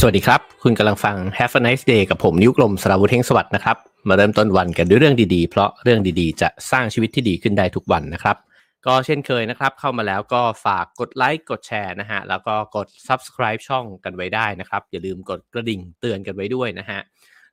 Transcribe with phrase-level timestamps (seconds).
[0.00, 3.76] สวัสดีครับ คุณกำลังฟัง Have a nice day กับผมนิ้วกลมสราวุธเทงสวัสดิ์นะครับ
[4.08, 8.36] มาเริ่มต้นวันกันด้วยเรื่องดีๆ เพราะเรื่องดีๆ จะสร้างชีวิตที่ดีขึ้นได้ทุกวันนะครับ
[8.86, 17.00] ก็เช่นเคยนะครับ เข้ามาแล้วก็ฝากกดไลค์กดแชร์นะฮะ แล้วก็กด subscribe ช่องกันไว้ได้นะครับ อย่าลืมกดกระดิ่งเตือนกันไว้ด้วยนะฮะ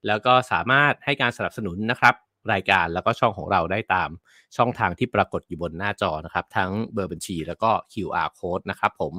[0.07, 2.15] แล้วก็สามารถให้การสนับสนุนนะครับ
[2.53, 4.09] รายการแล้วก็ช่องของเราได้ตาม
[4.57, 9.15] ช่องทางที่ปรากฏอยู่บนหน้าจอนะครับ ทั้งเบอร์บัญชี แล้วก็ QR code นะครับผม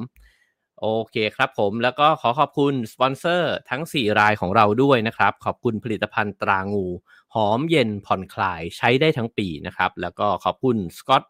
[0.81, 6.87] โอเคครับผมแล้วก็ขอขอบคุณสปอนเซอร์ทั้ง 4 รายของเราด้วยนะครับ ขอบคุณผลิตภัณฑ์ตรางู
[7.35, 11.23] หอมเย็นผ่อนคลายใช้ได้ทั้งปีนะครับ แล้วก็ขอบคุณสกอต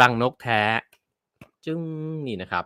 [0.00, 0.62] รังนกแท้
[1.64, 1.80] จึง
[2.26, 2.64] นี่นะครับ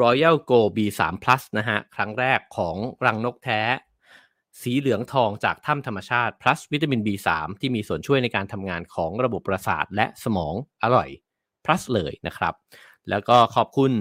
[0.00, 3.60] Royal Go B3 Plus นะฮะ ครั้งแรกของรังนกแท้
[4.62, 7.28] สีเหลืองทองจากถ้ำธรรมชาติ plus วิตามิน B3
[7.60, 11.08] ที่มีส่วนช่วยในการทำงานของระบบประสาทและสมองอร่อย
[11.64, 12.54] plus เลยนะครับ
[13.08, 13.92] แล้วก็ขอบคุณ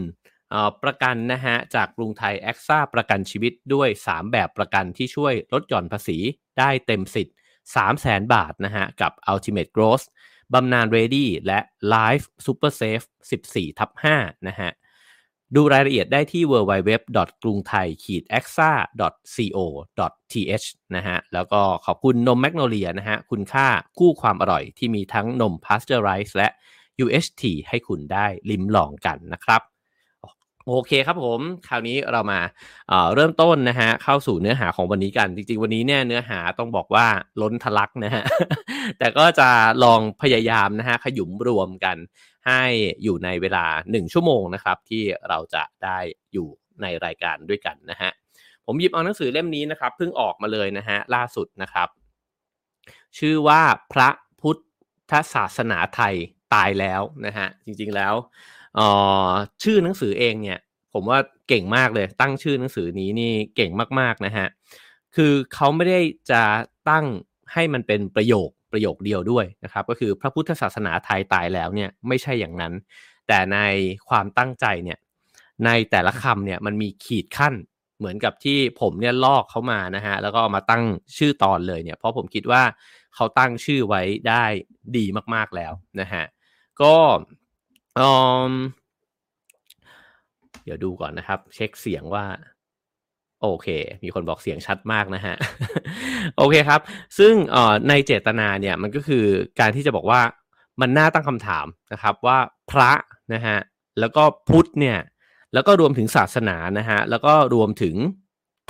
[0.83, 6.17] ประกันนะฮะจากกรุงไทยแอคซ่าประกันชีวิตด้วย 3 แบบประกันที่ช่วยลดหย่อนภาษี
[6.59, 7.35] ได้เต็มสิทธิ์
[7.75, 10.05] 3 0 0แสนบาทนะฮะกับ Ultimate Growth
[10.53, 11.59] บำนาญ Ready และ
[11.95, 13.05] Life Super Safe
[13.41, 14.71] 14ทับ5นะฮะ
[15.55, 16.91] ดูรายละเอียดได้ที่ www.
[17.43, 17.87] กรุงไทย
[18.37, 18.71] a x a
[19.35, 19.57] co
[20.31, 26.47] th นะฮะ แล้วก็ขอบคุณนมแมกโนเลียนะฮะ คุณค่าคู่ความอร่อยที่มีทั้งนมพาสเจอไรส์และ
[27.05, 29.61] UHT ให้คุณได้ลิ้มลองกันนะครับ
[30.69, 32.39] โอเคครับผมคราวนี้เรามา
[32.89, 37.07] เเริ่มต้นนะฮะเข้าสู่เนื้อหาของวันนี้กันจริงๆ วันนี้เนี่ยเนื้อหาต้องบอกว่า
[37.41, 38.23] ล้นทะลักนะฮะ
[38.99, 39.49] แต่ก็จะ
[39.83, 41.97] ลองพยายามนะฮะขยุมรวมกัน
[42.47, 42.63] ให้
[43.03, 45.99] อยู่ในเวลา 1 ชั่วโมงนะครับที่เราจะได้
[46.33, 46.47] อยู่
[46.81, 48.11] ในรายการด้วยกันนะฮะ
[48.65, 51.87] ผมหยิบเอาหนังสือเล่มนี้นะครับเพิ่งออกมาเลยนะฮะล่าสุดนะครับ
[53.17, 53.61] ชื่อว่า
[53.93, 54.09] พระ
[54.41, 54.57] พุท
[55.11, 56.15] ธศาสนาไทย
[56.53, 58.13] ตายแล้วนะฮะจริงๆแล้ว
[59.63, 60.59] ชื่อหนังสือเองเนี่ย
[60.93, 64.47] ผมว่าเก่งมากเลย ตั้งชื่อหนังสือนี้นี่เก่งมากๆนะฮะ
[65.15, 65.99] คือเขาไม่ได้
[66.31, 66.43] จะ
[66.89, 67.05] ตั้ง
[67.53, 72.73] ให้มันเป็นประโยคประโยคเดียวด้วยนะครับ ก็คือพระพุทธศาสนาไทยตายแล้วเนี่ยไม่ใช่อย่างนั้น
[73.27, 73.57] แต่ใน
[74.09, 74.99] ความตั้งใจเนี่ย
[75.65, 77.53] ในแต่ละคำเนี่ยมันมีขีดขั้น
[77.97, 80.83] เหมือนกับที่ผมเนี่ยลอกเขามานะฮะแล้วก็ามาตั้ง
[81.17, 82.63] ชื่อตอนเลยเนี่ยเพราะผมคิดว่า
[83.15, 84.45] เขาตั้งชื่อไว้ได้
[84.97, 86.23] ดีมากๆแล้วนะฮะ
[86.81, 86.95] ก็
[90.63, 92.25] เดี๋ยวดูก่อนนะครับ เช็คเสียงว่า
[93.41, 93.67] โอเค
[94.03, 95.35] มีคนบอกเสียงชัดมากนะฮะ
[96.37, 96.81] โอเคครับ
[97.17, 97.33] ซึ่ง
[97.89, 99.25] ในเจตนาเนี่ยมันก็คือ
[99.59, 100.21] การที่จะบอกว่า
[100.81, 102.37] มันน่าตั้งคำถามนะครับ ว่า
[102.71, 102.91] พระ
[103.33, 103.57] นะฮะ
[103.99, 104.97] แล้วก็พุทธเนี่ย
[105.53, 107.95] แล้วก็รวมถึงศาสนานะฮะแล้วก็รวมถึง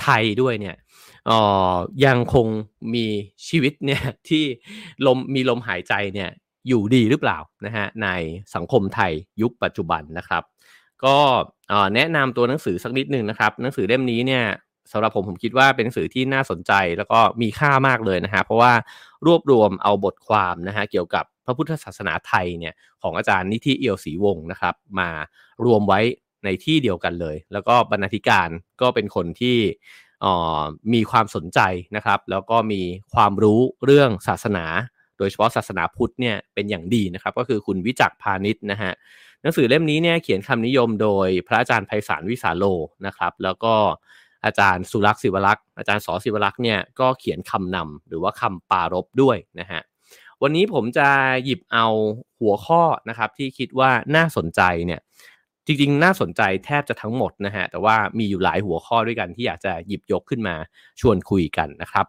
[0.02, 0.76] ไทยด้วยเนี่ย
[2.04, 2.46] ยังคง
[2.94, 3.06] มี
[3.48, 4.44] ชีวิตเนี่ยที่
[5.06, 6.30] ลมมีลมหายใจเนี่ย
[6.68, 8.08] อยู่ดีหรือเปล่านะฮะใน
[8.54, 9.12] สังคมไทย
[9.42, 10.42] ยุคปัจจุบันนะครับ
[11.04, 11.16] ก็
[11.94, 14.44] แนะนำตัวหนังสือสักนิดหนึ่งนะครับ หนังสือเล่มนี้เนี่ย
[14.92, 18.72] สำหรับผมผมคิดว่าเป็นหนังสือที่น่าสนใจแล้วก็มีค่ามากเลยนะฮะเพราะว่า
[19.26, 25.08] รวบรวมเอาบทความนะฮะเกี่ยวกับพระพุทธศาสนาไทยเนี่ยของอาจารย์นิธิเอียวศรีวงศ์นะครับ มา
[25.64, 26.00] รวมไว้
[26.44, 28.48] ในที่เดียวกันเลย แล้วก็บรรณาธิการ
[28.80, 29.56] ก็เป็นคนที่
[30.94, 31.60] มีความสนใจ
[31.96, 32.82] นะครับ แล้วก็มี
[33.14, 34.64] ความรู้เรื่องศาสนา
[35.18, 38.92] โดยเฉพาะศาสนาพุทธเนี่ยเป็นอย่างดีนะครับ ก็คือคุณวิจักพาณิชย์นะฮะ
[39.42, 42.64] หนังสือเล่มนี้เนี่ยเขียนคำนิยมโดยพระอาจารย์ไพศาลวิสาโล
[43.06, 43.74] นะครับ แล้วก็
[44.44, 49.80] อาจารย์สุรักษ์ศิวรักษ์อาจารย์สอศิวรักษ์เนี่ยก็เขียนคำนำหรือว่าคำปารบด้วยนะฮะ
[50.42, 51.08] วันนี้ผมจะ
[51.44, 51.86] หยิบเอา
[52.40, 55.00] หัวข้อนะครับที่คิดว่าน่าสนใจเนี่ย
[55.66, 60.54] จริงๆ น่าสนใจแทบจะทั้งหมดนะฮะแต่ว่ามีอยู่หลายหัวข้อด้วยกันที่อยากจะหยิบยกขึ้นมา
[61.00, 62.06] ชวนคุยกันนะครับ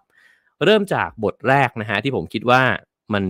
[0.65, 2.61] เริ่มจากบทแรกนะฮะที่ผมคิดว่า
[3.13, 3.23] มัน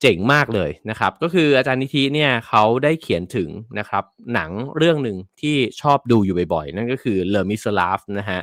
[0.00, 4.04] เจ๋งมากเลยนะครับ ก็คืออาจารย์นิธิเนี่ยเขาได้เขียนถึงนะครับ
[4.34, 8.40] หนังเรื่องหนึ่งที่ชอบดูอยู่บ่อยๆ นั่นก็คือ Le Miserable นะฮะ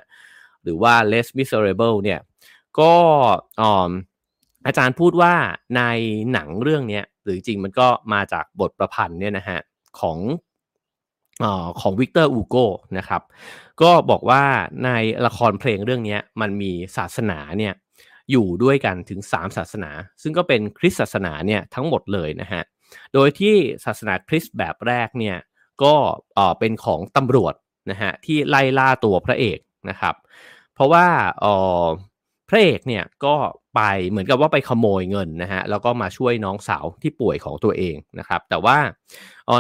[0.64, 2.20] หรือว่า Les Miserable เนี่ย
[2.80, 2.94] ก็
[4.68, 5.34] อาจารย์พูดว่า
[5.78, 5.82] ใน
[6.34, 9.60] หนังเรื่องนี้หรือจริงมันก็มาจากบทประพันธ์เนี่ยนะฮะ
[10.00, 10.18] ของ
[11.44, 11.46] อ
[11.82, 12.56] ของวิกเตอร์อูโก
[12.98, 13.22] นะครับ
[13.82, 14.44] ก็บอกว่า
[14.86, 14.90] ใน
[15.26, 17.74] ละครเพลงเรื่องนี้มันมีศาสนาเนี่ย
[18.32, 19.92] อยู่ด้วยกันถึง 3 ศาสนา
[20.22, 22.64] ซึ่งก็เป็นคริสตศาสนาเนี่ยทั้งหมดเลยนะฮะ
[23.14, 23.56] โดยที่
[23.86, 25.38] ศาสนาคริสต์แบบแรกเนี่ย
[25.84, 25.96] ก็
[26.60, 27.54] เป็นของตำรวจ
[27.92, 30.16] นะฮะที่ไล่ล่าตัวพระเอกนะครับ
[30.74, 31.06] เพราะว่า
[32.50, 33.36] พระเอกเนี่ยก็
[33.76, 38.78] ไปเหมือนกับว่าไปขโมยเงินนะฮะแล้วก็มาช่วยน้องสาวที่ป่วยของตัวเองนะครับแต่ว่า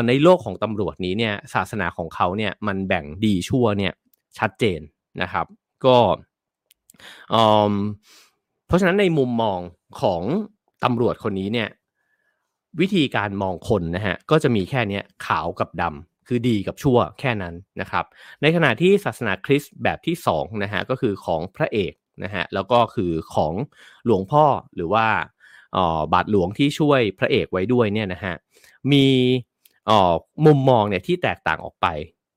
[0.07, 3.93] ในโลกของตำรวจนี้เนี่ยศาสนาของเขาเนี่ยมันแบ่งดีชั่วเนี่ย
[4.39, 4.81] ชัดเจน
[5.21, 5.45] นะครับ
[5.85, 5.97] ก็
[8.67, 9.59] เพราะฉะนั้นในมุมมอง
[10.01, 10.21] ของ
[10.83, 11.69] ตำรวจคนนี้เนี่ย
[12.81, 18.05] วิธีการมองคนนะฮะก็จะมีแค่นี้ขาวกับดำคือดีกับชั่วแค่นั้นนะครับ
[18.41, 23.53] ในขณะที่ศาสนาคริสต์แบบที่2นะฮะก็คือของพระเอกนะฮะแล้วก็คือของ
[24.05, 24.45] หลวงพ่อ
[24.75, 25.07] หรือว่า
[26.13, 28.35] บาทหลวงที่ช่วยพระเอกไว้ด้วยเนี่ยนะฮะ
[28.91, 29.05] มี
[30.45, 31.87] มุมมองเนี่ยที่แตกต่างออกไป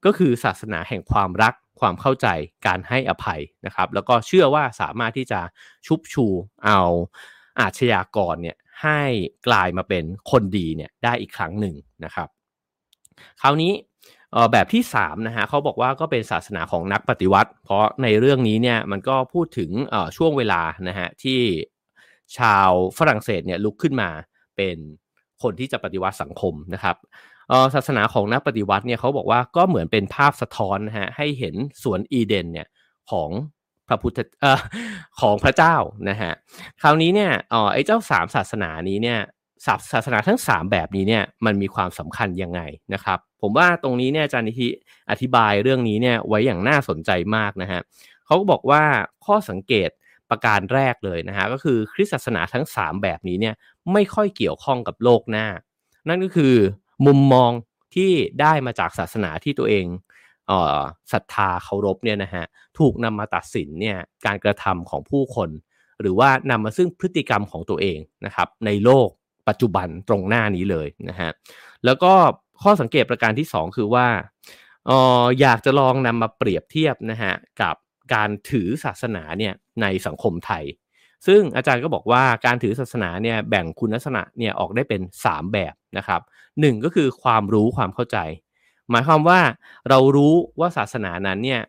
[0.04, 2.26] ก็คือศาสนาแห่งความรัก ความเข้าใจ
[2.66, 5.40] การให้อภัยนะครับ แล้วก็เชื่อว่าสามารถที่จะ
[5.86, 6.26] ชุบชู
[6.64, 6.80] เอา
[7.60, 9.00] อาชญากรเนี่ยให้
[9.46, 12.28] กลายมาเป็นคนดีเนี่ยได้อีกครั้งหนึ่งนะครับ
[13.40, 13.72] คราวนี้
[14.52, 19.70] แบบที่3นะฮะเขาบอกว่าก็เป็นศาสนาของนักปฏิวัติ เพราะในเรื่องนี้เนี่ยมันก็พูดถึง
[20.16, 21.40] ช่วงเวลานะฮะที่
[22.38, 24.10] ชาวฝรั่งเศสเนี่ยลุกขึ้นมา
[24.56, 24.76] เป็น
[25.42, 26.96] คนที่จะปฏิวัติสังคมนะครับ
[27.74, 32.66] ศาสนาของนักปฏิวัติเนี่ยเขาบอกว่าก็เหมือนเป็นภาพสะท้อนนะฮะให้เห็นสวนอีเดนเนี่ย
[33.10, 33.30] ของ
[33.88, 34.60] พระพุทธเอ่อ
[35.20, 35.76] ของพระเจ้า
[36.08, 36.32] นะฮะ
[36.82, 39.18] คราวนี้เนี่ยอ๋อไอ้เจ้าสามศาสนานี้เนี่ย
[39.92, 42.60] ศาสนาทั้ง 3 แบบนี้เนี่ยมันมีความสำคัญยังไง
[42.94, 44.68] นะครับผมว่าตรงนี้เนี่ยอาจารย์นิธิ
[45.10, 47.80] อธิบายเรื่องนี้เนี่ยไว้อย่างน่าสนใจมากนะฮะ
[48.26, 48.82] เขาก็บอกว่า
[49.26, 49.90] ข้อสังเกต
[50.30, 53.54] ประการแรกเลยนะฮะก็คือคริสตศาสนาทั้ง 3 แบบนี้เนี่ย
[53.92, 55.46] ไม่ค่อยเกี่ยวข้องกับโลกหน้า
[56.08, 56.54] นั่นก็คือ
[57.06, 57.50] มุมมอง
[57.94, 59.86] ที่ได้มาจากศาสนาที่ตัวเอง
[61.12, 62.44] ศรัทธาเคารพเนี่ยนะฮะ
[62.78, 65.50] ถูกนำมาตัดสินเนี่ยการกระทำของผู้คน
[66.00, 69.08] หรือว่านำมาซึ่งพฤติกรรมของตัวเองนะครับในโลก
[69.48, 71.30] ปัจจุบันตรงหน้านี้เลยนะฮะ
[71.84, 72.12] แล้วก็
[72.62, 74.06] ข้อสังเกตประการที่ 2 คือว่า
[74.90, 74.92] อ
[75.22, 77.76] ออยากจะลองนำมาเปรียบเทียบนะฮะกับ
[78.14, 80.64] การถือศาสนาเนี่ยในสังคมไทย
[81.26, 86.20] ซึ่งอาจารย์ก็บอกว่าการถือศาสนาเนี่ยแบ่งคุณลักษณะเนี่ยออกได้เป็น 3 แบบนะครับ
[86.60, 88.18] หนึ่งก็คือความรู้ความเข้าใจ
[88.90, 89.40] หมายความว่า
[89.88, 91.62] เรารู้ว่าศาสนานั้นเนี่ย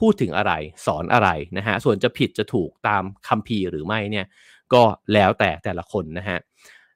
[0.00, 0.52] พูดถึงอะไร
[0.86, 4.26] สอนอะไรนะฮะส่วนจะผิดจะถูกตามคัมภีร์หรือไม่เนี่ย
[4.72, 6.38] ก็แล้วแต่แต่ละคนนะฮะ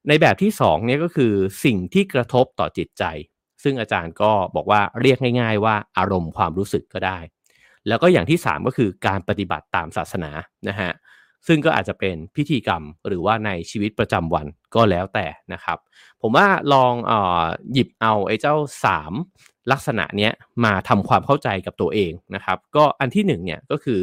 [0.09, 1.33] ในแบบที่2เนี่ยก็คือ
[1.65, 3.05] สิ่งที่กระทบต่อจิตใจ
[3.63, 7.19] ซึ่งอาจารย์ก็บอกว่าเรียกง่าย ๆ ว่าอารมณ์ความรู้สึกก็ได้
[7.89, 10.31] แล้วก็อย่างที่ 3 ก็คือการปฏิบัติตามศาสนา
[10.69, 10.91] นะฮะ
[11.47, 15.79] ซึ่งก็อาจจะเป็นพิธีกรรมหรือว่าในชีวิตประจำวันก็แล้วแต่นะครับ
[16.23, 17.13] ผมว่าลองอ
[17.73, 18.55] หยิบเอาไอ้เจ้า
[19.13, 20.33] 3 ลักษณะเนี้ย
[20.65, 24.01] มาทำความเข้าใจกับตัวเองนะครับ ก็อันที่1เนี่ยก็คือ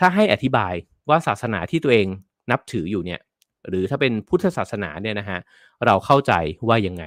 [0.00, 0.72] ถ้าให้อธิบาย
[1.08, 2.06] ว่าศาสนาที่ตัวเอง
[2.50, 3.20] นับถืออยู่เนี่ย
[3.68, 5.38] หรือถ้าเป็นพุทธศาสนาเนี่ยนะฮะ
[5.86, 6.32] เราเข้าใจ
[6.68, 7.04] ว่ายังไง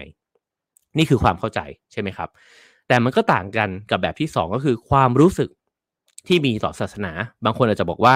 [0.97, 1.59] นี่คือความเข้าใจ
[1.91, 2.29] ใช่ไหมครับ
[2.87, 5.49] แต่มันก็ต่างกันกับแบบที่ 2 ก็คือความรู้สึก
[6.27, 7.11] ที่มีต่อศาสนา
[7.45, 8.15] บางคนอาจจะบอกว่า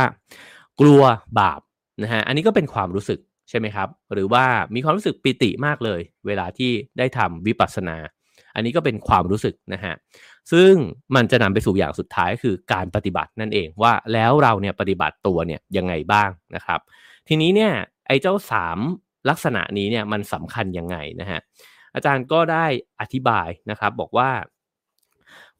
[0.81, 1.03] กลัว
[1.39, 1.61] บาป
[2.03, 3.19] นะฮะอันนี้ก็เป็นความรู้สึก
[3.49, 4.45] ใช่ไหมครับ หรือว่า
[4.75, 7.97] มีความรู้สึกปิติมากเลย เวลาที่ได้ทำวิปัสสนา
[8.55, 9.93] อันนี้ก็เป็นความรู้สึกนะฮะ
[10.51, 10.73] ซึ่ง
[11.15, 16.79] มันจะนำไปสู่อย่างสุดท้ายคือการปฏิบัตินั่นเองว่าแล้วเราเนี่ยปฏิบัติตัวเนี่ยยังไงบ้างนะครับ
[17.27, 17.73] ทีนี้เนี่ย
[18.07, 18.77] ไอ้เจ้าสาม
[19.29, 21.39] ลักษณะนี้เนี่ยมันสำคัญยังไงนะฮะ
[21.95, 22.65] อาจารย์ก็ได้
[23.01, 24.29] อธิบายนะครับบอกว่า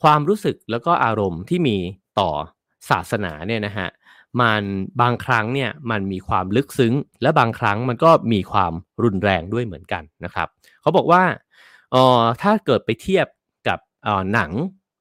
[0.03, 1.77] ความรู้สึกแล้วก็อารมณ์ที่มี
[2.19, 2.29] ต่อ
[2.89, 3.88] ศาสนาเนี่ยนะฮะ
[4.39, 4.63] มัน
[5.01, 8.73] บางครั้งเนี่ยมันมีความลึกซึ้ง และบางครั้งมันก็มีความ
[9.03, 10.47] รุนแรงด้วยเหมือนกันนะครับ
[10.81, 11.23] เขาบอกว่า
[11.93, 13.27] ออถ้าเกิดไปเทียบ
[13.67, 14.51] กับออหนัง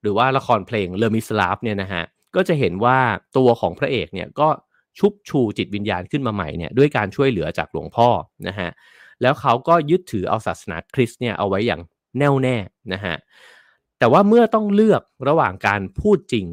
[0.02, 2.04] หรือว่าละครเพลงเลมิสลาฟเนี่ยนะฮะ
[2.36, 2.98] ก็จะเห็นว่า
[3.36, 4.48] ตัวของพระเอกเนี่ยก็
[4.98, 8.08] ชุบชูจิตวิญญาณขึ้นมาใหม่เนี่ยด้วยการช่วยเหลือจากหลวงพ่อ
[8.48, 8.70] นะฮะ
[9.22, 11.82] แล้วเขาก็ยึดถือเอาศาสนาคริสต์เนี่ยเอาไว้อย่าง
[12.18, 12.56] แน่วแน่
[12.92, 13.16] นะฮะ
[13.98, 16.46] แต่ว่าเมื่อต้องเลือกระหว่างการพูดจริง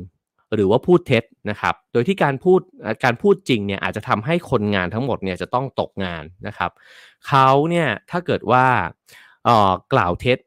[0.55, 2.59] หรือว่าพูดเท็จนะครับ โดยที่การพูด
[3.03, 6.71] การพูดจริงเนี่ยอาจจะทำให้คนงานทั้งหมดเนี่ยจะต้องตกงานนะครับ
[7.27, 8.65] เขาเนี่ยถ้าเกิดว่า
[9.93, 10.37] กล่าวเท็จ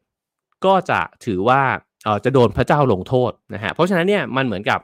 [0.65, 1.61] ก็จะถือว่า
[2.25, 4.81] จะโดนพระเจ้าลงโทษนะฮะเพราะฉะนั้นเนี่ยมันเหมือนกับ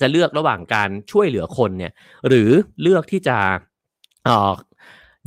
[0.00, 1.92] จะเลือกระหว่างการช่วยเหลือคนเนี่ย
[2.28, 2.50] หรือ
[2.82, 3.38] เลือกที่จะ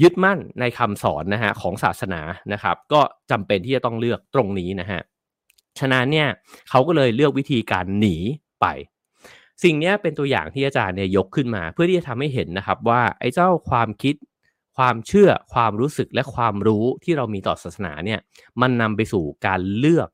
[0.01, 2.21] ยึดมั่นในคำสอนนะฮะของศาสนา
[2.53, 5.01] นะครับ ก็จำเป็นที่จะต้องเลือกตรงนี้นะฮะ
[5.79, 6.27] ฉะนั้นเนี่ย
[6.69, 8.15] เขาก็เลยเลือกวิธีการหนี
[8.61, 8.65] ไป
[9.63, 14.15] สิ่งนี้เป็นตัวอย่างที่อาจารย์เนี่ยยกขึ้นมา เพื่อที่จะทำให้เห็นนะครับว่าไอ้เจ้าความคิด
[14.77, 18.19] ความเชื่อ ความรู้สึกและความรู้ที่เรามีต่อศาสนาเนี่ย
[18.61, 20.09] มันนำไปสู่การเลือก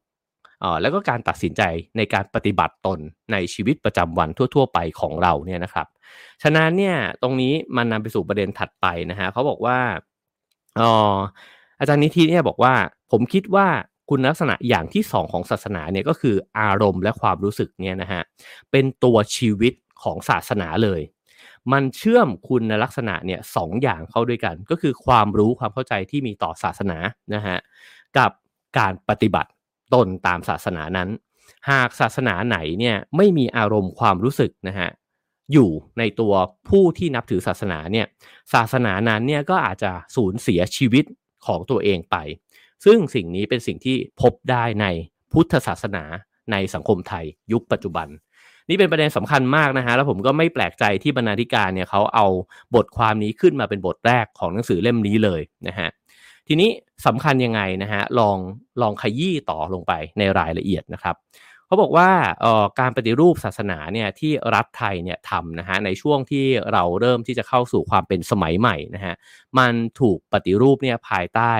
[0.81, 1.61] แล้วก็การตัดสินใจ
[1.97, 2.99] ในการปฏิบัติตน
[3.31, 5.87] ในชีวิตประจำวันทั่ว ๆ ไปของเราเนี่ยนะครับ
[6.43, 9.77] ฉะนั้นเนี่ยตรงนี้มันนำไปสู่ประเด็นถัดไปนะฮะเขาบอกว่า
[10.79, 10.81] อ
[11.13, 11.15] อ
[11.79, 12.73] อาจารย์นิธิเนี่ยบอกว่า
[13.11, 13.67] ผมคิดว่า
[14.13, 18.21] คุณลักษณะอย่างที่สองของศาสนาเนี่ยก็คืออารมณ์และความรู้สึกเนี่ยนะฮะ
[18.71, 21.01] เป็นตัวชีวิตของศาสนาเลย
[21.71, 26.97] มันเชื่อมคุณลักษณะเนี่ยสองอย่างเข้าด้วยกัน ก็คือความรู้ความเข้าใจที่มีต่อศาสนา
[27.35, 27.57] นะฮะ
[28.17, 28.31] กับ
[28.77, 29.49] การปฏิบัติ
[29.93, 31.09] ตนตามศาสนานั้น
[31.69, 34.89] หากศาสนาไหนเนี่ยไม่มีอารมณ์ความรู้สึกนะฮะ
[35.53, 36.33] อยู่ในตัว
[36.69, 38.07] ผู้ที่นับถือศาสนาเนี่ย
[38.53, 41.05] ศาสนานั้นเนี่ยก็อาจจะสูญเสียชีวิต
[41.47, 42.15] ของตัวเองไป
[42.85, 44.85] ซึ่งสิ่งนี้เป็นสิ่งที่พบได้ใน
[45.31, 46.03] พุทธศาสนา
[46.51, 48.07] ในสังคมไทยยุคปัจจุบัน
[48.69, 52.27] นี่เป็นประเด็นสำคัญมากนะฮะแล้วผมก็ไม่แปลกใจที่บรรณาธิการเนี่ยเขาเอา
[52.75, 55.89] บทความนี้ขึ้นมาเป็นบทแรกของหนังสือเล่มนี้เลยนะฮะ
[56.47, 56.69] ทีนี้
[57.05, 58.37] สำคัญยังไงนะฮะลอง
[58.81, 61.15] ลองขยี้ต่อลงไปในรายละเอียดนะครับ
[61.71, 62.09] เขาบอกว่า
[62.79, 69.15] การปฏิรูปศาสนาเนี่ยที่รัฐไทยเนี่ยทำนะฮะในช่วงที่เราเริ่มที่จะเข้าสู่ความเป็นสมัยใหม่นะฮะ
[69.57, 71.53] มันถูกปฏิรูปเนี่ยภายใต้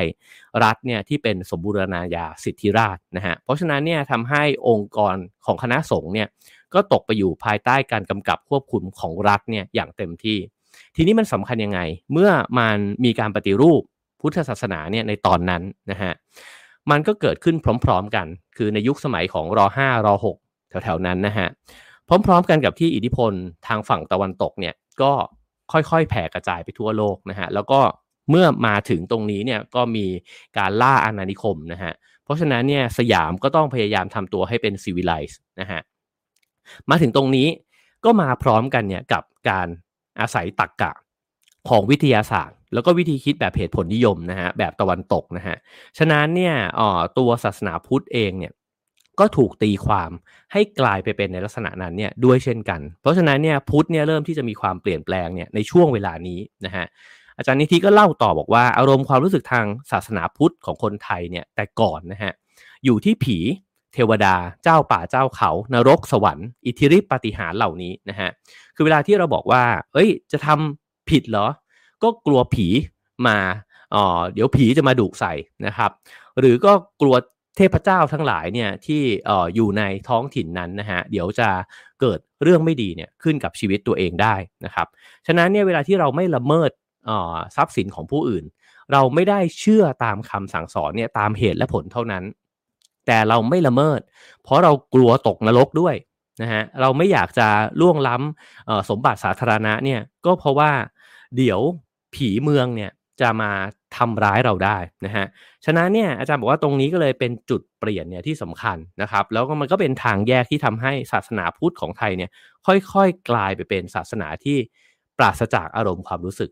[0.64, 5.16] รัฐเนี่ยที่เป็นสมบูรณาญาสิทธิราชนะฮะเพราะฉะนั้นเนี่ยทำให้องค์กร
[5.46, 6.28] ของคณะสงฆ์เนี่ย
[6.74, 10.38] ก็ตกไปอยู่ภายใต้การกำกับควบคุมของรัฐเนี่ยอย่างเต็มที่
[10.96, 11.80] ทีนี้มันสำคัญยังไง
[12.14, 13.82] เมื่อมันมีการปฏิรูป
[14.22, 16.14] พุทธศาสนาเนี่ยในตอนนั้นนะฮะ
[16.92, 20.08] มันก็เกิดขึ้นพร้อมๆกัน คือในยุคสมัยของร5ร
[20.42, 21.48] 6แถวๆนั้นนะฮะ
[22.26, 23.32] พร้อมๆกันกับที่อิทธิพล
[23.68, 25.12] ทางฝั่งตะวันตกเนี่ยก็
[25.72, 27.80] ค่อยๆแผ่กระจายไปทั่วโลกนะฮะแล้วก็
[28.30, 30.06] เมื่อมาถึงตรงนี้เนี่ยก็มี
[30.58, 35.82] การล่าอาณานิคมนะฮะเพราะฉะนั้นเนี่ยสยามก็ต้องพยายามทำตัวให้เป็นซีวิไลซ์นะฮะ
[36.90, 37.48] มาถึงตรงนี้
[38.06, 39.68] ก็มาพร้อมกันเนี่ยกับการ
[40.20, 40.92] อาศัยตักกะ
[41.70, 45.58] ของวิทยาศาสตร์ แล้วก็วิธีคิดแบบเหตุผลนิยมนะฮะแบบตะวันตกนะฮะ
[45.98, 48.54] ฉะนั้นเนี่ยอ๋อตัวศาสนาพุทธเองเนี่ย
[49.20, 50.12] ก็ถูกตีความ
[50.54, 56.86] ให้กลายไปเป็นในลักษณะนั้นเนี่ยด้วยเช่นกัน เพราะฉะนั้นเนี่ยพุทธเนี่ยเริ่มที่จะมีความเปลี่ยนแปลงเนี่ยในช่วงเวลานี้นะฮะ
[57.38, 62.34] อาจารย์นิธิก็เล่าต่อบอกว่าอารมณ์ความรู้สึกทางศาสนาพุทธของคนไทยเนี่ยแต่ก่อนนะฮะ
[62.86, 63.38] อยู่ที่ผี
[63.94, 68.30] เทวดาเจ้าป่าเจ้าเขา นรกสวรรค์อิทธิฤทธิปฏิหารเหล่านี้นะฮะ
[68.76, 69.64] คือเวลาที่เราบอกว่า
[69.94, 71.48] เอ้ย จะทำผิดเหรอ
[72.04, 72.68] ก็กลัวผี
[73.28, 73.38] มา
[73.96, 75.34] อ๋อเดี๋ยวผีจะมาดุใส่
[75.66, 75.92] นะครับ
[76.40, 77.16] หรือก็กลัว
[77.58, 81.50] เทพเจ้าทั้งหลายเนี่ยที่อออยู่ในท้องถิ่นนั้นนะฮะเดี๋ยวจะ
[82.02, 84.88] เกิดเรื่องไม่ดีเนี่ยขึ้นกับชีวิตตัวเองได้นะครับ
[85.28, 86.72] ฉะนั้นเนี่ยเวลาที่เราไม่ละเมิด
[87.56, 88.46] ทรัพย์สินของผู้อื่น
[88.92, 92.24] เราไม่ได้เชื่อตามคำสั่งสอนเนี่ยตามเหตุและผลเท่านั้น
[93.08, 94.00] แต่เราไม่ละเมิด
[94.44, 95.96] เพราะเรากลัวตกนรกด้วย
[96.42, 97.48] นะฮะเราไม่อยากจะ
[97.82, 100.72] ล่วงล้ำสมบัติสาธารณะเนี่ยก็เพราะว่า
[101.38, 101.60] เดี๋ยว
[102.16, 102.92] ผีเมืองเนี่ย
[103.22, 103.52] จะมา
[103.98, 105.26] ทำร้ายเราได้นะฮะ
[105.66, 112.32] ฉะนั้นเนี่ยอาจารย์บอกว่าตรงนี้ก็เลยเป็นจุดเปลี่ยนเนี่ยที่สำคัญนะครับ แล้วก็มันก็เป็นทางแยกที่ทำให้ศาสนาพุทธของไทยเนี่ย
[112.94, 114.58] ค่อยๆ กลายไปเป็นศาสนาที่
[115.18, 116.50] ปราศจากอารมณ์ความรู้สึก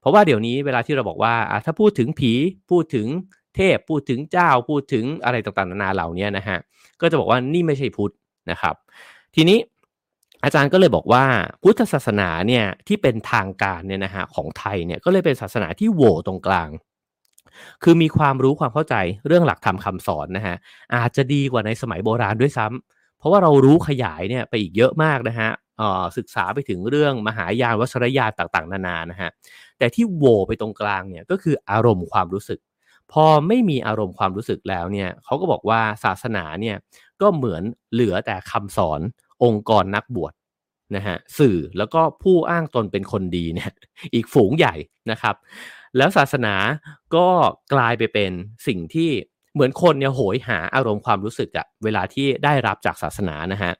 [0.00, 1.34] เพราะว่าเดี๋ยวนี้เวลาที่เราบอกว่า
[1.64, 2.32] ถ้าพูดถึงผี
[2.70, 3.06] พูดถึง
[3.56, 6.58] เทพพูดถึงเจ้าพูดถึงอะไรต่างๆนานาเหล่านี้นะฮะ
[7.00, 8.12] ก็จะบอกว่านี่ไม่ใช่พุทธ
[8.50, 8.74] นะครับ
[9.34, 9.58] ทีนี้
[10.46, 11.24] อาจารย์ก็เลยบอกว่า
[11.62, 16.68] พุทธศาสนาเนี่ยที่เป็นทางการเนี่ยนะฮะของไทยเนี่ยก็เลยเป็นศาสนาที่โหวตรงกลาง
[17.82, 18.94] คือมีความรู้ความเข้าใจ
[19.26, 20.56] เรื่องหลักธรรมคาสอนนะฮะ
[20.96, 25.50] อาจจะดีกว่าในสมัยโบราณด้วยซ้ำเพราะว่าเรารู้ขยายเนี่ยไปอีกเยอะมากนะฮะ
[26.16, 29.30] ศึกษาไปถึงเรื่องมหายานวัชรยานต่างๆ นานานะฮะ
[29.78, 32.60] แต่ที่โหวไปตรงกลางเนี่ยก็คืออารมณ์ความรู้สึก
[33.12, 36.76] พอไม่มีอารมณ์ความรู้สึกแล้วเนี่ยเขาก็บอกว่าศาสนาเนี่ย
[37.20, 37.62] ก็เหมือน
[37.92, 39.00] เหลือแต่คำสอน
[39.44, 40.32] องค์กรนักบวช
[40.96, 43.70] นะฮะสื่อแล้วก็ผู้อ้างตนเป็นคนดีเนี่ย
[44.14, 44.74] อีกฝูงใหญ่
[45.10, 45.34] นะครับ
[45.96, 46.54] แล้วศาสนา
[47.14, 47.28] ก็
[47.74, 48.32] กลายไปเป็น
[48.66, 49.10] สิ่งที่
[49.54, 53.72] เหมือนคนเนี่ยโหยหาอารมณ์ความรู้สึกอะเวลาที่ได้รับจากศาสนานะฮะ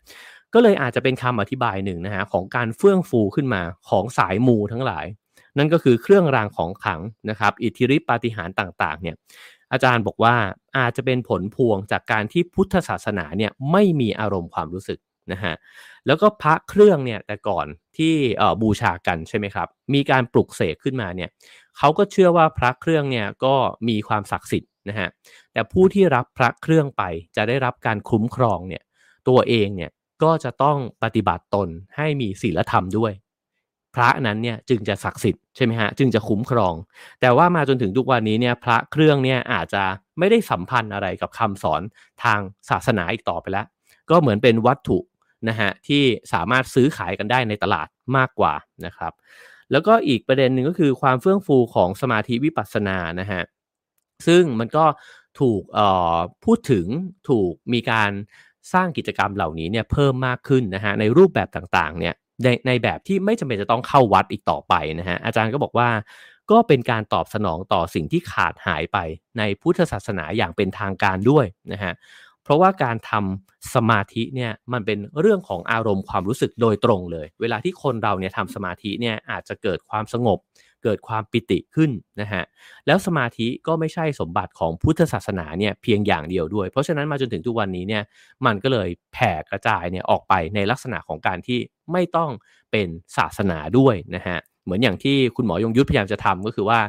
[0.54, 5.06] ก็เลยอาจจะเป็นคำอธิบายหนึ่งนะฮะของการเฟื่องฟูขึ้นมาของสายมูทั้งหลาย
[5.58, 9.16] นั่นก็คือเครื่องรางของขังนะครับ อิทธิฤทธิปาฏิหาริย์ต่างๆ เนี่ย
[9.72, 10.34] อาจารย์บอกว่า
[10.78, 14.98] อาจจะเป็นผลพวงจากการที่พุทธศาสนาเนี่ยไม่มีอารมณ์ความรู้สึก
[15.32, 15.54] นะฮะ
[16.06, 17.66] แล้วก็พระเครื่องเนี่ยแต่ก่อน
[17.96, 18.14] ที่
[18.62, 21.30] บูชากันใช่ไหมครับมีการปลุกเสกขึ้นมาเนี่ย
[21.78, 23.54] เขาก็เชื่อว่าพระเครื่องเนี่ยก็
[23.88, 25.08] มีความศักดิ์สิทธิ์นะฮะ
[25.52, 27.02] แต่ผู้ที่รับพระเครื่องไป
[27.36, 28.82] จะได้รับการคุ้มครองเนี่ย
[29.28, 29.90] ตัวเองเนี่ย
[30.22, 33.12] ก็จะต้องปฏิบัติตนให้มีศีลธรรมด้วย
[33.94, 36.74] พระนั้นเนี่ยจึงจะศักดิ์สิทธิ์ใช่ไหมฮะจึงจะคุ้มครอง
[37.20, 39.84] แต่ว่ามาจนถึงทุกวันนี้เนี่ยพระเครื่องเนี่ยอาจจะ
[40.18, 41.82] ไม่ได้สัมพันธ์อะไรกับคำสอน
[42.24, 42.40] ทาง
[42.70, 43.66] ศาสนาอีกต่อไปแล้ว
[44.10, 44.98] ก็เหมือนเป็นวัตถุ
[45.48, 48.54] นะฮะที่สามารถซื้อขายกันได้ในตลาดมากกว่า
[48.86, 49.12] นะครับ
[49.72, 53.42] แล้วก็อีกประเด็นหนึ่งก็คือความเฟื่องฟูของสมาธิวิปัสสนานะฮะ
[54.26, 54.84] ซึ่งมันก็
[55.40, 55.62] ถูก
[56.44, 56.86] พูดถึง
[57.28, 58.10] ถูกมีการ
[58.72, 65.88] สร้างกิจกรรมเหล่านี้เนี่ยเพิ่มมากขึ้นนะฮะในรูปแบบต่างๆเนี่ยในในแบบที่ไม่จำเป็นจะต้องเข้าวัดอีกต่อไปนะฮะอาจารย์ก็บอกว่า
[66.50, 68.98] ก็เป็นการตอบสนองต่อสิ่งที่ขาดหายไป
[69.38, 71.92] ในพุทธศาสนาอย่างเป็นทางการด้วยนะฮะ
[72.46, 80.38] เพราะว่าการทำสมาธิเนี่ยมันเป็นเรื่องของอารมณ์ความรู้สึกโดยตรงเลย เวลาที่คนเราเนี่ยทำสมาธิเนี่ยอาจจะเกิดความสงบ
[80.84, 82.44] เกิดความปิติขึ้นนะฮะ
[82.86, 88.02] แล้วสมาธิก็ไม่ใช่สมบัติของพุทธศาสนาเนี่ยเพียงอย่างเดียวด้วย เพราะฉะนั้นมาจนถึงทุกวันนี้เนี่ย
[88.46, 91.58] มันก็เลยแผ่กระจายเนี่ยออกไปในลักษณะของการที่
[91.92, 92.30] ไม่ต้อง
[92.70, 96.80] เป็นศาสนาด้วยนะฮะเหมือนอย่างที่คุณหมอยงยุทธพยายามจะทำก็คือว่า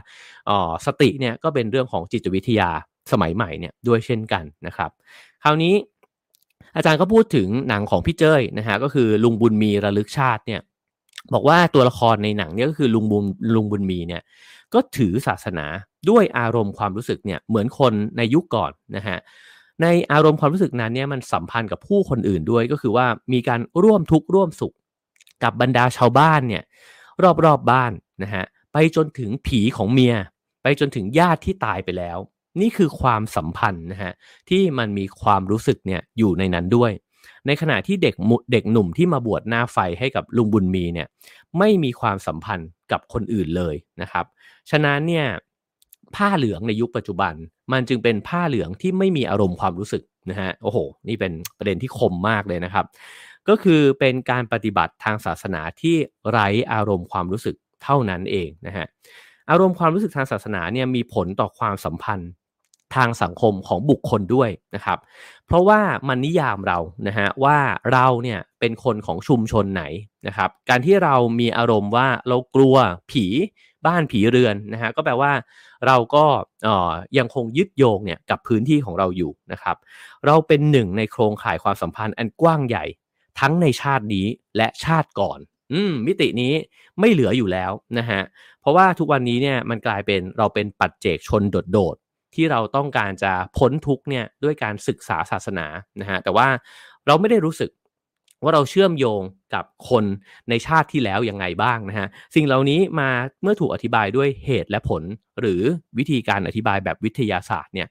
[0.49, 2.69] อ๋อสติเนี่ยก็เป็นเรื่องของจิตวิทยา
[3.11, 4.91] สมัยใหม่เนี่ยด้วยเช่นกันนะครับ
[5.47, 5.75] ราวนี้
[6.75, 10.61] อาจารย์ก็พูดถึงหนังของพี่เจ้ยนะฮะก็คือลุงบุญมีระลึกชาติเนี่ย
[11.33, 13.23] บอกว่าตัวละครในหนังเนี่ยก็คือลุงบุญ
[13.55, 14.21] ลุงบุญมีเนี่ย
[14.73, 15.65] ก็ถือศาสนา
[16.09, 19.17] ด้วยอารมณ์ความรู้สึกเนี่ยเหมือนคนในยุคก่อนนะฮะ
[19.81, 24.73] ในอารมณ์ความรู้สึกนั้นเนี่ยมันสัมพันธ์กับผู้คนอื่นด้วยก็คือว่ามีการร่วมทุกข์ร่วมสุข
[25.43, 26.63] กับบรรดาชาวบ้านเนี่ย
[27.23, 27.91] รอบๆบบ้าน
[28.23, 30.15] นะฮะไปจนถึงผีของเมีย
[30.63, 32.17] ไปจนถึงญาติที่ตายไปแล้ว
[32.61, 34.13] นี่คือความสัมพันธ์นะฮะ
[34.49, 36.91] ที่มันมีความรู้สึกเนี่ยอยู่ในนั้นด้วย
[37.47, 38.15] ในขณะที่เด็ก
[38.51, 41.07] เด็กหนุ่มที่มาบวชหน้าไฟให้กับลุงบุญมีเนี่ย
[41.57, 44.25] ไม่มีความสัมพันธ์กับคนอื่นเลยนะครับ
[44.69, 45.27] ฉะนั้นเนี่ย
[46.15, 47.33] ผ้าเหลืองในยุคปัจจุบัน
[47.71, 52.85] มันจึงเป็นผ้าเหลืองที่ไม่มีอารมณ์ความรู้สึกนะฮะโอ้โห นี่เป็นประเด็นที่คมมากเลยนะครับ
[53.49, 55.95] ก็คือเป็นการปฏิบัติทางศาสนาที่
[56.29, 58.85] ไร้อารมณ์ความรู้สึกเท่านั้นเองนะฮะ
[59.51, 62.29] อารมณ์ความรู้สึกทางศาสนาเนี่ยมีผลต่อความสัมพันธ์
[62.95, 64.97] ทางสังคมของบุคคลด้วยนะครับ
[65.45, 67.57] เพราะว่ามันนิยามเรานะฮะว่า
[67.93, 69.83] เราเนี่ยเป็นคนของชุมชนไหน
[70.27, 72.75] นะครับ การที่เรามีอารมณ์ว่าเรากลัว
[73.11, 73.25] ผี
[73.85, 75.31] บ้านผีเรือนนะฮะก็แปลว่า
[75.87, 76.25] เราก็
[77.17, 79.75] ยังคงยึดโยงเนี่ยกับพื้นที่ของเราอยู่นะครับ
[80.25, 82.85] เราเป็นหนึ่งในโครงข่ายความสัมพันธ์อันกว้างใหญ่
[83.39, 84.25] ทั้งในชาตินี้
[84.57, 85.39] และชาติก่อน
[85.73, 86.53] อืมมิตินี้
[86.99, 88.21] ไม่เหลืออยู่แล้วนะฮะ
[88.61, 91.97] เพราะว่าทุกวันนี้เนี่ยมันกลายเป็นเราเป็นปัจเจกชนโดด
[92.37, 95.65] ที่เราต้องการจะพ้นทุกเนี่ยด้วยการศึกษาศาสนา
[96.01, 96.47] นะฮะแต่ว่า
[97.07, 97.71] เราไม่ได้รู้สึก
[98.43, 99.21] ว่าเราเชื่อมโยง
[99.53, 100.05] กับคน
[100.49, 103.09] ในชาติที่แล้วยังไงบ้างนะฮะสิ่งเหล่านี้มา
[103.41, 105.03] เมื่อถูกอธิบายด้วยเหตุและผล
[105.39, 105.61] หรือ
[105.97, 107.87] วิธีการอธิบายแบบวิทยาศาสตร์เนี่ย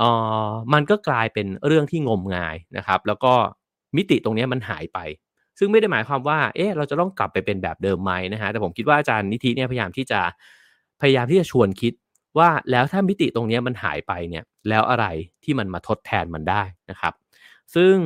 [0.00, 0.02] อ
[0.46, 3.32] อมันก็กลายเป็นเรื่องที่งมงายนะครับ แล้วก็
[3.96, 4.98] มิติตรงนี้มันหายไป
[5.58, 10.20] ซึ่งไม่ได้หมายความว่าเอ๊ะเราจะต้องกลับไปเป็นแบบเดิมไหมนะฮะแต่ผมคิดว่าอาจารย์นิธิเนี่ยพยายามที่จะ
[11.00, 11.92] พยายามที่จะชวนคิด
[12.38, 15.06] ว่าแล้วถ้ามิติตรงนี้มันหายไปเนี่ยแล้วอะไร
[15.44, 17.12] ที่มันมาทดแทนมันได้นะครับ
[17.74, 17.96] ซึ่ง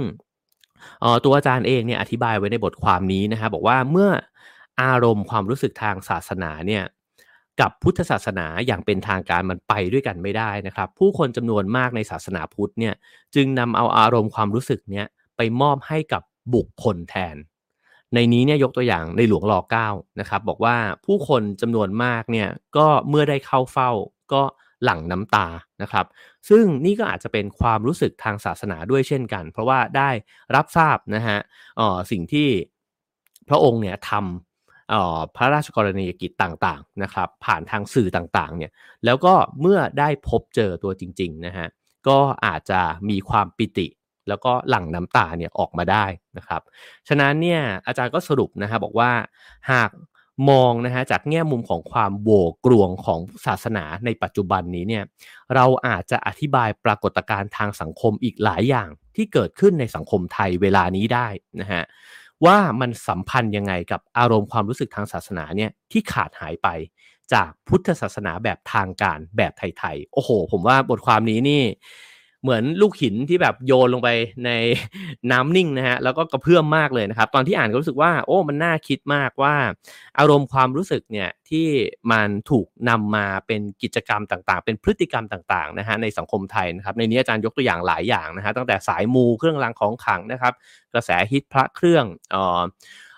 [1.25, 4.11] ตัวอาจารย์เองเนี่ยอธิบายไว้ในบทความนี้นะครับบอกว่าเมื่อ
[4.83, 6.85] อารมณ์ความรู้สึกทางศาสนาเนี่ย
[7.61, 12.95] กับพุทธศาสนาอย่างเป็นทางการมันไปด้วยกันไม่ได้นะครับ ผู้คนจำนวนมากในศาสนาพุทธเนี่ย
[13.35, 16.23] จึงนำเอาอารมณ์ความรู้สึกเนี้ยไปมอบให้กับ
[16.55, 17.37] บุคคลแทน
[18.15, 19.89] ในนี้เนี่ยยกตัวอย่างในหลวงรอเก้า
[20.21, 23.91] นะครับบอกว่าผู้คนจำนวนมากเนี่ยก็เมื่อได้เข้าเฝ้า
[24.35, 24.43] ก็
[24.85, 25.47] หลั่งน้ำตา
[25.83, 26.07] นะครับ
[26.49, 30.11] ซึ่งนี่ก็อาจจะเป็นความรู้สึกทางศาสนาด้วยเช่นกัน เพราะว่าได้
[30.55, 31.39] รับทราบนะฮะ
[32.11, 32.49] สิ่งที่
[33.49, 38.71] พระองค์เนี่ยทำพระราชกรณียกิจต่างๆนะครับ ผ่านทางสื่อต่างๆเนี่ย
[39.05, 41.67] แล้วก็เมื่อได้พบเจอตัวจริงๆนะฮะ
[42.09, 43.87] ก็อาจจะมีความปิติ
[44.29, 46.05] แล้วก็หลั่งน้ำตาเนี่ยออกมาได้
[46.37, 46.63] นะครับ
[47.09, 49.11] ฉะนั้นเนี่ยอาจารย์ก็สรุปนะฮะบอกว่า
[49.71, 49.91] หาก
[50.49, 52.31] มองนะฮะจากแง่มุมของความโว
[52.65, 55.05] กรวงของศาสนาในปัจจุบันนี้เนี่ย
[55.55, 61.29] เราอาจจะอธิบายปรากฏการณ์ทางสังคมอีกหลายอย่างที่เกิดขึ้นในสังคมไทยเวลานี้ได้
[61.61, 61.85] นะฮะ
[62.45, 66.69] ว่ามันสัมพันธ์ยังไงกับอารมณ์ความรู้สึกทางศาสนาเนี่ยที่ขาดหายไป
[67.33, 71.63] จากพุทธศาสนาแบบทางการแบบไทยๆโอ้โห ผมว่าบทความนี้นี่
[72.43, 74.09] เหมือนลูกหินที่แบบโยนลงไป
[74.47, 74.51] ใน
[75.33, 79.55] น้ำนิ่งนะฮะแล้วก็กระเพื่อมมากเลยนะครับ ตอนที่อ่านก็รู้สึกว่าโอ้มันน่าคิดมากว่า
[80.19, 81.67] อารมณ์ความรู้สึกเนี่ยที่
[82.13, 90.53] มันถูกนำมาเป็นกิจกรรมต่างๆ เป็นพฤติกรรมต่างๆนะฮะในสังคมไทยนะครับในนี้อาจารย์ยกตัวอย่างหลายอย่างนะฮะตั้งแต่สายมูเครื่องรางของขลังนะครับ
[90.95, 92.63] กระแสฮิตพระเครื่องอ่อ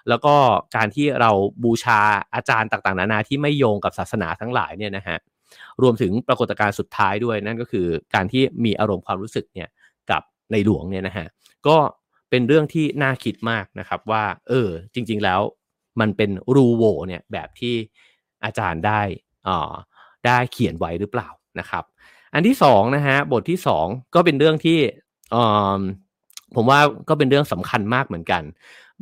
[0.08, 0.35] แล้วก็
[0.76, 1.30] การที่เรา
[1.64, 2.00] บูชา
[2.35, 5.18] อาจารย์ต่างๆ นานาที่ไม่โยงกับศาสนาทั้งหลายเนี่ยนะฮะ
[5.82, 9.68] รวมถึงปรากฏการณ์สุดท้ายด้วยนั่นก็คือการที่มีอารมณ์ความรู้สึกเนี่ย
[10.11, 11.26] กับในหลวงเนี่ยนะฮะ
[11.66, 11.76] ก็
[12.30, 15.40] เป็นเรื่องที่น่าคิดมากนะครับว่า เออ จริง ๆแล้ว
[16.00, 17.74] มันเป็นรูโวเนี่ยแบบที่
[18.44, 19.00] อาจารย์ได้
[19.48, 19.72] อ่า
[20.26, 21.85] ได้เขียนไว้หรือเปล่านะครับ
[22.35, 24.78] อันที่สองนะฮะบทที่สองก็เป็นเรื่องที่
[26.56, 28.42] ผมว่าก็เป็นเรื่องสำคัญมากเหมือนกัน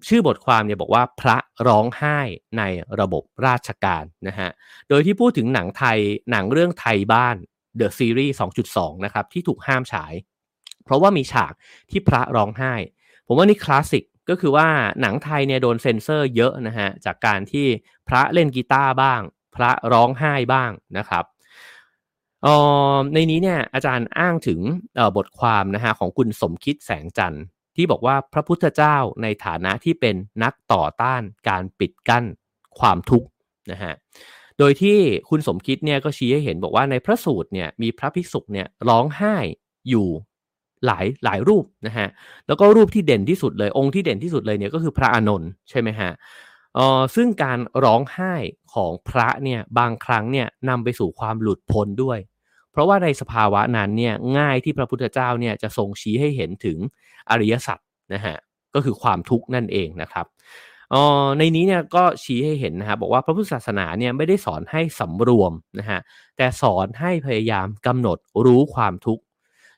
[0.08, 1.36] ชื่อบทความเนี่ยบอกว่าพระ
[1.68, 2.18] ร้องไห้
[2.58, 2.62] ใน
[3.00, 4.50] ระบบราชการนะฮะ
[4.88, 5.98] โดยที่พูดถึงหนังไทย
[6.30, 7.36] หนังเรื่องไทยบ้าน
[7.80, 8.34] The Series
[8.68, 10.12] 2.2 นะครับ ที่ถูกห้ามฉาย
[10.84, 11.52] เพราะว่ามีฉาก
[11.90, 12.74] ที่พระร้องไห้
[13.26, 14.68] ผมว่านี่คลาสสิกก็คือว่า
[15.00, 17.66] หนังไทยเนี่ยโดนเซ็นเซอร์เยอะนะฮะ จากการที่
[18.08, 19.20] พระเล่นกีตาร์บ้าง
[19.56, 21.24] พระร้องไห้บ้างนะครับ
[22.46, 22.48] อ
[22.94, 24.60] อในนี้เนี่ยอาจารย์อ้างถึง
[25.16, 27.44] บทความนะฮะของคุณสมคิดแสงจันทร์
[27.80, 32.24] ที่บอกว่าพระพุทธเจ้าในฐานะที่เป็นนักต่อต้านการปิดกั้น
[32.78, 33.28] ความทุกข์
[33.72, 33.94] นะฮะ
[34.58, 39.36] โดยที่คุณสมคิดเนี่ยก็ชี้ให้เห็นบอกว่าในพระสูตรเนี่ยมีพระภิกษุเนี่ยร้องไห้
[39.88, 40.08] อยู่
[40.86, 42.08] หลายหลายรูปนะฮะ
[42.46, 46.10] แล้วก็รูปที่เด่นที่สุดเลยองค์ที่เด่นที่สุดเลยเนี่ยก็คือพระอานนท์ใช่ไหมฮะ
[46.74, 48.34] เออซึ่งการร้องไห้
[48.74, 52.18] ของพระเนี่ยบางครั้งเนี่ยนำไปสู่ความหลุดพ้นด้วย
[52.72, 56.78] เพราะว่าในสภาวะนั้นเนี่ยง่ายที่พระพุทธเจ้าเนี่ยจะทรงชี้ให้เห็นถึง
[57.30, 57.78] อริยสัจ
[58.14, 58.36] นะฮะ
[58.74, 60.26] ก็คือความทุกข์นั่นเองนะครับ
[60.94, 66.00] ออในนี้เนี่ยก็ชี้ให้เห็นนะครับบอกว่าพระพุทธศาสนาเนี่ยไม่ได้สอนให้สำรวมนะฮะ
[66.36, 69.22] แต่สอนให้พยายามกำหนดรู้ความทุกข์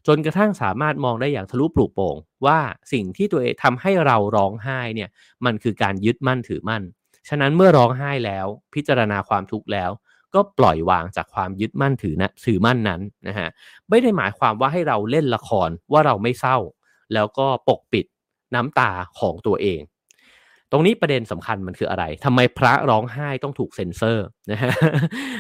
[0.07, 2.59] จนกระทั่งสามารถมองได้อย่างทะลุปลุกโป่งว่า
[2.93, 5.09] สิ่งที่ตัวเองทำให้เราร้องไห้เนี่ย
[5.45, 6.83] มันคือการยึดมั่นถือมั่น
[7.29, 9.91] ฉะนั้นเมื่อร้องไห้แล้วพิจารณาความทุกข์แล้ว
[10.35, 13.49] ก็ปล่อยวางจากความยึดมั่นถือนะถือมั่นนั้นนะฮะ
[13.91, 16.57] ไม่ได้หมายความว่าให้เราเล่นละครว่าเราไม่เศร้า
[17.15, 18.07] แล้วก็ปกปิด
[18.55, 19.83] น้ำตาของตัวเอง
[20.75, 24.73] ตรงนี้ประเด็นสำคัญมันคืออะไรทำไมพระร้องไห้ต้องถูกเซ็นเซอร์นะฮะ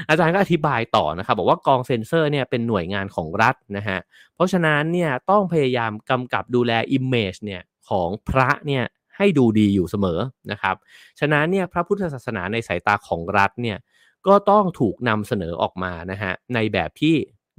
[0.08, 3.98] อาจารย์ก็อธิบายต่อนะครับบอกว่ากองเซ็นเซอร์เนี่ยเป็นหน่วยงานของรัฐนะฮะ
[4.34, 8.84] เพราะฉะนั้นเนี่ยต้องพยายามกำกับดูแล image เนี่ยของพระเนี่ย
[9.16, 10.76] ให้ดูดีอยู่เสมอนะครับ
[11.20, 13.78] ฉะนั้นเนี่ยพระพุทธศาสนาในสายตาของรัฐเนี่ย
[14.26, 17.14] ก็ต้องถูกนำเสนอออกมานะฮะในแบบที่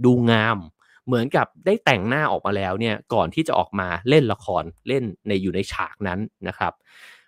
[0.05, 0.57] ดูงาม
[1.07, 6.73] เหมือนกับได้แต่งหน้าออกมาแล้วเนี่ยก่อนที่จะออกมาเล่นละครเล่นในอยู่ในฉากนั้นนะครับ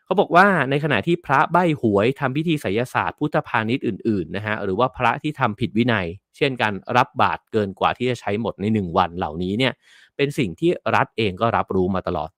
[0.05, 6.07] เขาบอกว่าในขณะที่พระใบ้หวยทำพิธีไสยศาสตร์พุทธพาณิชย์อื่นๆนะฮะหรือว่าพระที่ทำผิดวินัย
[6.37, 9.73] เช่นการรับบาตรเกินกว่าที่จะใช้หมดใน 1 วันเหล่านี้เนี่ย
[10.15, 12.29] เป็นสิ่งที่รัฐเองก็รับรู้มาตลอด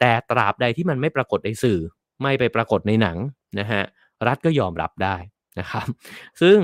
[0.00, 1.78] แต่ตราบใดที่มันไม่ปรากฏในสื่อ
[2.22, 3.16] ไม่ไปปรากฏในหนัง
[3.60, 3.82] นะฮะ
[4.26, 5.16] รัฐก็ยอมรับได้
[5.58, 5.86] นะครับ
[6.40, 6.58] ซึ่ง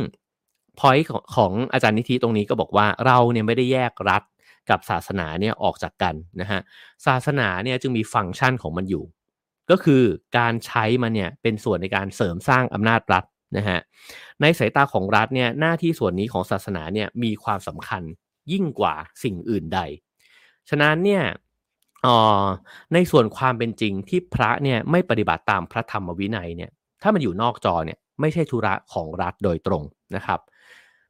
[0.81, 4.23] พอยของของอาจารย์นิธิตรงนี้ก็บอกว่าเราเนี่ยไม่ได้แยกรัฐ
[4.71, 6.61] กับศาสนาเนี่ยออกจากกันนะฮะ
[7.07, 9.05] ศาสนาเนี่ยจึงมีฟังก์ชันของมันอยู่
[9.71, 10.03] ก็คือ
[10.39, 13.25] การใช้มันเนี่ยเป็นส่วนในการเสริมสร้างอำนาจรัฐ
[13.57, 13.81] นะฮะ
[14.41, 18.03] ในสายตาของรัฐเนี่ยหน้าที่ส่วนนี้ของศาสนาเนี่ยมีความสำคัญ
[18.53, 19.81] ยิ่งกว่าสิ่งอื่นใด
[20.69, 21.23] ฉะนั้นเนี่ย
[22.07, 22.09] อ
[22.43, 22.45] อ
[22.95, 26.71] ในส่วนความเป็นจริงที่พระเนี่ยไม่ปฏิบัติตามพระธรรมวินัยเนี่ย
[27.03, 29.83] ถ้ามันอยู่นอกจอเนี่ยไม่ใช่ธุระของรัฐโดยตรง
[30.17, 30.41] นะครับ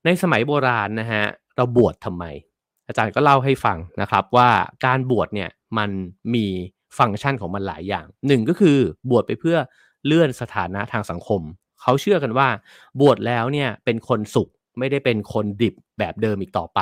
[0.04, 1.24] ในสมัยโบราณนะฮะ
[1.56, 2.24] เราบวชทำไม
[2.86, 4.50] อาจารย์ก็เล่าให้ฟังนะครับว่า
[4.86, 5.90] การบวชเนี่ยมัน
[6.34, 6.46] มี
[6.98, 8.78] ฟังก์ชันของมันหลายอย่างหนึ่งก็คือ
[9.10, 9.56] บวชไปเพื่อ
[10.06, 11.40] เลื่อนสถานะทางสังคม
[11.82, 12.48] เขาเชื่อกันว่า
[13.00, 16.80] บวชแล้วเนี่ยเป็นคนสุขไม่ได้เป็นคนดิบแบบเดิมอีกต่อไป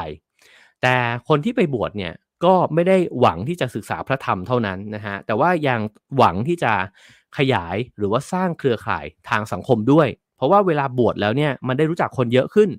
[0.82, 0.94] แต่
[1.28, 5.80] คนที่ไปบวชเนี่ยก็ไม่ได้หวังที่จะศึกษาพระธรรมเท่านั้นนะฮะแต่ว่ายัง
[6.16, 6.72] หวังที่จะ
[7.38, 12.70] ขยายหรือว่าสร้างเครือข่ายทางสังคมด้วย เพราะว่าเวลาบวชแล้วเนี่ยมันได้รู้จักคนเยอะขึ้น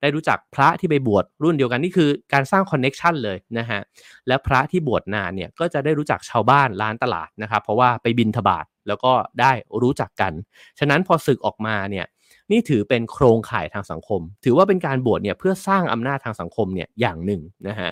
[0.00, 3.80] ได้รู้จักพระที่ไปบวชรุ่นเดียวกันนี่คือการสร้างคอนเน็ชันเลยนะฮะ
[4.28, 9.52] และพระที่บวชนานเนี่ยก็จะได้รู้จักชาวบ้านร้านตลาดนะครับ เพราะว่าไปบินทบาทแล้วก็ได้
[9.82, 10.32] รู้จักกัน
[10.78, 12.06] ฉะนั้นพอศึกออกมาเนี่ย
[12.50, 17.90] นี่ถือเป็นโครงข่ายทางสังคม ถือว่าเป็นการบวชเนี่ยเพื่อสร้างอำนาจทางสังคมเนี่ยอย่างหนึ่งนะฮะ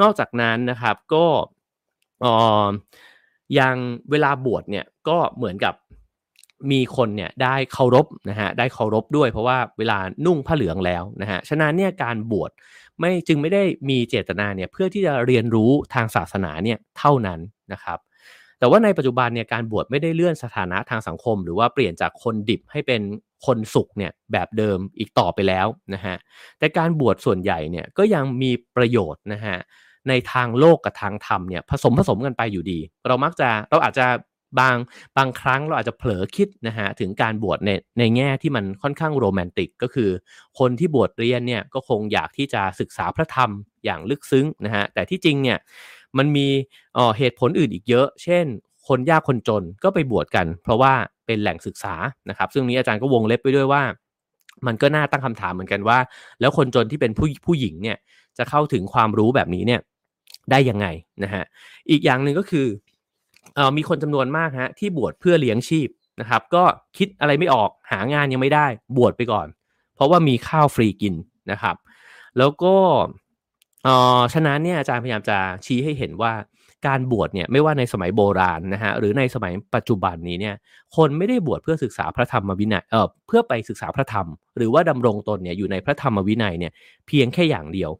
[0.00, 1.24] นอกจากนั้นนะครับก็
[2.24, 2.26] อ
[2.64, 2.66] อ
[3.58, 3.76] ยัง
[4.10, 5.74] เวลาบวชเนี่ยก็เหมือนกับ
[6.70, 12.50] มีคนเนี่ยได้เคารพนะฮะได้เคารพด้วย เพราะว่าเวลานุ่งผ้าเหลืองแล้วนะฮะฉะนั้นเนี่ยการบวช
[13.00, 17.40] ไม่จึงไม่ได้มีเจตนาเนี่ยเพื่อที่จะเรียนรู้ทางศาสนาเนี่ยเท่านั้น
[17.72, 17.98] นะครับ
[18.58, 23.02] แต่ว่าในปัจจุบันเนี่ยการบวชไม่ได้เลื่อนสถานะทางสังคม หรือว่าเปลี่ยนจากคนดิบให้เป็น
[23.46, 26.16] คนสุขเนี่ยแบบเดิมอีกต่อไปแล้วนะฮะ
[26.58, 29.56] แต่การบวชส่วนใหญ่เนี่ยก็ยังมีประโยชน์นะฮะ
[30.08, 34.06] ในทางโลกกับทางธรรมเนี่ยผสมผสมกันไปอยู่ดี เรามักจะเราอาจจะ
[34.58, 34.76] บาง
[35.16, 40.10] บางครั้งเราอาจจะเผลอคิดนะฮะถึงการบวชในในแง่ที่มันค่อนข้างโรแมนติกก็คือ
[40.58, 43.50] คนที่บวชเรียนเนี่ยก็คงอยากที่จะศึกษาพระธรรม
[43.84, 45.58] อย่างลึกซึ้งนะฮะแต่ที่จริงเนี่ย
[46.18, 46.46] มันมี
[47.18, 48.44] เหตุผลอื่นอีกเยอะ เช่น
[48.88, 50.92] คนยากคนจนก็ไปบวชกัน เพราะว่า
[51.26, 51.94] เป็นแหล่งศึกษา
[52.28, 53.82] นะครับซึ่งนี้อาจารย์ก็วงเล็บไปด้วยว่า
[54.66, 55.98] มันก็น่าตั้งคำถามเหมือนกันว่า
[56.40, 57.96] แล้วคนจนที่เป็นผู้ผู้หญิงเนี่ย
[58.38, 59.80] จะเข้าถึงความรู้แบบนี้เนี่ย
[60.50, 60.86] ได้ยังไง
[61.24, 61.44] นะฮะ
[61.90, 62.66] อีกอย่างหนึ่งก็คือ
[63.76, 65.88] มีคนจำนวนมากฮะที่บวชเพื่อเลี้ยงชีพ
[66.20, 66.62] นะครับ ก็
[66.96, 69.46] คิดอะไรไม่ออกหางานยังไม่ได้บวชไปก่อน
[69.94, 71.14] เพราะว่ามีข้าวฟรีกิน
[71.50, 71.76] นะครับ
[72.38, 72.74] แล้วก็
[73.86, 76.32] ออฉะนั้นเนี่ยอาจารย์พยายามจะชี้ให้เห็นว่า
[76.86, 80.54] การบวชเนี่ยไม่ว่าในสมัยโบราณนะฮะหรือในสมัยปัจจุบันนี้เนี่ย
[80.96, 86.72] คนไม่ได้บวชเพื่อศึกษาพระธรรมวินัยเออเพื่อไปศึกษาพระธรรม หรือว่าดำรงตนเนี่ยอยู่ในพระธรรมวินัยเนี่ย
[87.06, 87.90] เพียงแค่อย่างเดียว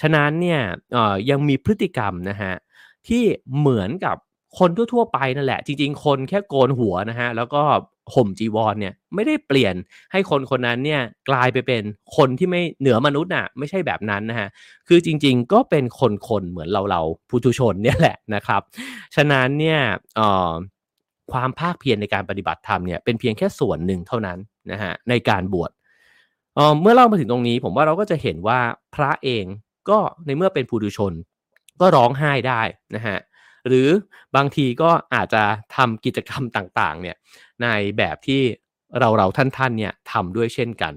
[0.00, 0.60] ฉะนั้นเนี่ย
[1.30, 2.54] ยังมีพฤติกรรมนะฮะ
[3.08, 3.22] ที่
[3.58, 4.16] เหมือนกับ
[4.58, 7.62] คนทั่วๆไปนั่นแหละ จริง ๆ คนแค่โกนหัวนะฮะ แล้วก็
[8.14, 9.74] ห่มจีวรเนี่ยไม่ได้เปลี่ยน
[10.12, 11.82] ให้คนคนนั้นเนี่ยกลายไปเป็น
[12.16, 14.48] คนที่ไม่เหนือมนุษย์น่ะไม่ใช่แบบนั้นนะฮะ
[14.88, 18.62] คือจริง ๆ ก็เป็นคนๆเหมือนเราเราผู้ทุชนเนี่ยแหละนะครับ
[19.16, 19.80] ฉะนั้นเนี่ย
[21.32, 24.38] ความภาคเพียรในการปฏิบัติธรรมเนี่ยเป็นเพียงแค่ส่วนหนึ่งเท่านั้น
[24.72, 25.70] นะฮะในการบวช
[26.80, 28.60] เมื่อเล่ามาถึงตรงนี้ ผมว่าเราก็จะเห็นว่า
[28.94, 29.44] พระเอง
[29.90, 31.12] ก็ในเมื่อเป็นผู้ดุชน
[31.80, 32.62] ก็ร้องไห้ได้
[32.96, 33.18] นะฮะ
[33.66, 33.88] หรือ
[34.36, 35.42] บางทีก็อาจจะ
[35.76, 37.16] ทำกิจกรรมต่างๆเนี่ย
[37.62, 37.66] ใน
[37.98, 38.42] แบบที่
[38.98, 40.94] เราเราท่านๆเนี่ยทำด้วยเช่นกัน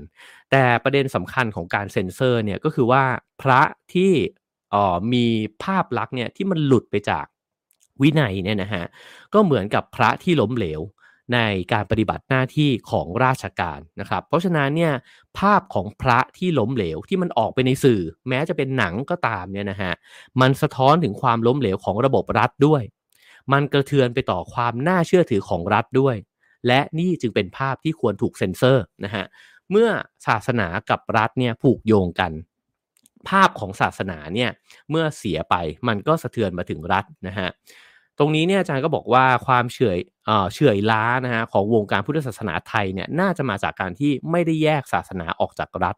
[0.52, 3.04] แต่ประเด็นสำคัญของการเซ็นเซอร์เนี่ยก็คือว่า
[3.42, 3.62] พระ
[3.94, 4.12] ที่
[4.74, 5.26] อ๋อมี
[5.64, 7.26] ภาพลักษณ์เนี่ยที่มันหลุดไปจาก
[8.02, 8.86] วินัยเนี่ยนะฮะ
[9.34, 10.82] ก็เหมือนกับพระที่ล้มเหลว
[11.34, 11.40] ใน
[11.74, 14.94] การปฏิบัติหน้าที่ของราชการนะครับ เพราะฉะนั้นเนี่ย
[15.40, 19.94] ภาพของพระที่ล้มเหลวที่มันออกไปในสื่อ แม้จะเป็นหนังก็ตามเนี่ยนะฮะ
[20.42, 22.84] มันสะท้อนถึงความล้มเหลวของระบบรัฐด้วย
[23.54, 26.16] มันกระเทือนไปต่อความน่าเชื่อถือของรัฐด้วย
[26.68, 29.26] และนี่จึงเป็นภาพที่ควรถูกเซ็นเซอร์นะฮะ
[29.72, 29.90] เมื่อ
[30.28, 32.32] ศาสนากับรัฐเนี่ยผูกโยงกัน
[33.30, 34.50] ภาพของศาสนาเนี่ย
[34.90, 35.56] เมื่อเสียไป
[35.88, 37.50] มันก็สะเทือนมาถึงรัฐนะฮะ
[38.18, 40.38] ตรงนี้เนี่ยอาจารย์ก็บอกว่าความเฉย เอ่
[40.70, 45.96] อยล้านะฮะของวงการพุทธศาสนาไทยเนี่ยน่าจะมาจากการที่ไม่ได้แยกศาสนาออกจากรัฐ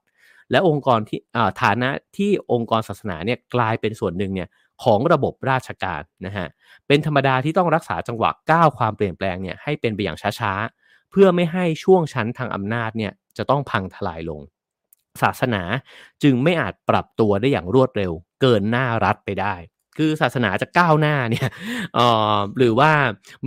[0.52, 1.20] และองค์กรที่
[1.62, 4.50] ฐานะที่องค์กรศาสนาเนี่ยกลายเป็นส่วนหนึ่งเนี่ย
[4.84, 6.48] ของระบบราชการนะฮะ
[6.88, 14.42] เป็นธรรมดาที่ต้องรักษาจังหวะก้าวความเปลี่ยนแปลงเนี่ยให้เป็นไปอย่างช้าๆ เพื่อไม่ให้ช่วงชั้นทางอำนาจเนี่ยจะต้องพังทลายลง
[15.22, 15.64] ศาสนา
[16.24, 18.12] จึงไม่อาจปรับตัวได้อย่างรวดเร็ว
[18.42, 19.56] เกินหน้ารัฐไปได้
[19.97, 21.49] คือศาสนาจะก้าวหน้าเนี่ย
[22.58, 22.91] หรือว่า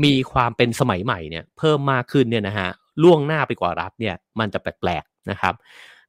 [0.04, 2.68] มีความเป็นสมัยใหม่เนี่ยเพิ่มมากขึ้นเนี่ยนะฮะ
[3.02, 5.54] ล่วงหน้าไปกว่ารัฐเนี่ยมันจะแปลกๆนะครับ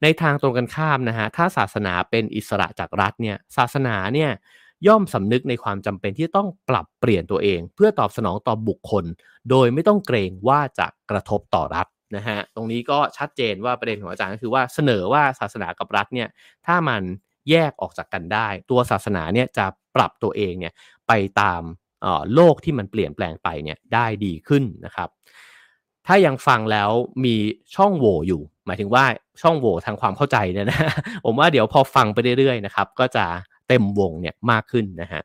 [0.03, 4.31] ในทางตรงกันข้ามนะฮะถ้าศาสนาเป็นอิสระจากรัฐเนี่ยศาสนาเนี่ย
[4.87, 9.05] ย่อมสำนึกในความจำเป็นที่ต้องปรับเปลี่ยนตัวเอง เพื่อตอบสนองต่อบุคคล
[9.49, 16.27] โดยไม่ต้องเกรงว่าจะกระทบต่อรัฐนะฮะตรงนี้ก็ชัดเจนว่าประเด็นของอาจารย์ก็คือว่าเสนอว่าศาสนากับรัฐเนี่ย
[16.65, 17.01] ถ้ามัน
[17.49, 20.73] แยกออกจากกันได้ ตัวศาสนาเนี่ยจะปรับตัวเองเนี่ย
[21.07, 21.61] ไปตาม
[22.33, 25.09] โลกที่มันเปลี่ยนแปลงไปเนี่ยได้ดีขึ้นนะครับ
[26.07, 26.89] ถ้ายังฟังแล้ว
[27.25, 27.35] มี
[27.75, 29.05] ช่องโหว่อยู่ หมายถึงว่า
[29.41, 30.79] ช่องโหว่ทางความเข้าใจเนี่ยนะ
[31.25, 33.25] ผมว่าเดี๋ยวพอฟังไปเรื่อยๆนะครับ ก็จะ
[33.67, 35.21] เต็มวงเนี่ยมากขึ้นนะฮะ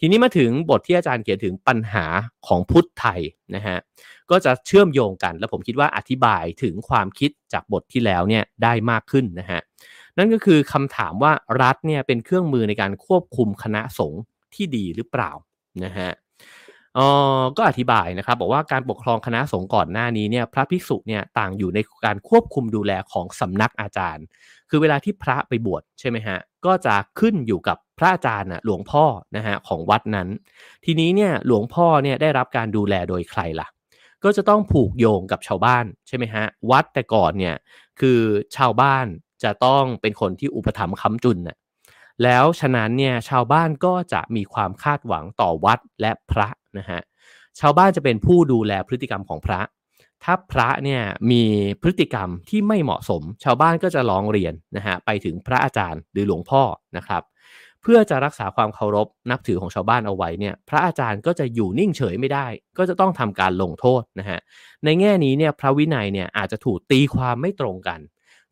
[0.00, 2.04] ทีนี้มาถึงบทที่อาจารย์เขียนถึงปัญหา
[2.46, 3.20] ของพุทธไทย
[3.54, 3.76] นะฮะ
[4.30, 9.60] ก็จะเชื่อมโยงกัน แล้วผมคิดว่าอธิบายถึงความคิดจากบทที่แล้วเนี่ยได้มากขึ้นนะฮะ
[10.18, 14.22] นั่นก็คือคำถามว่ารัฐเนี่ยเป็นเครื่องมือในการควบคุมคณะสงฆ์
[14.54, 15.30] ที่ดีหรือเปล่า
[15.84, 16.10] นะฮะ
[16.98, 17.00] อ
[17.38, 24.24] อก็อธิบายนะครับบอกว่าการปกครองคณะสงฆ์ก่อนหน้านี้เนี่ยพระภิกษุเนี่ยต่างอยู่ในการควบคุมดูแลของสำนักอาจารย์
[24.70, 29.04] คือเวลาที่พระไปบวชใช่ไหมฮะก็จะขึ้นอยู่กับพระอาจารย์นะหลวงพ่อ
[29.36, 30.28] นะฮะของวัดนั้น
[30.84, 33.68] ทีนี้เนี่ยหลวงพ่อเนี่ยได้รับการดูแลโดยใครล่ะ
[34.24, 37.54] ก็จะต้องผูกโยงกับชาวบ้านใช่ไหมฮะวัดแต่ก่อนเนี่ย
[38.00, 38.20] คือ
[38.56, 39.06] ชาวบ้าน
[39.44, 41.56] จะต้องเป็นคนที่อุปถัมภ์ค้ำจุนน่ะ
[42.22, 47.00] แล้วฉะนั้นเนี่ยชาวบ้านก็จะมีความคาดหวังต่อวัดและพระนะฮะ
[47.60, 49.60] ชาวบ้านจะเป็นผู้ดูแลพฤติกรรมของพระ
[50.24, 51.42] ถ้าพระเนี่ยมี
[51.82, 56.62] พฤติกรรมที่ไม่เหมาะสม ชาวบ้านก็จะร้องเรียนนะฮะไปถึงพระอาจารย์หรือหลวงพ่อ
[56.96, 57.22] นะครับ
[57.82, 62.46] เพื่อจะรักษาความเคารพนับถือของชาวบ้านเอาไว้เนี่ยพระอาจารย์ก็จะอยู่นิ่งเฉยไม่ได้
[62.78, 64.40] ก็จะต้องทำการลงโทษนะฮะ
[64.84, 68.00] ในแง่นี้เนี่ยพระวินัยเนี่ยอาจจะถูกตีความไม่ตรงกัน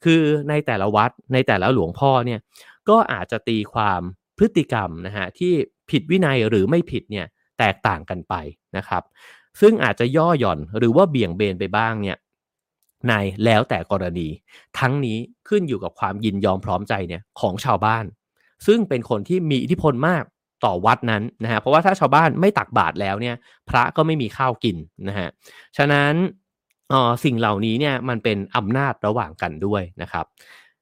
[0.05, 2.41] คือในแต่ละวัดในแต่ละหลวงพ่อเนี่ย
[2.89, 4.01] ก็อาจจะตีความ
[4.39, 5.53] พฤติกรรมนะฮะที่
[5.91, 7.27] ผิดวินัยหรือไม่ผิดเนี่ย
[7.59, 8.35] แตกต่างกันไป
[8.77, 9.03] นะครับ
[9.61, 12.17] ซึ่งอาจจะย่อหย่อนหรือว่าเบี่ยงเบนไปบ้างเนี่ย
[13.09, 13.13] ใน
[13.45, 14.29] แล้วแต่กรณี
[14.79, 18.05] ทั้งนี้ขึ้นอยู่กับความยินยอมพร้อมใจเนี่ยของชาวบ้าน
[18.67, 20.25] ซึ่งเป็นคนที่มีอิทธิพลมาก
[20.65, 23.37] ต่อวัดนั้นนะฮะเพราะว่าถ้าชาวบ้านไม่ตักบาตรแล้วเนี่ย
[23.69, 24.77] พระก็ไม่มีข้าวกิน
[25.09, 25.29] นะฮะ
[25.77, 26.13] ฉะนั้น
[26.93, 30.25] ออสิ่งเหล่านี้เนี่ยมันเป็นอำนาจระหว่างกันด้วยนะครับ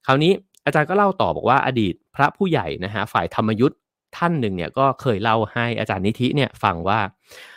[0.07, 0.33] คราวนี้
[0.65, 3.79] อาจารย์ก็เล่าต่อบอกว่าอดีตพระผู้ใหญ่นะฮะฝ่ายธรรมยุทธ์
[4.17, 7.01] ท่านหนึ่งเนี่ยก็เคยเล่าให้อาจารย์นิธิเนี่ยฟังว่า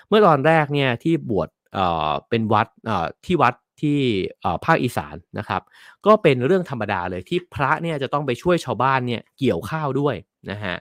[0.08, 4.00] เมื่อตอนแรกเนี่ยที่บวชเอ่อเป็นวัดเอ่อที่วัดที่
[4.66, 5.62] ภาคอีสานนะครับ
[6.06, 10.16] ก็เป็นเรื่องธรรมดาเลยที่พระเนี่ยจะต้องไปช่วยชาวบ้านเนี่ยเกี่ยวข้าวด้วย
[10.52, 10.76] นะฮะ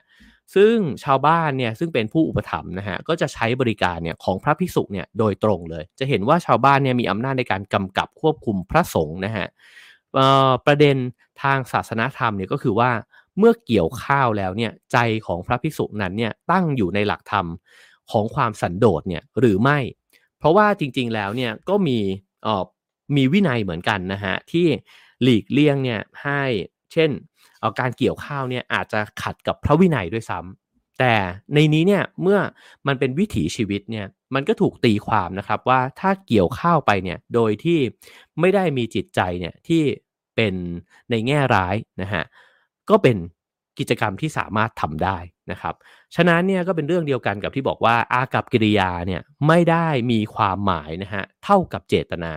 [0.55, 9.46] ซึ่งชาวบ้านเนี่ยซึ่งเป็นผู้อุปถัมภ์นะฮะก็จะใช้บริการเนี่ยของพระภิกษุเนี่ยโดยตรงเลย จะเห็นว่าชาวบ้านเนี่ยมีอำนาจในการกำกับควบคุมพระสงฆ์นะฮะ
[10.66, 10.96] ประเด็น
[11.42, 12.90] ทางศาสนาธรรมเนี่ยก็คือว่า
[13.38, 17.46] เมื่อเกี่ยวข้าวแล้วเนี่ยใจของพระภิกษุนั้นเนี่ยตั้งอยู่ในหลักธรรม
[18.11, 19.78] ของความสันโดษเนี่ยหรือไม่
[20.38, 21.98] เพราะว่าจริงๆแล้วเนี่ยก็มี
[23.16, 24.66] มีวินัยเหมือนกันนะฮะที่
[25.22, 26.42] หลีกเลี่ยงเนี่ยให้
[26.92, 27.11] เช่น
[27.81, 31.14] การเกี่ยวข้าวเนี่ยอาจจะขัดกับพระวินัยด้วยซ้ำแต่
[31.55, 32.38] ในนี้เนี่ยเมื่อ
[32.87, 37.79] มันเป็นวิถีชีวิตเนี่ยมันก็ถูกตีความนะครับว่าถ้าเกี่ยวข้าวไปเนี่ยโดยที่
[38.40, 39.83] ไม่ได้มีจิตใจเนี่ยที่
[40.37, 40.55] เป็น
[41.11, 42.25] ในแง่ร้ายนะฮะ
[42.90, 43.16] ก็เป็น
[43.79, 45.18] กิจกรรมที่สามารถทำได้
[45.51, 45.75] นะครับ
[46.14, 52.33] ฉะนั้นเนี่ยก็เป็นเรื่องเดียวกันกับที่บอกว่าอากับกิริยาเนี่ยไม่ได้มีความหมายนะฮะเท่ากับเจตนา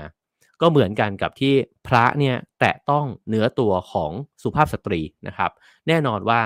[0.62, 1.54] ก็เหมือนกันกับที่
[1.88, 4.12] พระเนี่ยแตะต้องเนื้อตัวของ
[4.44, 5.52] สุภาพสตรีนะครับ
[5.88, 6.40] แน่นอนว่า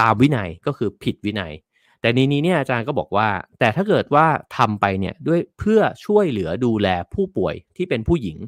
[0.00, 1.52] ตามวินัยก็คือผิดวินัย
[2.00, 8.38] แต่ในนี้เนี่ยอาจารย์ก็บอกว่า แต่ถ้าเกิดว่าทำไปเนี่ยด้วยเพื่อช่วยเหลือดูแลผู้ป่วยที่เป็นผู้หญิง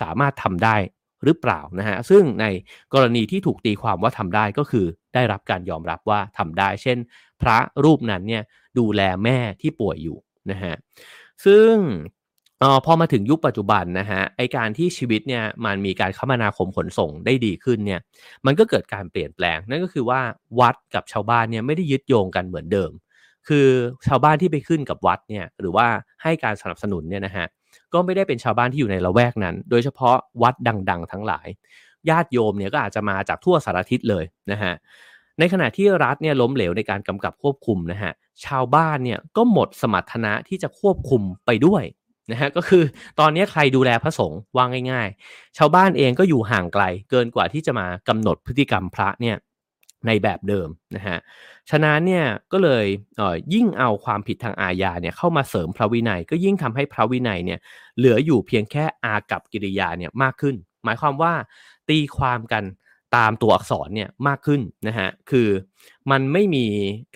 [0.00, 0.76] สามารถทำได้
[1.24, 2.46] หรือเปล่านะฮะซึ่งใน
[2.94, 6.98] กรณีที่ถูกตีความว่าทำได้ก็คือได้รับการยอมรับว่าทำได้ เช่น
[7.42, 8.42] พระรูปนั้นเนี่ย
[8.78, 10.18] ดูแลแม่ที่ป่วยอยู่
[10.50, 10.74] นะฮะ
[11.44, 11.74] ซึ่ง
[12.62, 18.00] ออพอมาถึงยุคปัจจุบันนะฮะไอการที่ชีวิตเนี่ยมันมีการคมนาคมขนส่งได้ดีขึ้นเนี่ย
[18.46, 20.20] มันก็เกิดการเปลี่ยนแปลง นั่นก็คือว่า
[20.60, 22.90] วัดกับชาวบ้านเนี่ยไม่ได้ยึดโยงกันเหมือนเดิม
[23.48, 23.68] คือ
[24.08, 25.86] ชาวบ้านที่ไปขึ้นกับวัดเนี่ยหรือว่า
[26.22, 27.46] ให้การสนับสนุนเนี่ยนะฮะ
[27.92, 30.54] ก็ไม่ได้เป็นชาวบ้านที่อยู่ในละแวกนั้น โดยเฉพาะวัด
[30.90, 31.46] ดัง ๆ ทั้งหลาย
[32.10, 34.72] ญาติโยมเนี่ยก็อาจจะมาจากทั่วสารทิศเลยนะฮะ
[35.38, 38.12] ในขณะที่รัฐเนี่ยล้มเหลวในการกำกับควบคุมนะฮะ
[38.44, 41.82] ชาวบ้านเนี่ยก็หมดสมรรถนะที่จะควบคุมไปด้วย
[42.32, 42.82] นะฮะก็คือ
[43.20, 49.36] ตอนนี้ใครดูแลพระสงฆ์ว่าง่าย ๆ ชาวบ้านเองก็อยู่ห่างไกลเกินกว่าที่จะมากำหนดพฤติกรรมพระเนี่ย
[50.06, 51.18] ในแบบเดิมนะฮะ
[51.70, 57.58] ฉะนั้นเนี่ยก็เลยเอ่อยิ่งเอาความผิดทางอาญาเนี่ยเข้ามาเสริมพระวินัย ก็ยิ่งทำให้พระวินัยเนี่ย
[57.98, 61.32] เหลืออยู่เพียงแค่อากับกิริยาเนี่ยมากขึ้น หมายความว่า
[61.88, 62.64] ตีความกัน
[63.16, 65.48] ตามตัวอักษรเนี่ยมากขึ้นนะฮะ คือ
[66.10, 66.64] มันไม่มี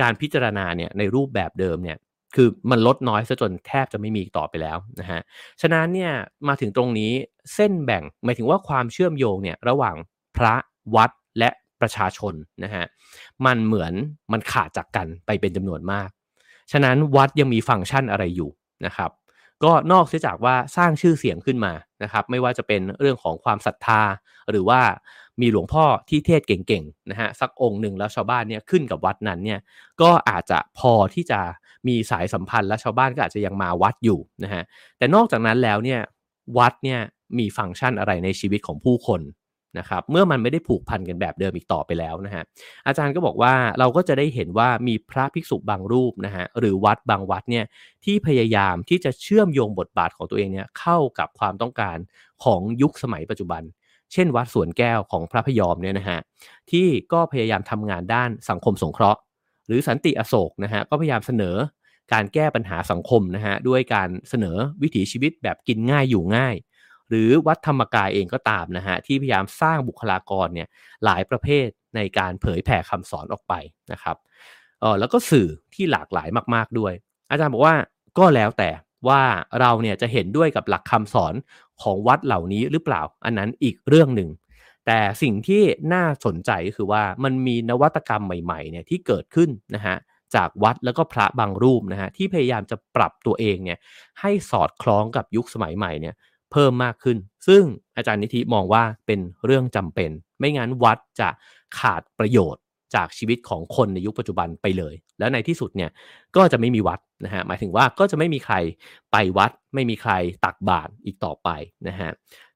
[0.00, 1.96] การพิจารณาเนี่ยในรูปแบบเดิมเนี่ย
[2.36, 5.20] คือมันลดน้อยซะจนแทบจะไม่มีต่อไปแล้วนะฮะ
[5.60, 6.12] ฉะนั้นเนี่ย
[6.48, 7.12] มาถึงตรงนี้
[7.54, 9.96] เส้นแบ่งหมายถึงว่าความเชื่อมโยงเนี่ยระหว่าง
[10.36, 10.54] พระ
[10.94, 12.84] วัดและประชาชนนะฮะ
[13.46, 13.92] มันเหมือน
[14.32, 16.08] มันขาดจากกันไปเป็นจำนวนมาก
[16.72, 18.50] ฉะนั้นวัดยังมีฟังก์ชันอะไรอยู่
[18.86, 19.10] นะครับ
[19.64, 21.72] ก็นอกเสียจากว่าสร้างชื่อเสียงขึ้นมา
[22.02, 24.02] นะครับ ไม่ว่าจะเป็นเรื่องของความศรัทธา
[24.50, 24.80] หรือว่า
[25.40, 29.60] มีหลวงพ่อที่เทศเก่งๆนะฮะสักองค์หนึ่งแล้วชาวบ้านเนี่ยขึ้นกับวัดนั้นเนี่ย
[30.02, 31.40] ก็อาจจะพอที่จะ
[31.88, 34.62] มีสายสัมพันธ์และชาวบ้านก็อาจจะยังมาวัดอยู่นะฮะ
[34.98, 36.00] แต่นอกจากนั้นแล้วเนี่ย
[36.58, 37.00] วัดเนี่ย
[37.38, 39.20] มีฟังก์ชันอะไรในชีวิตของผู้คน
[39.78, 42.44] นะครับเมื่อมันไม่ได้ผูกพันกันแบบเดิมอีกต่อไปแล้วนะฮะ
[42.86, 47.64] อาจารย์ก็บอกว่าเราก็จะได้เห็นว่ามีพระภิกษุบางรูปนะฮะหรือวัดบางวัดเนี่ย
[48.04, 51.96] ที่พยายามที่จะเชื่อมโยงบทบาทของตัวเองเนี่ยเข้ากับความต้องการ
[52.44, 53.62] ของยุคสมัยปัจจุบัน
[54.12, 56.18] เช่น วัดสวนแก้วของพระพยอมเนี่ยนะฮะ
[56.70, 59.20] ที่ก็พยายามทำงานด้านสังคมสงเคราะห์
[59.66, 61.56] หรือสันติอโศกนะฮะก็พยายามเสนอ
[62.12, 66.56] การแก้ปัญหาสังคมนะฮะด้วยการเสนอวิถีชีวิตแบบกินง่ายอยู่ง่าย
[67.08, 70.68] หรือวัดธรรมกายเองก็ตามนะฮะที่พยายามสร้างบุคลากรเนี่ย
[71.04, 71.66] หลายประเภท
[71.96, 73.54] ในการเผยแผ่คำสอนออกไป
[73.92, 74.16] นะครับ
[74.80, 76.92] เออแล้วก็สื่อที่หลากหลายมากๆด้วย
[77.30, 77.74] อาจารย์บอกว่า
[78.18, 78.70] ก็แล้วแต่
[79.08, 79.22] ว่า
[79.60, 81.34] เราเนี่ยจะเห็นด้วยกับหลักคำสอน
[81.82, 84.30] ของวัดเหล่านี้หรือเปล่า อันนั้นอีกเรื่องหนึ่ง
[84.86, 85.62] แต่สิ่งที่
[85.94, 89.96] น่าสนใจก็คือว่ามันมีนวัตกรรมใหม่ๆเนี่ยที่เกิดขึ้นนะฮะ
[90.36, 93.78] จากวัดแล้วก็พระบางรูปนะฮะที่พยายามจะปรับตัวเองเนี่ย
[94.20, 96.14] ให้สอดคล้องกับยุคสมัยใหม่เนี่ย
[96.52, 97.62] เพิ่มมากขึ้น ซึ่ง
[97.96, 101.28] อาจารย์นิธิมองว่าเป็นเรื่องจำเป็น ไม่งั้นวัดจะ
[101.78, 102.62] ขาดประโยชน์
[102.94, 105.90] จากชีวิตของคนในยุคปัจจุบันไปเลย แล้วในที่สุดเนี่ย
[106.36, 108.54] ก็จะไม่มีวัดนะฮะหมายถึงว่าก็จะไม่มีใคร
[109.12, 110.12] ไปวัด ไม่มีใคร
[110.44, 111.48] ตักบาตรอีกต่อไป
[111.88, 112.10] นะฮะ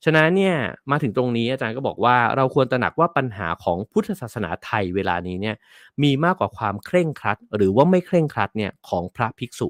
[0.04, 0.56] ฉะนั้นเนี่ย
[0.90, 5.56] มาถึงตรงนี้อาจารย์ก็บอกว่าเราควรตระหนักว่าปัญหาของพุทธศาสนาไทยเวลานี้เนี่ย
[6.02, 9.68] มีมากกว่าความเคร่งครัด หรือว่าไม่เคร่งครัดเนี่ยของพระภิกษุ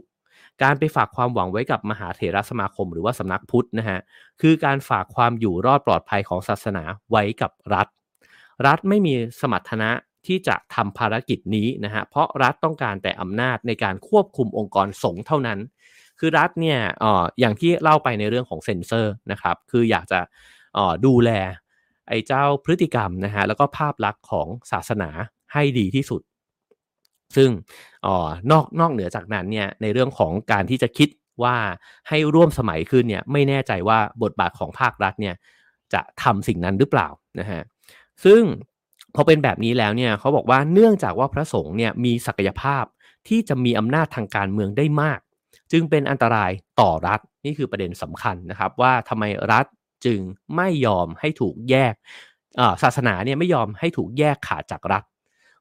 [0.62, 3.98] การไปฝากความหวังไว้กับมหาเถรสมาคมหรือว่าสำนักพุทธนะฮะ
[4.40, 7.86] คือการฝากความอยู่รอดปลอดภัยของศาสนาไว้กับรัฐ
[8.66, 9.90] รัฐไม่มีสมรรถนะ
[10.26, 15.59] ที่จะทำภารกิจนี้นะฮะเพราะรัฐต้องการแต่อำนาจในการควบคุมองค์กรสงฆ์เท่านั้น
[16.18, 20.20] คือรัฐเนี่ยอออย่างที่เล่าไปในเรื่องของเซนเซอร์นะครับคืออยากจะ
[20.76, 21.30] ออดูแล
[22.09, 25.11] ไอ้เจ้าพฤติกรรมนะฮะแล้วก็ภาพลักษณ์ของศาสนา
[25.52, 26.22] ให้ดีที่สุด
[27.37, 27.50] ซึ่ง
[28.06, 28.09] อ
[28.50, 31.09] นอกนอกเหนือจากนั้นเนี่ยในเรื่องของการที่จะคิด
[31.42, 31.56] ว่า
[32.09, 35.35] ให้ร่วมสมัยขึ้นเนี่ยไม่แน่ใจว่าบทบาทของภาครัฐเนี่ย
[35.92, 37.09] จะทำสิ่งนั้นหรือเปล่า
[37.40, 37.62] นะฮะ
[38.24, 38.42] ซึ่ง
[39.14, 42.84] พอเป็นแบบนี้แล้วเนี่ยเขาบอกว่าเนื่องจากว่าพระสงฆ์เนี่ยมีศักยภาพ
[43.28, 45.20] ที่จะมีอำนาจทางการเมืองได้มาก
[45.72, 49.66] จึงเป็นอันตรายต่อรัฐนี่คือประเด็นสำคัญนะครับว่าทำไมรัฐ
[50.04, 50.20] จึง
[50.56, 51.94] ไม่ยอมให้ถูกแยก
[52.82, 55.04] ศาสนาเนี่ยไม่ยอมให้ถูกแยกขาดจากรัฐ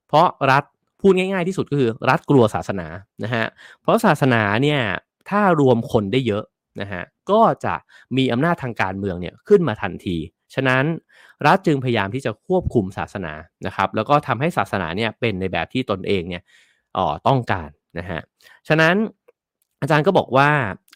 [0.07, 0.63] เพราะรัฐ
[1.01, 2.87] พูดง่าย ๆที่สุดก็คือรัฐกลัวศาสนา
[3.23, 3.45] นะฮะ
[3.81, 4.81] เพราะศาสนาเนี่ย
[5.29, 6.43] ถ้ารวมคนได้เยอะ
[6.81, 7.75] นะฮะก็จะ
[8.17, 10.17] มีอำนาจทางการเมืองเนี่ยขึ้นมาทันที
[10.55, 10.83] ฉะนั้น
[11.45, 13.33] รัฐจึงพยายามที่จะควบคุมศาสนา
[13.65, 16.43] นะครับ แล้วก็ทำให้ศาสนาเนี่ยเป็นในแบบที่ตนเองเนี่ย
[16.97, 17.69] ออต้องการ
[17.99, 18.21] นะฮะ
[18.67, 18.95] ฉะนั้น
[19.81, 20.49] อาจารย์ก็บอกว่า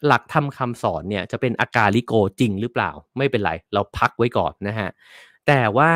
[0.07, 4.89] หลักธรรมคาสอนเนี่ยจะเป็นอาการลิโกจริงหรือเปล่า ไม่เป็นไร เราพักไว้ก่อนนะฮะ
[5.47, 5.91] แต่ว่า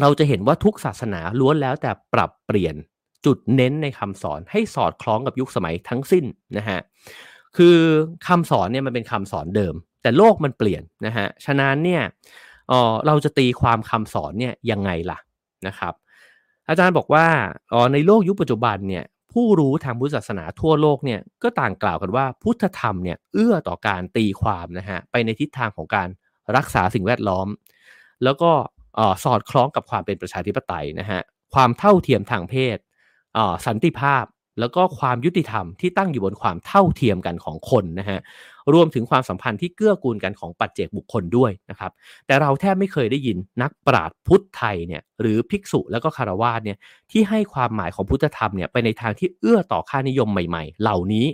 [0.00, 2.74] เราจะเห็นว่าทุกศาสนาล้วนแล้วแต่ปรับเปลี่ยน
[3.26, 6.24] จุดเน้นในคำสอนให้สอดคล้องกับยุคสมัยทั้งสิ้น
[6.56, 6.78] นะฮะ
[7.56, 7.76] คือ
[8.26, 12.02] คำสอนเนี่ยมันเป็นคำสอนเดิม แต่โลกมันเปลี่ยนนะฮะฉะนั้นเนี่ย
[12.70, 15.18] เออเราจะตีความคำสอนเนี่ยยังไงล่ะ
[15.66, 15.94] นะครับ
[16.68, 17.26] อาจารย์บอกว่า
[17.72, 26.08] อ๋อในโลกยุคปัจจุบันเนี่ยผู้รู้ทางพุทธศาสนาทั่วโลกเนี่ยก็ต่างกล่าวกันว่าพุทธธรรมเนี่ยเอื้อต่อการตีความนะฮะไปในทิศทางของการ
[26.56, 27.48] รักษาสิ่งแวดล้อม
[28.24, 28.50] แล้วก็
[29.24, 31.20] สอดคล้องกับความเป็นประชาธิปไตยนะฮะ
[31.54, 32.78] ความเท่าเทียมทางเพศ
[33.66, 34.24] สันติภาพ
[34.58, 38.20] แล้วก็ความยุติธรรมที่ตั้งอยู่บนความเท่าเทียมกันของคนนะฮะ
[38.74, 41.90] รวมถึงความสัมพันธ์ที่เกื้อกูลกันของปัจเจกบุคคลด้วยนะครับ
[42.26, 46.78] แต่เราแทบไม่เคยได้ยินนักปราชญ์พุทธไทยเนี่ยหรือภิกษุแล้วก็คารวาสเนี่ย
[47.10, 51.26] ที่ให้ความหมายของพุทธธรรมเนี่ยไปในทางที่เอื้อต่อค่านิยมใหม่ๆ เหล่านี้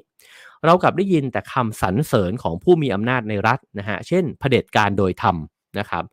[0.67, 5.37] เรากลับได้ยินแต่คำสรรเสริญของผู้มีอำนาจในรัฐนะฮะเช่นเผด็จการโดยธรรม
[5.79, 6.05] นะครับ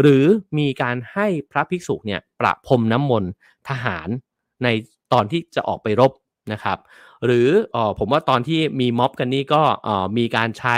[0.00, 0.24] หรือ
[0.58, 3.30] มีการให้พระภิกษุเนี่ยประพรมน้ำมนต์
[3.68, 4.08] ทหาร
[4.64, 4.68] ใน
[5.12, 6.12] ตอนที่จะออกไปรบ
[6.52, 6.78] นะครับ
[7.24, 9.62] หรือออผมว่าตอนที่มีม็อบกันนี่ก็
[10.18, 10.76] มีการใช้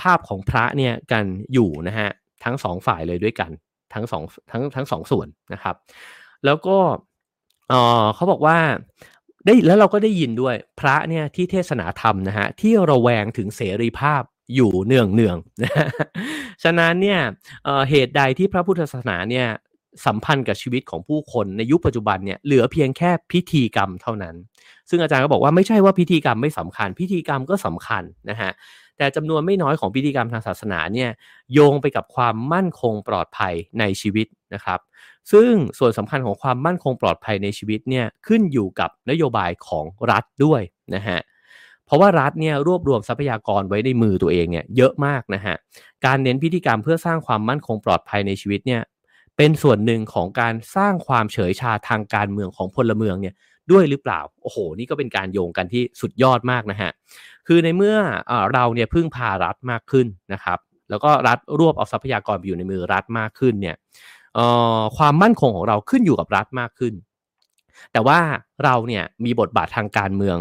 [0.00, 2.08] ภาพของพระเนี่ยกันอยู่นะฮะ
[2.44, 3.50] ทั้งสองฝ่ายเลยด้วยกัน
[3.94, 5.76] ทั้งสองทั้งทั้งสองส่วนนะครับ
[6.44, 6.78] แล้วก็
[8.14, 8.58] เขาบอกว่า
[9.46, 14.22] ได้แล้วเราก็ได้ยินด้วยพระเนี่ยที่เทศนาธรรมนะฮะที่ระแวงถึงเสรีภาพ
[14.54, 15.36] อยู่เนืองเนือง
[16.62, 17.20] ฉะนั้นเนี่ย
[17.88, 19.48] เหตุใดที่พระพุทธศาสนาเนี่ย
[20.06, 24.34] สัมพันธ์กับชีวิตของผู้คนในยุคปัจจุบันเนี่ยเหลือเพียงแค่พิธีกรรมเท่านั้น
[24.92, 28.50] ซึ่งอาจารย์ก็บอกว่าไม่ใช่ว่าพิธีกรรมไม่สำคัญ พิธีกรรมก็สำคัญนะฮะ
[28.98, 31.10] แต่จำนวนไม่น้อยของพิธีกรรมทางศาสนาเนี่ย
[31.52, 34.80] โยงไปกับความมั่นคงปลอดภัยในชีวิตนะครับ
[35.32, 40.62] ซึ่งส่วนสำคัญของความมั่นคงปลอดภัยในชีวิตเนี่ยขึ้นอยู่กับนโยบายของรัฐด้วย
[40.94, 41.20] นะฮะ
[41.86, 45.56] เพราะว่ารัฐเนี่ยรวบรวมทรัพยากรไว้ในมือตัวเองเนี่ยเยอะมากนะฮะ
[46.06, 48.82] การเน้นพิธีกรรมเพื่อสร้างความมั่นคงปลอดภัยในชีวิตเนี่ย
[49.36, 53.34] เป็นส่วนหนึ่งของการสร้างความเฉยชาทางการเมืองของพลเมืองเนี่ย
[53.72, 56.90] ด้วยหรือเปล่า โอ้โห นี่ก็เป็นการโยงกันที่สุดยอดมากนะฮะ
[57.46, 57.96] คือในเมื่อ
[58.52, 60.58] เราเนี่ยพึ่งพารัฐมากขึ้นนะครับ
[60.90, 63.76] แล้วก็รัฐรวบเอาทรัพยากรไปอยู่ในมือรัฐมากขึ้นเนี่ย
[64.96, 66.94] ความมั่นคงของเราขึ้นอยู่กับรัฐมากขึ้น
[67.92, 68.18] แต่ว่า
[68.64, 70.36] เราเนี่ยมีบทบาททางการเมือง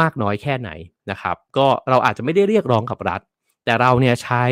[0.00, 0.70] มากน้อยแค่ไหน
[1.10, 3.20] นะครับ ก็เราอาจจะไม่ได้เรียกร้องกับรัฐ
[3.64, 4.42] แต่เราเนี่ยใช้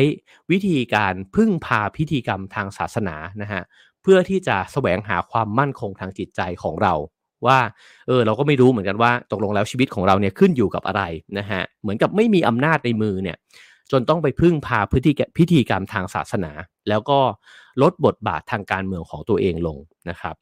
[0.51, 3.61] วิธีการพึ่งพาพิธีกรรมทางศาสนานะฮะ
[4.01, 6.93] เพื่อที่จะแสวงหาความมั่นคงทางจิตใจของเรา
[7.47, 7.59] ว่า
[8.07, 11.03] เออเราก็ไม่รู้เหมือนกันว่าตกลงแล้วชีวิตของเราเนี่ยขึ้นอยู่กับอะไร
[11.37, 13.37] นะฮะเหมือนกับไม่มีอำนาจในมือเนี่ย
[13.91, 16.51] จนต้องไปพึ่งพาพิธีพิธีกรรมทางศาสนา
[16.89, 17.19] แล้วก็
[17.81, 19.77] ลดบทบาททางการเมืองของตัวเองลง
[20.09, 20.35] นะครับ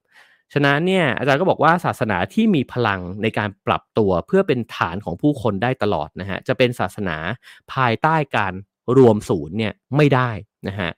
[0.54, 7.18] ฉะนั้นเนี่ยอาจารย์ก็บอกว่าศาสนาที่มีพลังในการปรับตัวเพื่อเป็นฐานของผู้คนได้ตลอดนะฮะจะเป็นศาสนา
[7.74, 8.54] ภายใต้การ
[8.98, 10.30] รวมศูนย์เนี่ยไม่ได้
[10.68, 10.92] นะฮะ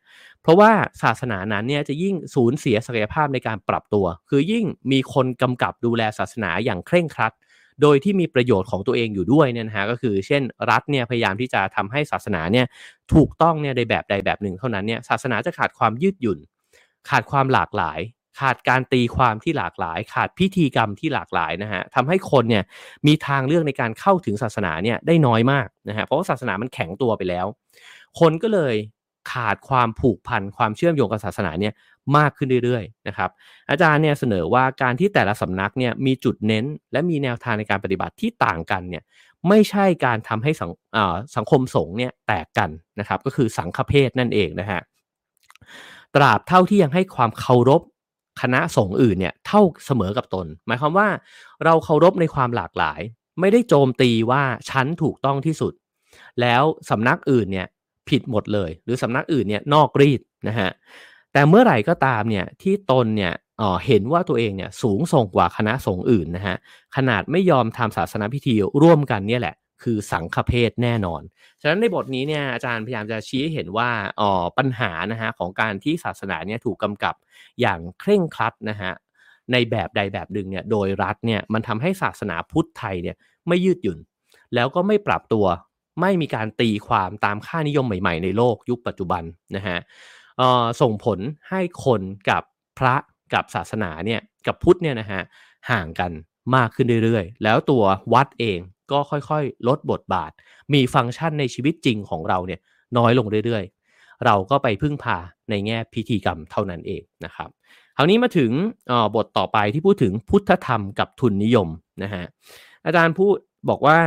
[0.43, 0.71] เพราะว่า
[1.03, 7.33] ศาสนานั้นเนี่ยจะยิ่งสูญเสียศักยภาพในการปรับตัว คือยิ่งมีคนกำกับดูแลศาสนาอย่างเคร่งครัด
[7.81, 12.65] โดยที่มีประโยชน์ของตัวเองอยู่ด้วยเนี่ยนะฮะก็คือเช่นรัฐเนี่ยพยายามที่จะทำให้ศาสนาเนี่ย
[13.13, 16.39] ถูกต้องเนี่ยในแบบใดแบบหนึ่งเท่านั้นเนี่ยศาสนาจะขาดความยืดหยุ่น
[17.09, 17.99] ขาดความหลากหลาย
[18.39, 22.63] ขาดการตีความที่หลากหลาย ขาดพิธีกรรมที่หลากหลายนะฮะทำให้คนเนี่ย
[23.07, 27.45] มีทางเลือกในการเข้าถึงศาสนาเนี่ยได้น้อยมากนะฮะเพราะว่าศาสนามันแข็งตัวไปแล้ว
[28.19, 28.75] คนก็เลย
[29.31, 31.73] ขาดความผูกพันความเชื่อมโยงกับศาสนาเนี่ย
[32.17, 33.29] มากขึ้นเรื่อยๆนะครับ
[33.69, 39.03] อาจารย์เนี่ยเสนอว่าการที่แต่ละสำนักเนี่ยมีจุดเน้น และมีแนวทางในการปฏิบัติที่ต่างกันเนี่ย
[39.49, 40.71] ไม่ใช่การทำให้สัง
[41.35, 42.69] สังคมสงฆ์เนี่ยแตกกัน
[42.99, 44.81] นะครับก็คือสังฆเพศนั่นเองนะฮะ
[46.15, 47.81] ตราบเท่าที่ยังให้ความเคารพ
[48.41, 51.07] คณะสงฆ์อื่นเนี่ยเท่าเสมอกับตน หมายความว่า
[51.65, 53.01] เราเคารพในความหลากหลาย
[53.39, 55.73] ไม่ได้โจมตีว่าฉันถูกต้องที่สุด
[56.41, 57.67] แล้วสำนักอื่นเนี่ย
[58.09, 60.69] ผิดหมดเลย หรือสำนักอื่นเนี่ยนอกรีดนะฮะ
[61.33, 63.33] แต่เมื่อไหร่ก็ตามเนี่ยที่ตนเนี่ย
[63.85, 66.55] เห็นว่าตัวเองเนี่ยสูงส่งกว่าคณะสงฆ์อื่นนะฮะ
[66.95, 71.21] ขนาดไม่ยอมทำศาสนาพิธีร่วมกันเนี่ยแหละคือสังฆเพศแน่นอน
[71.61, 73.89] ฉะนั้นในบทนี้เนี่ยอาจารย์พยายามจะชี้ให้เห็นว่า
[74.19, 77.15] อ๋อปัญหานะฮะของการที่ศาสนาเนี่ยถูกกำกับ
[77.61, 78.91] อย่างเคร่งครัดนะฮะ
[79.51, 83.15] ในแบบใดแบบหนึ่งเนี่ยโดยรัฐเนี่ยมันทำให้ศาสนาพุทธไทยเนี่ย
[83.47, 83.99] ไม่ยืดหยุ่น
[84.55, 85.45] แล้วก็ไม่ปรับตัว
[86.01, 89.23] ไม่มีการตีความตามค่านิยมใหม่ๆในโลกยุคปัจจุบัน
[89.55, 89.77] นะฮะ
[90.81, 91.19] ส่งผล
[91.49, 92.43] ให้คนกับ
[92.79, 92.95] พระ
[93.33, 95.21] กับศาสนาเนี่ยกับพุทธเนี่ยนะฮะ
[95.71, 96.11] ห่างกัน
[96.55, 97.83] มากขึ้นเรื่อยๆ แล้วตัว
[98.13, 98.59] วัดเอง
[98.91, 100.31] ก็ค่อยๆ ลดบทบาท
[100.73, 102.59] มีฟังก์ชันในชีวิตจริงของเราเนี่ย
[102.97, 105.17] น้อยลงเรื่อยๆ เราก็ไปพึ่งพา
[105.49, 107.49] ในแง่พิธีกรรมเท่านั้นเองนะครับ
[107.97, 108.51] คราวนี้มาถึง
[109.15, 111.67] บทต่อไปที่พูดถึงพุทธธรรมกับทุนนิยม
[112.03, 112.23] นะฮะ
[112.85, 113.35] อาจารย์พูด
[113.69, 113.99] บอกว่า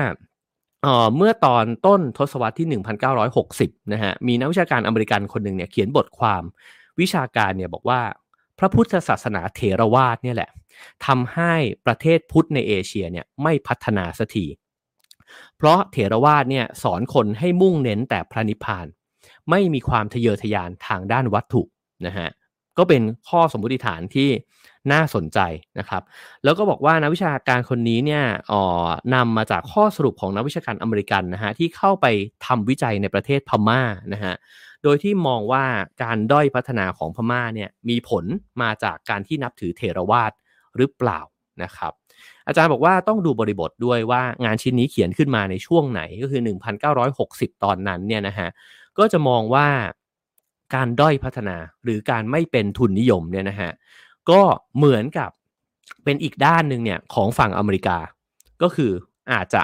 [1.16, 2.82] เมื่อตอนต้นทศวรรษที่
[3.30, 6.42] 1960 นะฮะ มีนักวิชาการอเมริกันคนหนึ่งเนี่ยเขียนบทความ
[7.00, 8.00] วิชาการเนี่ยบอกว่า
[8.58, 10.50] พระพุทธศาสนาเถรวาทเนี่ยแหละ
[11.06, 11.54] ทำให้
[11.86, 14.46] ประเทศพุทธในเอเชียเนี่ยไม่พัฒนาสักที
[15.56, 18.86] เพราะเถรวาทเนี่ยสอนคนให้มุ่งเน้นแต่พระนิพพาน
[19.50, 21.62] ไม่มีความทะเยอทะยานทางด้านวัตถุ
[22.06, 22.28] นะฮะ
[22.78, 24.28] ก็เป็นข้อสมมติฐานที่
[24.92, 25.38] น่าสนใจ
[25.78, 26.02] นะครับ
[26.44, 28.62] แล้วก็บอกว่านักวิชาการคนนี้เนี่ยอ๋อ
[29.14, 32.06] นำมาจากข้อสรุปของนักวิชาการอเมริกันนะฮะที่เข้าไป
[32.46, 33.82] ทำวิจัยในประเทศพม่า
[34.12, 34.34] นะฮะ
[34.82, 35.64] โดยที่มองว่า
[36.02, 38.24] การด้อยพัฒนาของพม่าเนี่ยมีผล
[38.62, 40.32] มาจากการที่นับถือเทรวาส
[40.76, 41.20] หรือเปล่า
[41.62, 41.92] นะครับ
[42.46, 46.40] อาจารย์บอกว่าต้องดูบริบทด้วยว่างานชิ้นนี้เขียนขึ้นมาในช่วงไหนก็คือ
[47.02, 48.48] 1960 ตอนนั้นเนี่ยนะฮะ
[48.98, 49.66] ก็จะมองว่า
[50.74, 53.72] การด้อยพัฒนาหรือการไม่เป็นทุนนิยมเนี่ยนะฮะ
[54.30, 54.42] ก็
[54.76, 55.30] เหมือนกับ
[56.04, 57.98] เป็นอีกด้านหนึ่งเนี่ยของฝั่งอเมริกา
[58.62, 58.92] ก็คือ
[59.32, 59.62] อาจจะ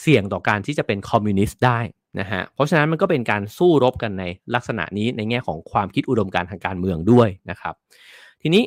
[0.00, 1.78] เสี่ยงต่อการที่จะเป็นคอมมิวนิสต์ได้
[2.20, 7.74] นะฮะเพราะฉะนั้นมันก็เป็นการสู้รบกันในลักษณะนี้ในแง่ของความคิดอุดมการทางการเมืองด้วยนะครับ
[8.42, 8.64] ทีนี้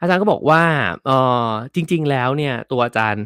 [0.00, 0.62] อาจารย์ก็บอกว่า
[1.04, 1.10] เอ
[1.48, 3.24] อจริง ๆ แล้วเนี่ยตัวอาจารย์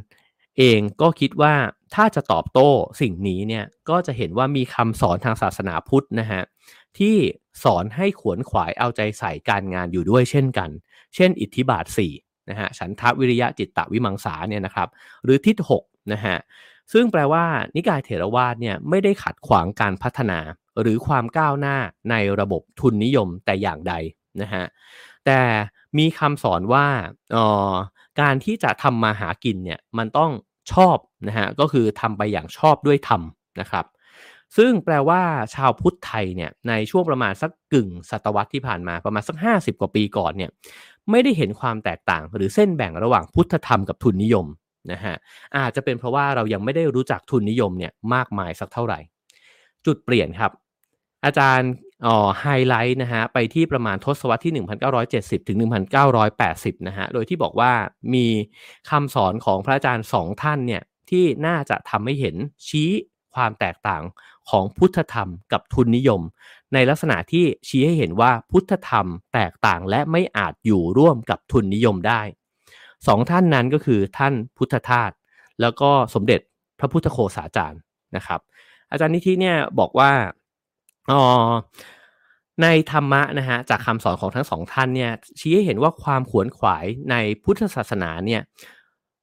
[0.59, 1.55] เองก็คิดว่า
[1.95, 2.71] ถ้าจะตอบโต้
[3.01, 6.43] สิ่งนี้เนี่ยก็จะเห็นว่ามีคำสอนทางศาสนาพุทธนะฮะ
[6.99, 7.17] ที่
[7.65, 10.71] สอนให้ขวนขวายเอาใจใส่การงานอยู่ด้วยเช่นกัน
[11.15, 11.85] เช่น อิทธิบาท
[12.19, 14.89] 4นะฮะฉันทวิริยะจิตตวิมังสาเนี่ยนะครับ
[15.25, 16.37] หรือทิศ6นะฮะ
[16.93, 20.39] ซึ่งแปลว่านิกายเถรวาทเนี่ยไม่ได้ขัดขวางการพัฒนา
[20.81, 21.77] หรือความก้าวหน้า
[22.11, 23.95] ในระบบทุนนิยมแต่อย่างใด
[24.43, 24.65] นะฮะ
[25.27, 25.41] แต่
[25.99, 26.87] มีคำสอนว่า
[27.37, 27.39] อ
[27.71, 27.73] อ
[28.21, 30.31] การที่จะทำมาหากินเนี่ยมันต้อง
[30.73, 30.97] ชอบ
[31.29, 33.23] นะฮะก็คือทำไปอย่างชอบด้วยธรรม
[33.61, 33.85] นะครับ
[34.57, 35.23] ซึ่งแปลว่า
[35.55, 40.51] ชาวพุทธไทยเนี่ยในช่วงประมาณสักกึ่งศตวรรษที่ผ่านมาประมาณสัก 50 กว่าปีก่อนเนี่ย
[41.11, 44.47] ไม่ได้เห็นความแตกต่างหรือเส้นแบ่งระหว่างพุทธธรรมกับทุนนิยม
[44.93, 45.15] นะฮะ
[45.57, 48.99] อาจจะเป็นเพราะว่าเรายังไม่ได้รู้จักทุนนิยมเนี่ยมากมายสักเท่าไหร่
[49.87, 50.53] จุดเปลี่ยนครับ
[51.25, 51.71] อาจารย์
[52.07, 54.53] อ๋อไฮไลท์นะฮะไปที่ประมาณทศวรรษที่
[55.01, 55.59] 1970 ถึง
[56.23, 57.73] 1980 นะฮะโดยที่บอกว่า
[58.15, 58.27] มี
[58.91, 62.37] คำสอนของพระอาจารย์สองท่านเนี่ยที่น่าจะทำให้เห็น
[62.69, 62.91] ชี้
[63.35, 64.03] ความแตกต่าง
[64.51, 66.21] ของพุทธธรรมกับทุนนิยม
[66.75, 72.23] ในลักษณะที่ชี้ให้เห็นว่าพุทธธรรมแตกต่างและไม่อาจอยู่ร่วมกับทุนนิยมได้
[73.07, 75.11] สองท่านนั้นก็คือท่านพุทธทาส
[75.61, 76.41] แล้วก็สมเด็จ
[76.79, 77.81] พระพุทธโคสาจารย์
[78.17, 78.41] นะครับ
[78.91, 80.11] อาจารย์นิธิเนี่ยบอกว่า
[81.11, 81.21] อ๋อ
[82.63, 87.15] ในธรรมะนะฮะจากคำสอนของทั้งสองท่านเนี่ยชี้ให้เห็นว่าความขวนขวายใน
[87.45, 88.43] พุทธศาสนาเนี่ย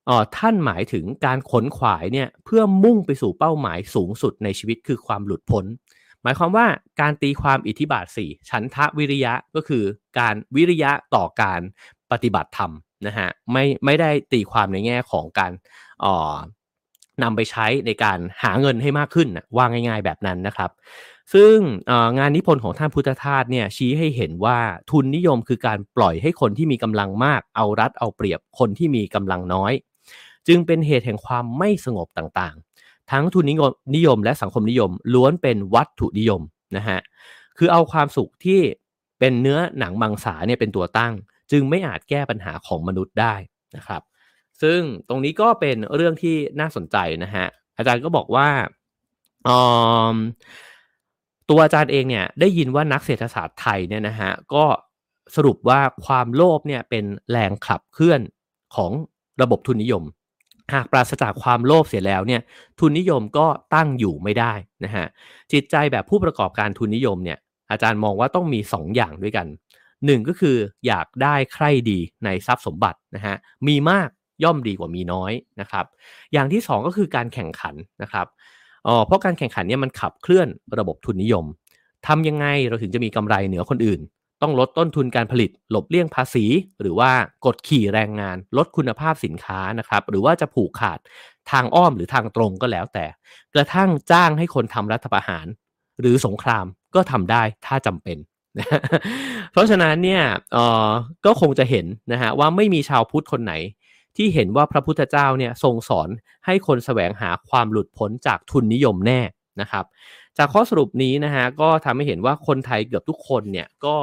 [0.10, 5.66] อ๋อท่านหมายถึงการขนขวายเนี่ยเพื่อมุ่งไปสู่เป้าหมายสูงสุดในชีวิตคือความหลุดพ้น
[6.24, 6.66] หมายความว่า
[7.02, 9.84] การตีความอิทธิบาทสี่ฉันทะวิริยะก็คือ
[10.20, 11.62] การวิริยะต่อการ
[12.12, 12.72] ปฏิบัติธรรม
[13.08, 15.52] นะฮะไม่ไม่ได้ตีความในแง่ของการ
[16.04, 16.36] อ๋อ
[17.24, 20.72] นำไปใช้ในการหาเงินให้มากขึ้นว่าง่าย ๆแบบนั้นนะครับ
[21.34, 21.56] ซึ่ง
[22.20, 24.58] งานนิพนธ์ของท่านพุทธทาสเนี่ยชี้ให้เห็นว่า
[24.92, 29.74] ทุนนิยมคือการปล่อยให้คนที่มีกำลังมากเอารัดเอาเปรียบคนที่มีกำลังน้อย
[30.48, 33.46] จึงเป็นเหตุแห่งความไม่สงบต่างๆ ทั้งทุน
[33.96, 36.42] นิยมและสังคมนิยมล้วนเป็นวัตถุนิยม
[36.78, 37.00] นะฮะ
[37.58, 38.62] คือเอาความสุขที่
[39.20, 41.14] เป็นเนื้อหนังมังสาเนี่ยเป็นตัวตั้ง
[41.52, 43.36] จึงไม่อาจแก้ปัญหาของมนุษย์ได้
[43.76, 44.02] นะครับ
[44.62, 44.80] ซึ่ง
[45.10, 47.46] ตรงนี้ก็เป็นเรื่องที่น่าสนใจนะฮะ
[47.78, 48.48] อาจารย์ก็บอกว่า
[51.50, 54.66] ตัวอาจารย์เองเนี่ยได้ยินว่านักเศรษฐศาสตร์ไทยเนี่ยนะฮะก็
[55.36, 58.22] สรุปว่าความโลภเนี่ยเป็นแรงขับเคลื่อน
[58.76, 58.92] ของ
[59.42, 60.04] ระบบทุนนิยม
[60.74, 62.42] หากปราศจากความโลภเสียแล้วเนี่ย
[62.80, 64.54] ทุนนิยมก็ตั้งอยู่ไม่ได้
[64.86, 65.06] นะฮะ
[65.52, 67.38] จิตใจแบบผู้ประกอบการทุนนิยมเนี่ย
[67.72, 69.48] อาจารย์มองว่าต้องมี 2 อย่างด้วยกัน
[70.06, 70.58] หนึ่งก็คือ
[70.88, 73.36] อยากได้ใครดีในทรัพย์สมบัตินะฮะ
[73.68, 74.10] มีมาก
[74.44, 75.86] ย่อมดีกว่ามีน้อยนะครับ
[76.34, 78.28] อย่างที่ 2 ก็คือการแข่งขันนะครับ
[78.88, 80.48] อ๋อเพราะการแข่งขันเนี่ยมันขับเคลื่อน
[80.80, 81.46] ระบบทุนนิยม
[82.08, 84.02] ทำยังไงเราถึงจะมีกำไรเหนือคนอื่น
[84.42, 86.46] ต้องลดต้นทุนการผลิต หลบเลี่ยงภาษี
[86.82, 87.12] หรือว่า
[87.46, 91.00] กดขี่แรงงาน ลดคุณภาพสินค้านะครับ หรือว่าจะผูกขาด
[91.52, 93.06] ทางอ้อมหรือทางตรงก็แล้วแต่
[93.54, 95.46] กระทั่งจ้างให้คนทำรัฐประหาร
[96.00, 96.66] หรือสงคราม
[96.96, 98.18] ก็ทำได้ถ้าจำเป็น
[99.52, 100.22] เพราะฉะนั้นเนี่ย
[100.54, 100.90] เออ
[101.26, 103.54] ก็คงจะเห็นนะฮะว่าไม่มีชาวพุทธคนไหน
[104.18, 106.10] ที่เห็นว่าพระพุทธเจ้าเนี่ยทรงสอน
[106.46, 109.22] ให้คนแสวงหาความหลุดพ้นจากทุนนิยมแน่
[109.62, 109.86] นะครับ
[110.38, 113.96] จากข้อสรุปนี้นะฮะก็ทำให้เห็นว่าคนไทยเกือบทุกคนเนี่ยก็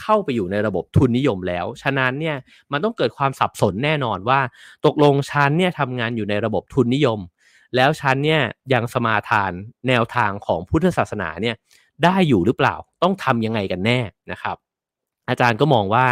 [0.00, 2.36] เข้าไปอยู่ในระบบทุนนิยมแล้ว ฉะนั้นเนี่ย
[2.72, 4.40] มันต้องเกิดความสับสนแน่นอนว่า
[4.86, 7.20] ตกลงชั้นเนี่ยทำงานอยู่ในระบบทุนนิยม
[7.76, 9.52] แล้วชั้นเนี่ยยังสมาทาน
[9.88, 11.56] แนวทางของพุทธศาสนาเนี่ย
[12.04, 14.56] ได้อยู่หรือเปล่าต้องทำยังไงกันแน่นะครับ
[15.28, 16.06] อาจารย์ก็มองว่า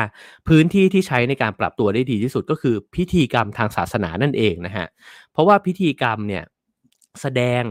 [0.48, 4.86] พื้นที่ที่ใช้ในการปรับตัวได้ดีที่สุดก็คือพิธีกรรมทางศาสนานั่นเองนะฮะ
[5.32, 6.44] เพราะว่าพิธีกรรมเนี่ย
[7.20, 7.62] แสดง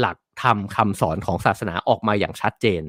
[0.00, 2.82] หลักธรรมคาสอนของศาสนาออกมาอย่างชัดเจน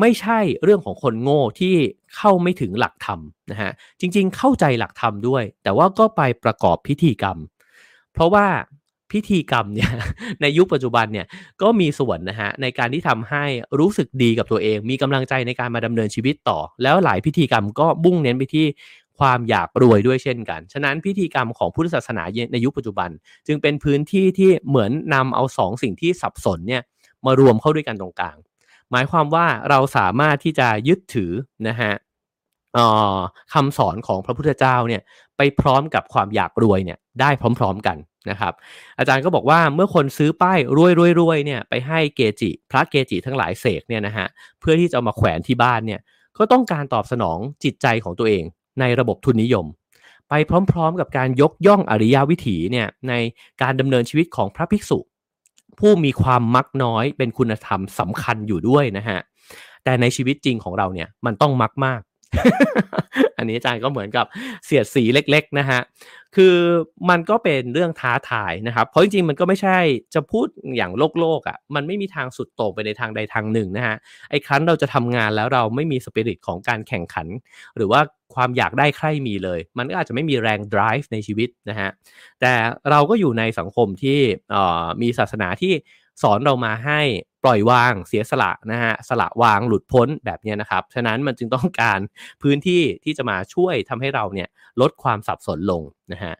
[0.00, 1.74] ไม่ใช่เรื่องของคนโง่ที่
[2.16, 3.20] เข้าไม่ถึงหลักธรรม
[3.50, 3.70] นะฮะ
[4.00, 7.36] จริงๆ เข้าใจหลักธรรมด้วย แต่ว่าก็ไปประกอบพิธีกรรม
[8.12, 8.46] เพราะว่า
[9.12, 9.90] พิธีกรรมเนี่ย
[10.40, 11.26] ในยุคปัจจุบันเนี่ย
[11.62, 13.44] ก็มีส่วนนะฮะในการที่ทำให้
[13.78, 18.66] รู้สึกดีกับตัวเอง มีกำลังใจในการมาดำเนินชีวิตต่อ แล้วหลายพิธีกรรมก็บุ่งเน้นไปที่
[19.18, 22.22] ความอยากรวยด้วยเช่นกัน ฉะนั้นพิธีกรรมของพุทธศาสนา
[22.52, 23.10] ในยุคปัจจุบัน
[23.46, 26.82] จึงเป็นพื้นที่ที่เหมือนนำเอาสองสิ่งที่สับสนเนี่ย
[27.26, 28.36] มารวมเข้าด้วยกันตรงกลาง
[28.92, 31.32] หมายความว่าเราสามารถที่จะยึดถือ
[31.68, 31.92] นะฮะ
[33.54, 35.02] คำสอนของพระพุทธเจ้าเนี่ย
[35.36, 37.96] ไปพร้อมกับความอยากรวยเนี่ยได้พร้อม ๆกัน
[38.30, 38.52] นะครับ
[38.98, 44.26] อาจารย์ก็บอกว่าเมื่อคนซื้อป้ายรวยรวยรวยเนี่ยไปให้เกจิ พระเกจิทั้งหลายเสกเนี่ยนะฮะ
[44.60, 46.00] เพื่อที่จะมาแขวนที่บ้านเนี่ย
[46.38, 48.44] ก็ต้องการตอบสนองจิตใจของตัวเอง
[48.80, 49.66] ในระบบทุนนิยม
[50.28, 50.34] ไป
[50.72, 53.14] พร้อมๆกับการยกย่องอริยวิถีเนี่ยใน
[53.62, 54.98] การดำเนินชีวิตของพระภิกษุ
[55.78, 59.18] ผู้มีความมักน้อยเป็นคุณธรรมสำคัญอยู่ด้วยนะฮะ
[59.84, 62.00] แต่ในชีวิตจริงของเราเนี่ยมันต้องมักมาก
[63.38, 64.26] อันนี้อาจารย์ก็เหมือนกับ
[64.64, 65.80] เสียดสีเล็กๆนะฮะ
[66.36, 66.56] คือ
[67.10, 69.78] มันก็เป็นเรื่องท้าทายนะครับ เพราะจริงๆมันก็ไม่ใช่
[70.14, 73.96] จะพูดอย่างโลกโลกอะ่ะ มันไม่มีทางสุดโต่งไปในทางใดทางหนึ่งนะฮะ
[74.30, 77.26] ไอ้ครั้นเราจะทำงานแล้วเราไม่มีสปิริตของการแข่งขัน
[77.76, 78.00] หรือว่า
[78.34, 81.90] ความอยากได้ใครมีเลย มันก็อาจจะไม่มีแรง drive ในชีวิตนะฮะ
[82.40, 82.52] แต่
[82.90, 84.18] เราก็อยู่ในสังคมที่
[85.02, 85.72] มีศาสนาที่
[86.22, 87.00] สอนเรามาให้
[87.44, 92.00] ปล่อยวางเสียสละนะฮะสละวางหลุดพ้นแบบนี้นะครับ ฉะนั้นมันจึงต้องการ
[92.42, 94.48] พื้นที่ที่จะมาช่วยทำให้เราเนี่ย
[94.80, 96.34] ลดความสับสนลงนะฮะ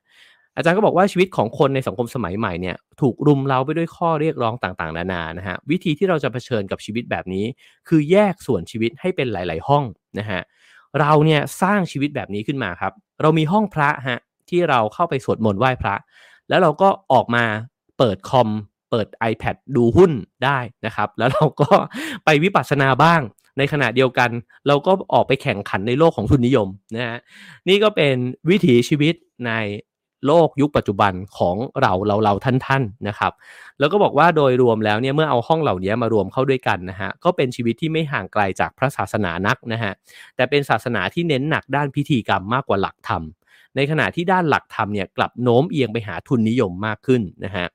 [0.57, 7.45] อาจารย์ก็บอกว่าชีวิตของคนในสังคมสมัยใหม่เนี่ยถูกรุมเร้าไปด้วยข้อเรียกร้องต่างๆ นานานะฮะวิธีที่เราจะเผชิญกับชีวิตแบบนี้
[7.89, 9.85] คือแยกส่วนชีวิตให้เป็นหลาย ๆ ห้อง
[10.19, 10.41] นะฮะ
[11.01, 14.19] เราเนี่ยสร้างชีวิตแบบนี้ขึ้นมาครับ เรามีห้องพระฮะ
[14.51, 15.95] ที่เราเข้าไปสวดมนต์ไหว้พระ
[16.49, 17.45] แล้วเราก็ออกมา
[17.99, 18.49] เปิดคอม
[18.91, 20.13] เปิด iPad ดูหุ้น
[20.45, 21.69] ได้นะครับ แล้วเราก็
[22.25, 23.21] ไปวิปัสสนาบ้าง
[23.59, 24.31] ในขณะเดียวกัน
[24.67, 27.19] เราก็ออกไปแข่งขันในโลกของทุนนิยมนะฮะ
[27.69, 28.17] นี่ก็เป็น
[28.51, 29.15] วิถีชีวิต
[29.47, 29.53] ใน
[30.27, 33.33] โลกยุคปัจจุบันของเราเราเราท่านท่านนะครับ
[33.79, 39.93] แล้วก็บอกว่าโดยรวมแล้วเนี่ยเมื่อเอาห้องเหล่านี้มารวมเข้าด้วยกันนะฮะก็เป็นชีวิตที่ไม่ห่างไกลจากพระศาสนานักนะฮะ
[40.37, 43.23] แต่เป็นศาสนาที่เน้นหนักด้านพิธีกรรมมากกว่าหลักธรรม
[43.77, 47.67] ในขณะที่ด้านหลักธรรมเนี่ยกลับโน้มเอียงไปหาทุนนิยมมากขึ้นนะฮะ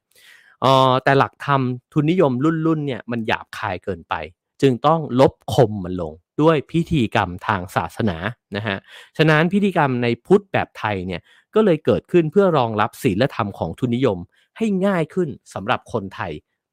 [0.63, 1.61] ออแต่หลักธรรม
[1.93, 4.13] ทุนนิยมรุ่นรุ่นเนี่ยมันหยาบคายเกินไป
[4.61, 8.17] จึงต้องลบคมมันลงด้วยพิธีกรรมทางศาสนา
[8.55, 8.77] นะฮะ
[9.17, 11.21] ฉะนั้นพิธีกรรมในพุทธแบบไทยเนี่ย
[11.55, 14.17] ก็เลยเกิดขึ้นเพื่อรองรับศีลธรรมของทุนนิยม
[14.57, 16.31] ให้ง่ายขึ้นสำหรับคนไทย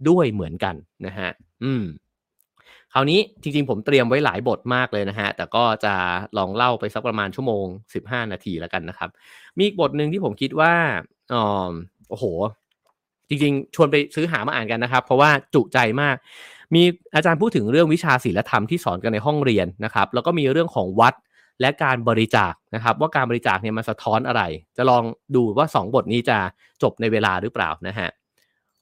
[0.09, 0.75] ด้วยเหมือนกัน
[1.07, 1.31] นะฮะ
[1.65, 1.85] อืม
[2.93, 5.95] คราวนี้จริงๆ ผมเตรียมไว้หลายบทมากเลยนะฮะ แต่ก็จะ
[6.39, 9.11] ลองเล่าไปสักประมาณชั่วโมง 15 นาทีแล้วกันนะครับ
[9.57, 10.75] มีอีกบทหนึ่งที่ผมคิดว่า
[11.35, 11.73] อ๋อ
[12.11, 12.25] โอ้โห
[13.31, 16.17] จริงๆ ชวนไปซื้อหามาอ่านกันนะครับ เพราะว่าจุใจมาก
[16.75, 16.83] มี
[17.15, 21.15] อาจารย์พูดถึงเรื่องวิชาศิลธรรมที่สอนกันในห้องเรียนนะครับ แล้วก็มีเรื่องของวัด
[21.61, 24.43] และการบริจาคนะครับ ว่าการบริจาคเนี่ยมันสะท้อนอะไร
[24.77, 25.03] จะลอง
[25.35, 26.39] ดูว่า 2 บทนี้จะ
[26.83, 28.09] จบในเวลาหรือเปล่านะฮะ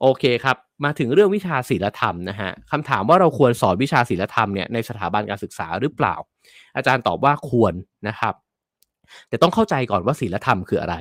[0.02, 6.14] โอเคครับ มาถึงเรื่องวิชาศิลธรรมนะฮะคำถามว่าเราควรสอนวิชาศิลธรรมเนี่ยในสถาบันการศึกษาหรือเปล่า
[6.76, 7.74] อาจารย์ตอบว่าควร
[8.08, 8.34] นะครับ
[9.28, 10.96] แต่ต้องเข้าใจก่อนว่าศิลธรรมคืออะไร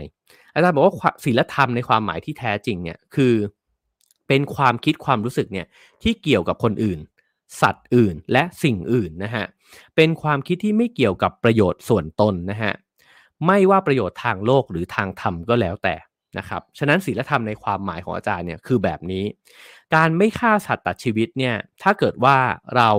[0.58, 3.34] อาจารย์บอกว่าศีลธรรมในความหมายที่แท้จริงเนี่ยคือ
[4.28, 5.68] เป็นความคิดความรู้สึกเนี่ย
[6.04, 7.00] ที่เกี่ยวกับคนอื่น
[7.62, 9.46] สัตว์อื่นและสิ่งอื่นนะฮะ
[9.96, 12.74] เป็นความคิดที่ไม่เกี่ยวกับประโยชน์ส่วนตนนะฮะ
[13.46, 15.96] ไม่ว่าประโยชน์ทางโลกหรือทางธรรมก็แล้วแต่
[16.38, 19.24] นะครับฉะนั้นศีลธรรมในความหมายของอาจารย์เนี่ยคือแบบนี้
[19.96, 22.38] การไม่ฆ่าสัตว์ตัดชีวิตเนี่ยถ้าเกิดว่า
[22.76, 22.90] เรา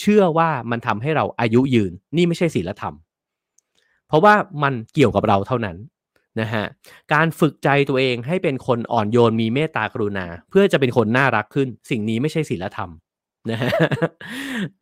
[0.00, 2.94] เชื่อว่ามันทำให้เราอายุยืน นี่ไม่ใช่ศีลธรรม
[4.08, 5.76] เพราะว่ามันเกี่ยวกับเราเท่านั้น
[6.40, 6.64] นะฮะ
[7.14, 12.90] การฝึกใจตัวเองให้เป็นคนอ่อนโยนมีเมตตากรุณา เพื่อจะเป็นคนน่ารักขึ้น สิ่งนี้ไม่ใช่ศีลธรรม
[13.50, 13.70] นะฮะ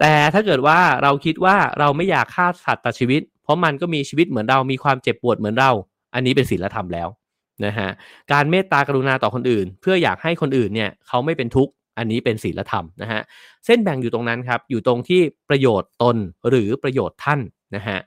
[0.00, 5.70] แต่ถ้าเกิดว่าเราคิดว่าเราไม่อยากฆ่าสัตว์ตัดชีวิต เพราะมันก็มีชีวิตเหมือนเรามีความเจ็บปวดเหมือนเรา
[6.14, 7.08] อันนี้เป็นศีลธรรมแล้ว
[7.66, 7.88] นะฮะ
[8.32, 13.20] การเมตตากรุณาต่อคนอื่น เพื่ออยากให้คนอื่นเนี่ยเขาไม่เป็นทุกข์อันนี้เป็นศีลธรรมนะฮะ
[13.64, 16.16] เส้นแบ่งอยู่ตรงนั้นครับอยู่ตรงที่ประโยชน์ตน
[16.48, 17.40] หรือประโยชน์ท่าน
[17.76, 17.98] นะฮะ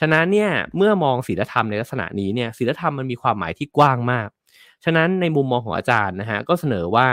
[0.00, 4.28] ฉะนั้นเนี่ยเมื่อมองศีลธรรมในลักษณะนี้เนี่ยศีลธรรมมันมีความหมายที่กว้างมาก
[4.84, 7.08] ฉะนั้นในมุมมองของอาจารย์นะฮะก็เสนอว่า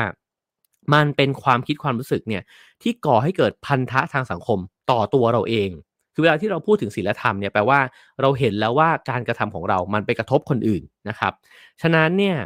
[0.93, 2.43] มันเป็นความคิดความรู้สึกเนี่ย
[2.81, 4.59] ที่ก่อให้เกิดพันธะทางสังคม
[4.91, 5.69] ต่อตัวเราเอง
[6.13, 7.79] คือเวลาที่เราพูดถึงศีลธรรมเนี่ยแปลว่า
[8.21, 11.33] เราเห็นแล้วว่าการกระทำของเรา มันไปกระทบคนอื่นนะครับ
[11.81, 12.37] ฉะนั้นเนี่ย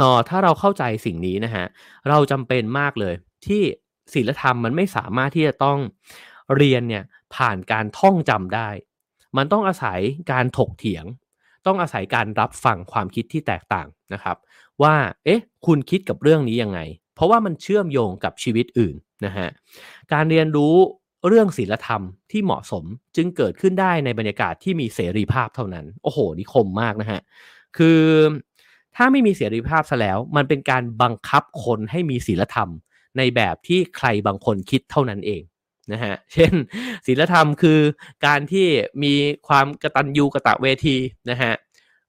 [0.00, 1.64] อ๋อถ้าเราเข้าใจสิ่งนี้นะฮะ
[2.08, 3.14] เราจำเป็นมากเลย
[3.46, 3.62] ที่
[4.14, 5.78] ศีลธรรมมันไม่สามารถที่จะต้อง
[6.56, 7.04] เรียนเนี่ย
[7.34, 8.68] ผ่านการท่องจำได้
[9.36, 10.00] มันต้องอาศัย
[10.32, 11.04] การถกเถียง
[11.66, 14.36] ต้องอาศัยการรับฟังความคิดที่แตกต่างนะครับ
[14.82, 16.80] ว่าเอ๊ะคุณคิดกับเรื่องนี้ยังไง
[17.14, 18.94] เพราะว่ามันเชื่อมโยงกับชีวิตอื่น
[19.26, 19.48] นะฮะ
[20.12, 20.74] การเรียนรู้
[21.28, 22.84] เรื่องศีลธรรมที่เหมาะสม
[23.16, 27.20] จึงเกิดขึ้นได้ในบรรยากาศที่มีเสรีภาพเท่านั้น โอ้โหนิคมมากนะฮะ
[27.76, 28.00] คือ
[28.96, 32.68] ถ้าไม่มีเสรีภาพซะแล้ว มันเป็นการบังคับคนให้มีศีลธรรม
[33.18, 35.42] ในแบบที่ใครบางคนคิดเท่านั้นเอง
[35.92, 36.52] นะฮะเช่น
[37.06, 37.80] ศีลธรรมคือ
[38.26, 38.66] การที่
[39.02, 39.14] มี
[39.48, 40.96] ความกตัญญูกะตะเวที
[41.30, 41.52] นะฮะ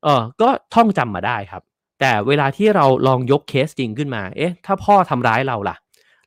[0.03, 1.63] เออก็ท่องจำมาได้ครับ
[1.99, 5.75] แต่เวลาที่เราลองยกเคสจริงขึ้นมาเอ๊ะถ้าพ่อทำร้ายเราล่ะ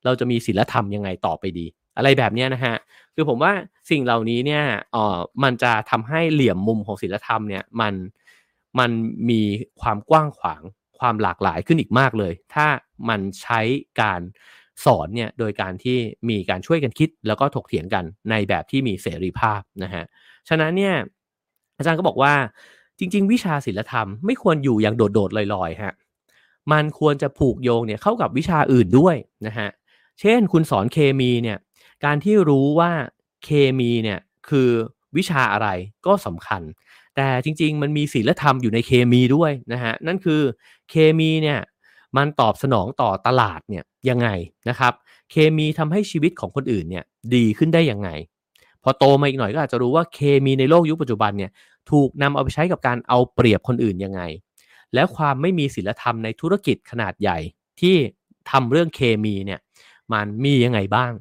[0.04, 2.76] เราจะมีศีลธรรมยังไงต่อไปดี อะไรแบบนี้นะฮะ
[3.14, 3.52] คือผมว่า
[3.90, 7.94] สิ่งเหล่านี้เนี่ยเออมันจะทำให้เหลี่ยมมุมของศีลธรรมเนี่ยมัน
[8.78, 8.90] มัน
[9.30, 9.42] มี
[9.80, 10.62] ความกว้างขวาง
[10.98, 12.66] ความหลากหลายขึ้นอีกมากเลย ถ้า
[13.08, 13.60] มันใช้
[14.00, 14.20] การ
[14.84, 15.98] สอนเนี่ยโดยการที่
[16.28, 20.04] มีการช่วยกันคิด แล้วก็ถกเถียงกันในแบบที่มีเสรีภาพนะฮะ
[20.48, 20.94] ฉะนั้นเนี่ย
[21.78, 22.34] อาจารย์ก็บอกว่า
[22.98, 25.94] จริง ๆ วิชาศิลธรรมไม่ควรอยู่อย่างโดดๆลอยๆฮะ
[26.72, 29.16] มันควรจะผูกโยงเนี่ยเข้ากับวิชาอื่นด้วย
[29.46, 29.68] นะฮะ
[30.20, 31.58] เช่นคุณสอนเคมีเนี่ย
[32.04, 32.90] การที่รู้ว่า
[33.44, 34.18] เคมีเนี่ย
[34.48, 34.68] คือ
[35.16, 35.68] วิชาอะไร
[36.06, 36.62] ก็สำคัญ
[37.16, 40.40] แต่จริง ๆ มันมีศีลธรรมอยู่ในเคมีด้วยนะฮะนั่นคือ
[40.90, 41.58] เคมีเนี่ย
[42.16, 44.28] มันตอบสนองต่อตลาดเนี่ยยังไง
[44.68, 44.92] นะครับ
[45.30, 47.04] เคมีทำให้ชีวิตของคนอื่นเนี่ย
[47.34, 48.08] ดีขึ้นได้ยังไง
[48.82, 51.50] พอโตมาอีกหน่อยก็อาจจะรู้ว่าเคมีในโลกยุคปัจจุบันเนี่ย
[51.90, 54.22] ถูกนำเอาไปใช้กับการเอาเปรียบคนอื่นยังไง
[54.94, 57.38] แล้วความไม่มีศีลธรรมในธุรกิจขนาดใหญ่
[57.80, 57.96] ที่
[58.50, 59.60] ทำเรื่องเคมีเนี่ย
[60.12, 61.12] มันมียังไงบ้าง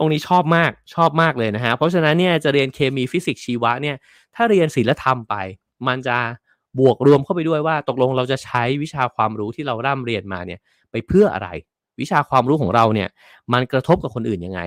[0.00, 3.96] องค์นี้ชอบมากชอบมากเลยนะฮะ เพราะฉะนั้นเนี่ยจะเรียนเคมีฟิสิกส์ชีวะเนี่ย
[4.34, 5.34] ถ้าเรียนศีลธรรมไป
[5.86, 6.16] มันจะ
[6.78, 10.60] บวกรวมเข้าไปด้วยว่าตกลงเราจะใช้วิชาความรู้ที่เราร่ำเรียนมาเนี่ย
[10.90, 11.48] ไปเพื่ออะไร
[12.00, 13.08] วิชาความรู้ของเราเนี่ย
[13.52, 14.62] มันกระทบกับคนอื่นยังไง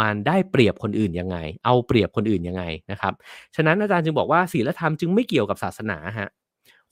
[0.00, 3.12] มันได้เปรียบคนอื่นยังไง เอาเปรียบคนอื่นยังไงนะครับ
[3.56, 6.28] ฉะนั้นอาจารย์จึงบอกว่าศีลธรรมจึงไม่เกี่ยวกับศาสนาฮะ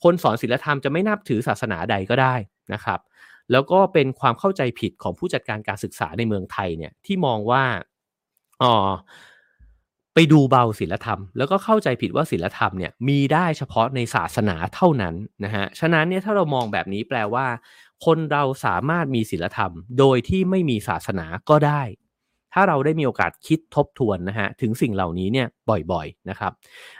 [0.03, 2.35] คนสอนศีลธรรมจะไม่นับถือศาสนาใดก็ได้
[2.73, 2.99] นะครับ
[3.51, 7.63] แล้วก็เป็นความเข้าใจผิดของผู้จัดการการศึกษาในเมืองไทยเนี่ยที่มองว่า
[8.63, 8.73] อ๋อ
[10.13, 17.45] ไปดูเบาศีลธรรม แล้วก็เข้าใจผิดว่าศีลธรรมเนี่ยมีได้เฉพาะในศาสนาเท่านั้นนะฮะฉะนั้นเนี่ยถ้าเรามองแบบนี้แปลว่า
[18.05, 21.81] คนเราสามารถมีศีลธรรม โดยที่ไม่มีศาสนาก็ได้
[22.53, 25.47] ถ้าเราได้มีโอกาสคิดทบทวนนะฮะถึงสิ่งเหล่านี้เนี่ย
[25.91, 26.51] บ่อยๆนะครับ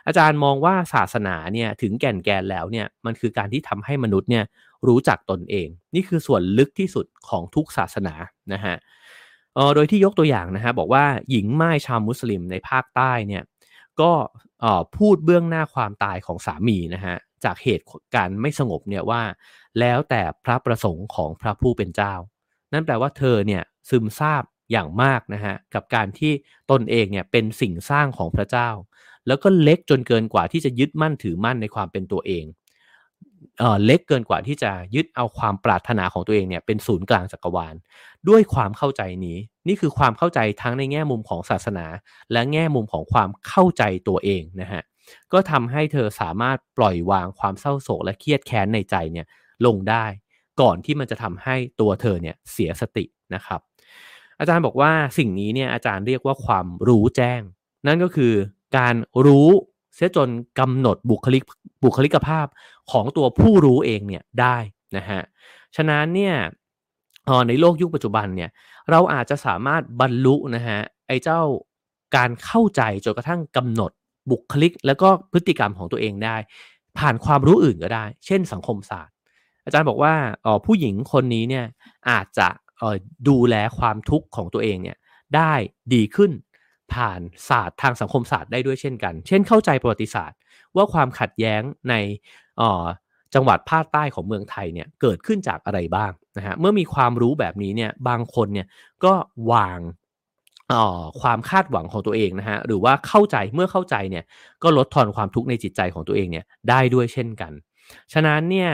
[0.07, 4.45] อาจารย์มองว่าศาสนาเนี่ยถึงแก่นแกนแล้วเนี่ยมันคือการที่ทำให้มนุษย์เนี่ย
[4.87, 8.13] รู้จักตนเอง นี่คือส่วนลึกที่สุดของทุกศาสนา
[8.53, 13.43] นะฮะเออโดยที่ยกตัวอย่างนะฮะบอกว่าหญิงไม้ชาวมุสลิมในภาคใต้เนี่ย
[14.01, 14.11] ก็
[14.61, 17.85] เออพูดเบื้องหน้าความตายของสามีนะฮะจากเหตุ
[18.15, 19.21] การไม่สงบเนี่ยว่า
[19.79, 22.13] แล้วแต่พระประสงค์ของพระผู้เป็นเจ้า
[22.73, 26.33] นั่นแปลว่าเธอเนี่ยซึมซาบอย่างมากนะฮะกับการที่
[26.71, 28.69] ตนเองเนี่ยเป็นสิ่งสร้างของพระเจ้า
[29.27, 32.45] แล้วก็เล็กจนเกินกว่าที่จะยึดมั่นถือมั่นในความเป็นตัวเอง
[33.85, 37.75] เล็กเกินกว่าที่จะยึดเอาความปรารถนาของตัวเองเนี่ยเป็นศูนย์กลางจักรวาล
[38.29, 41.85] ด้วยความเข้าใจนี้ นี่คือความเข้าใจทั้งในแง่มุมของศาสนา
[42.31, 44.83] และแง่มุมของความเข้าใจตัวเองนะฮะ
[45.33, 49.27] ก็ทำให้เธอสามารถปล่อยวางความเศร้าโศกและเครียดแค้นในใจเนี่ย
[49.65, 50.05] ลงได้
[50.61, 53.05] ก่อนที่มันจะทำให้ตัวเธอเนี่ยเสียสติ
[53.35, 53.59] นะครับ
[54.39, 57.41] อาจารย์บอกว่าสิ่งนี้เนี่ยอาจารย์เรียกว่าความรู้แจ้ง
[57.87, 58.33] นั่นก็คือ
[58.77, 58.95] การ
[59.25, 59.49] รู้
[59.95, 60.29] เสียจน
[60.59, 61.43] กำหนดบุคลิก
[61.83, 62.47] บุคลิกภาพ
[62.91, 64.57] ของตัวผู้รู้เองเนี่ยได้
[64.97, 65.21] นะฮะ
[65.75, 66.35] ฉะนั้นเนี่ย
[67.47, 68.49] ในโลกยุคปัจจุบันเนี่ย
[68.91, 71.41] เราอาจจะสามารถบรรลุนะฮะไอ้เจ้า
[72.15, 73.91] การเข้าใจจนกระทั่งกำหนด
[74.31, 76.35] บุคลิก แล้วก็พฤติกรรมของตัวเองได้
[76.97, 79.15] ผ่านความรู้อื่นก็ได้ เช่นสังคมศาสตร์
[79.65, 80.13] อาจารย์บอกว่า
[80.65, 81.65] ผู้หญิงคนนี้เนี่ย
[82.09, 82.47] อาจจะ
[83.27, 84.97] ดูแลความทุกข์ของตัวเองเนี่ย
[85.35, 85.53] ได้
[85.93, 86.31] ดีขึ้น
[86.95, 87.19] ผ่าน
[87.49, 90.37] ศาสตร์ทางสังคมศาสตร์ได้ด้วยเช่นกัน เช่นเข้าใจประวัติศาสตร์
[90.75, 91.95] ว่าความขัดแย้งใน
[93.33, 98.67] จังหวัดภาคใต้ของเมืองไทยเนี่ยเกิดขึ้นจากอะไรบ้างนะฮะเมื่อมีความรู้แบบนี้เนี่ยบางคนเนี่ย
[99.03, 99.13] ก็
[99.51, 99.79] วาง
[101.21, 104.23] ความคาดหวังของตัวเองนะฮะหรือว่าเข้าใจเมื่อเข้าใจเนี่ย
[104.63, 107.51] ก็ลดทอนความทุกข์ในจิตใจของตัวเองเนี่ยได้ด้วยเช่นกัน
[108.13, 108.71] ฉะนั้นเนี่ย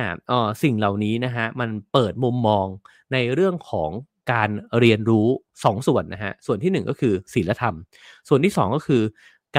[0.63, 2.65] สิ่งเหล่านี้นะฮะมันเปิดมุมมอง
[3.13, 3.91] ในเรื่องของ
[4.31, 4.49] การ
[4.79, 7.75] เรียนรู้ 2สส่วนนะฮะ ส่วนที่ 1 ก็คือศีลธรรม
[8.27, 9.01] ส่วนที่ 2 ก็คือ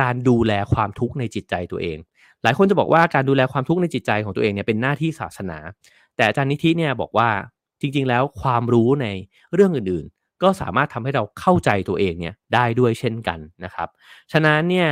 [0.00, 1.98] การดูแลความทุกข์ในจิตใจตัวเอง
[2.42, 5.58] หลายคนจะบอกว่าการดูแลความทุกข์ในจิตใจของตัวเองเนี่ยเป็นหน้าที่ศาสนา
[6.16, 7.28] แต่อาจารย์นิธิเนี่ยบอกว่า
[7.80, 9.06] จริง ๆ แล้วความรู้ใน
[9.54, 13.88] เรื่องอื่นๆ ก็สามารถทำให้เราเข้าใจตัวเองเนี่ยได้ด้วยเช่นกันนะครับ
[14.32, 14.90] ฉะนั้นเนี่ย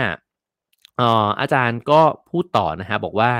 [1.40, 2.00] อาจารย์ก็
[2.30, 3.32] พูดต่อนะฮะบอกว่า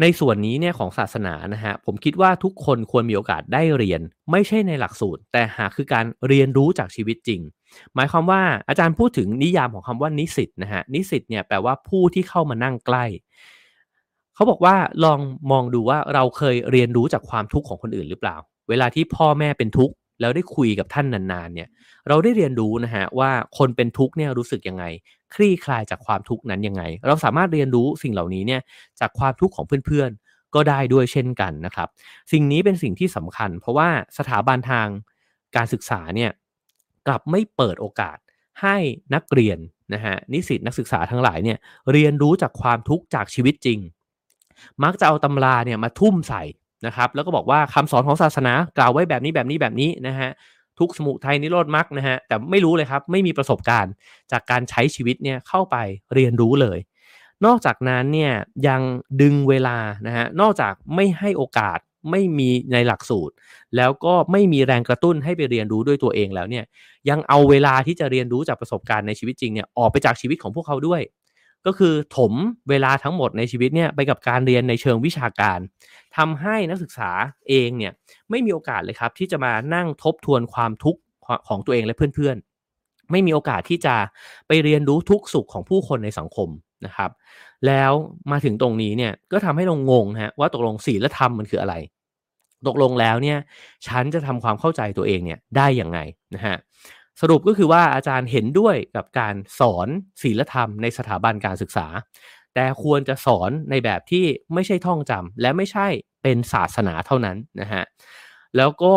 [0.00, 7.40] ในส่วนนี้เนี่ยของศาสนานะฮะผมคิดว่าทุกคนควรมีโอกาสได้เรียน ไม่ใช่ในหลักสูตร แต่หากคือการเรียนรู้จากชีวิตจริง
[7.94, 13.04] หมายความว่าอาจารย์พูดถึงนิยามของคำว่านิสิตนะฮะนิสิตเนี่ยแปลว่าผู้ที่เข้ามานั่งใกล้
[14.34, 15.20] เขาบอกว่าลอง
[15.50, 18.36] มองดูว่าเราเคยเรียนรู้จากความทุกข์ของคนอื่นหรือเปล่า
[18.68, 19.94] เวลาที่พ่อแม่เป็นทุกข์
[20.24, 21.68] แล้วได้คุยกับท่านนานๆเนี่ย
[22.08, 24.84] เราได้เรียนรู้นะฮะว่าคนเป็นทุกข์เนี่ยรู้สึกยังไง
[25.34, 28.60] คลี่คลายจากความทุกข์นั้นยังไง เราสามารถเรียนรู้สิ่งเหล่านี้เนี่ย
[29.00, 31.88] จากความทุกข์ของเพื่อนๆ ก็ได้ด้วยเช่นกันนะครับ
[32.32, 34.86] สิ่งนี้เป็นสิ่งที่สำคัญ เพราะว่าสถาบันทาง
[35.56, 36.30] การศึกษาเนี่ย
[37.06, 38.18] กลับไม่เปิดโอกาส
[38.62, 38.76] ให้
[39.14, 39.58] นักเรียน
[39.94, 41.58] นะฮะนิสิตนักศึกษาทั้งหลายเนี่ย
[41.92, 43.78] เรียนรู้จากความทุกข์จากชีวิตจริง
[44.84, 46.42] มักจะเอาตำราเนี่ยมาทุ่มใส่
[46.86, 50.30] นะครับแล้วก็บอกว่าคำสอนของศาสนากล่าวไว้แบบนี้แบบนี้แบบนี้นะฮะ
[50.78, 53.92] ทุกสมุทัยนิโรธมรรคนะฮะแต่ไม่รู้เลยครับไม่มีประสบการณ์
[54.32, 55.76] จากการใช้ชีวิตเนี่ยเข้าไป
[56.14, 56.78] เรียนรู้เลย
[57.46, 58.32] นอกจากนั้นเนี่ย
[58.68, 58.82] ยัง
[59.20, 59.76] ดึงเวลา
[60.06, 61.78] นะฮะนอกจากไม่ให้โอกาส
[62.10, 63.34] ไม่มีในหลักสูตร
[63.76, 66.64] แล้วก็ไม่มีแรงกระตุ้นให้ไปเรียนรู้ด้วยตัวเองแล้วเนี่ย
[67.08, 71.00] ยังเอาเวลาที่จะเรียนรู้จากประสบการณ์ในชีวิตจริงเนี่ยออกไปจากชีวิตของพวกเขาด้วย
[71.66, 72.32] ก็คือถม
[72.70, 75.58] เวลาทั้งหมดในชีวิตเนี่ยไปกับการเรียนในเชิงวิชาการ
[76.16, 77.10] ทำให้นักศึกษา
[77.48, 77.92] เองเนี่ย
[78.30, 81.00] ไม่มีโอกาสเลยครับ ที่จะมานั่งทบทวนความทุกข์
[81.48, 83.94] ของตัวเองและเพื่อนๆ ไม่มีโอกาสที่จะ
[84.48, 86.48] ไปเรียนรู้ทุกสุขของผู้คนในสังคม
[86.86, 87.10] นะครับ
[87.66, 87.92] แล้ว
[88.30, 91.74] มาถึงตรงนี้เนี่ยก็ทำให้เรางงฮะว่าตกลงศีลธรรมมันคืออะไร
[92.66, 93.38] ตกลงแล้วเนี่ย
[93.86, 95.98] ฉันจะทำความเข้าใจตัวเองเนี่ยได้อย่างไง
[96.34, 96.56] นะฮะ
[97.20, 99.88] สรุปก็คือว่าอาจารย์เห็นด้วยกับการสอน
[100.22, 101.86] ศีลธรรมในสถาบันการศึกษา
[102.54, 105.86] แต่ควรจะสอนในแบบที่ไม่ใช่ท่องจำและไม่ใช่
[106.22, 107.84] เป็นศาสนาเท่านั้นนะฮะ
[108.56, 108.94] แล้วก็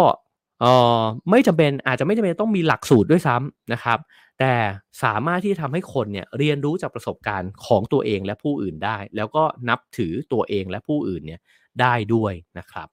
[0.62, 0.66] เอ
[1.00, 1.02] อ
[1.32, 4.00] ไม่จำเป็นอาจจะไม่จำเป็นต้องมีหลักสูตรด้วยซ้ำนะครับ
[4.40, 4.54] แต่
[5.04, 11.40] สามารถที่จะทำให้คนเนี่ยเรียนรู้จากประสบการณ์ของตัวเองและผู้อื่นได้ แล้วก็นับถือตัวเองและผู้อื่นเนี่ย
[11.82, 12.88] ได้ด้วยนะครับ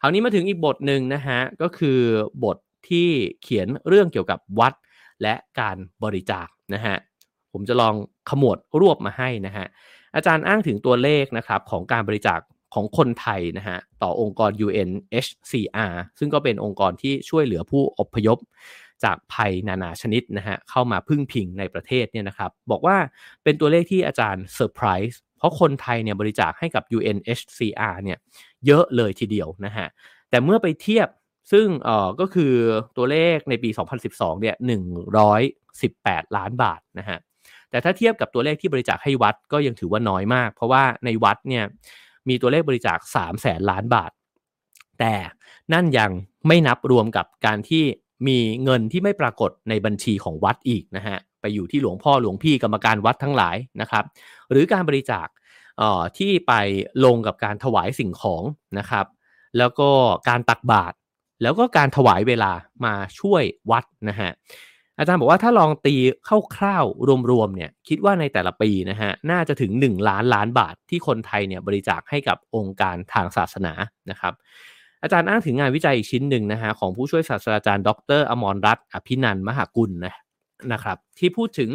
[0.00, 1.98] คราวนี้มาถึงอีกบทหนึ่งนะฮะก็คือ
[2.44, 2.56] บท
[2.88, 3.08] ที่
[3.42, 4.74] เขียนเรื่องเกี่ยวกับวัด
[5.22, 6.96] และการบริจาคนะฮะ
[7.52, 7.94] ผมจะลอง
[8.30, 9.66] ขมวดรวบมาให้นะฮะ
[10.14, 12.40] อาจารย์อ้างถึงตัวเลขนะครับของการบริจาค
[12.74, 18.38] ของคนไทยนะฮะต่อองค์กร UNHCR ซึ่งก็เป็นองค์กรที่ช่วยเหลือผู้อพยพ
[19.04, 22.96] จากภัยนานาชนิดนะฮะเข้ามาพึ่งพิงในประเทศเนี่ยนะครับบอกว่า
[23.42, 28.18] เป็นตัวเลขที่อาจารย์เซอร์ไพรส์เพราะคนไทยเนี่ยบริจาคให้กับ UNHCR เนี่ย
[28.66, 29.86] เยอะเลยทีเดียวนะฮะ
[30.30, 31.08] แต่เมื่อไปเทียบ
[31.50, 32.54] ซึ่งเอ่อก็คือ
[32.96, 33.70] ตัวเลขในปี
[34.06, 34.56] 2012 เนี่ย
[35.44, 37.18] 118 ล้านบาทนะฮะ
[37.70, 41.64] แต่ถ้าเทียบกับตัวเลขที่บริจาคให้วัดก็ยังถือว่าน้อยมาก เพราะว่าในวัดเนี่ย
[42.28, 44.10] มีตัวเลขบริจาค3แสนล้านบาท
[45.00, 45.14] แต่
[45.72, 46.10] นั่นยัง
[46.46, 47.84] ไม่นับรวมกับการที่
[48.28, 54.04] มีเงินที่ไม่ปรากฏในบัญชีของวัดอีกนะฮะ ไปอยู่ที่หลวงพ่อหลวงพี่กรรมการวัดทั้งหลายนะครับ
[54.50, 55.26] หรือการบริจาค
[56.18, 56.52] ที่ไป
[57.04, 58.42] ลงกับการถวายสิ่งของ
[58.78, 59.06] นะครับ
[59.58, 59.90] แล้วก็
[60.28, 60.96] การตักบาตร
[61.42, 62.52] แล้วก็การถวายเวลา
[62.84, 64.30] มาช่วยวัดนะฮะ
[64.98, 65.94] อาจารย์บอกว่าถ้าลองตี
[66.56, 73.72] คร่าวๆรวมๆเนี่ยคิดว่าในแต่ละปีนะฮะน่าจะถึง 1 ล้านล้านบาทที่คนไทยเนี่ยบริจาคให้กับองค์การทางศาสนา
[74.10, 74.34] นะครับ
[75.02, 80.14] อาจารย์อ้างถึงงานวิจัยอีกชิ้นหนึ่งนะฮะของผู้ช่วยศาสตราจารย์ ดร อมรรัตน์อภินันมหากุลนะ
[80.72, 81.70] นะครับที่พูดถึง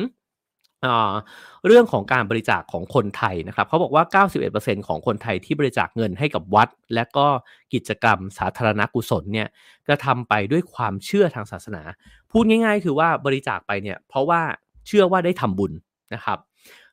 [1.68, 7.28] เรื่องของการบริจาคของคนไทยนะครับเขาบอกว่า 91%ของคนไทยที่บริจาคเงินให้กับวัด และก็
[7.74, 9.48] กิจกรรมสาธารณกุศลเนี่ย
[9.88, 11.84] กระทำไปด้วยความเชื่อทางศาสนา
[12.32, 14.42] พูดง่าย ๆ คือว่าบริจาคไปเนี่ยเพราะว่า
[14.88, 15.72] เชื่อว่าได้ทำบุญ
[16.14, 16.40] นะครับ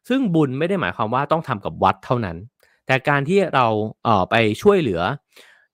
[0.08, 2.36] ซึ่งบุญไม่ได้หมายความว่าต้องทำกับวัดเท่านั้น
[2.86, 3.66] แต่การที่เรา
[4.04, 5.02] เอ่อไปช่วยเหลือ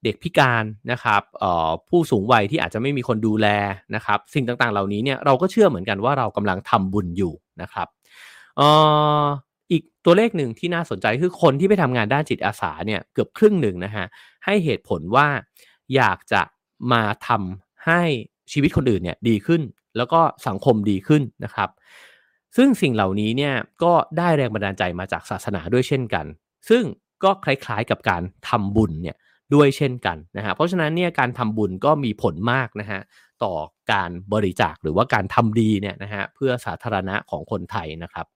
[0.04, 1.22] เด็กพิการนะครับ
[1.88, 3.46] ผู้สูงวัยที่อาจจะไม่มีคนดูแล
[3.94, 7.88] นะครับ สิ่งต่างๆ เหล่านี้เนี่ยเราก็เชื่อเหมือนกันว่าเรากำลังทำบุญอยู่นะครับ
[8.60, 8.62] อ
[9.24, 9.26] อ
[9.72, 14.06] อีกตัวเลขหนึ่งที่น่าสนใจคือคนที่ไปทำงานด้านจิตอาสาเนี่ยเกือบครึ่งหนึ่งนะฮะ
[14.44, 15.28] ให้เหตุผลว่า
[15.96, 16.42] อยากจะ
[16.92, 18.02] มาทำให้
[18.52, 19.62] ชีวิตคนอื่นเนี่ยดีขึ้น
[19.96, 21.68] แล้วก็สังคมดีขึ้นนะครับ
[22.56, 26.26] ซึ่งสิ่งเหล่านี้เนี่ยก็ได้แรงบันดาลใจมาจากศาสนาด้วยเช่นกัน
[26.68, 26.82] ซึ่ง
[27.24, 29.16] ก็คล้ายๆกับการทำบุญเนี่ย
[29.54, 33.00] ด้วยเช่นกันนะฮะเพราะฉะนั้นเนี่ยการทำบุญก็มีผลมากนะฮะ
[33.44, 33.54] ต่อ
[33.92, 38.26] การบริจาคหรือว่าการทำดีเนี่ยนะฮะเพื่อสาธารณะของคนไทยนะครับ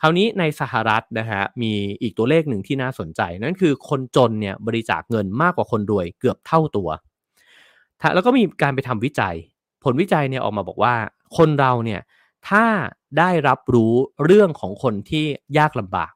[0.00, 1.72] คราวนี้ในสหรัฐนะฮะมี
[2.02, 6.88] อีกตัวเลขหนึ่งที่น่าสนใจ นั่นคือคนจนเนี่ยบริจาคเงินมากกว่าคนรวยเกือบเท่าตัว
[8.14, 9.36] แล้วก็มีการไปทำวิจัย
[9.84, 10.94] ผลวิจัยเนี่ยออกมาบอกว่า
[11.36, 12.00] คนเราเนี่ย
[12.48, 12.64] ถ้า
[13.18, 15.26] ได้รับรู้เรื่องของคนที่
[15.58, 16.12] ยากลำบาก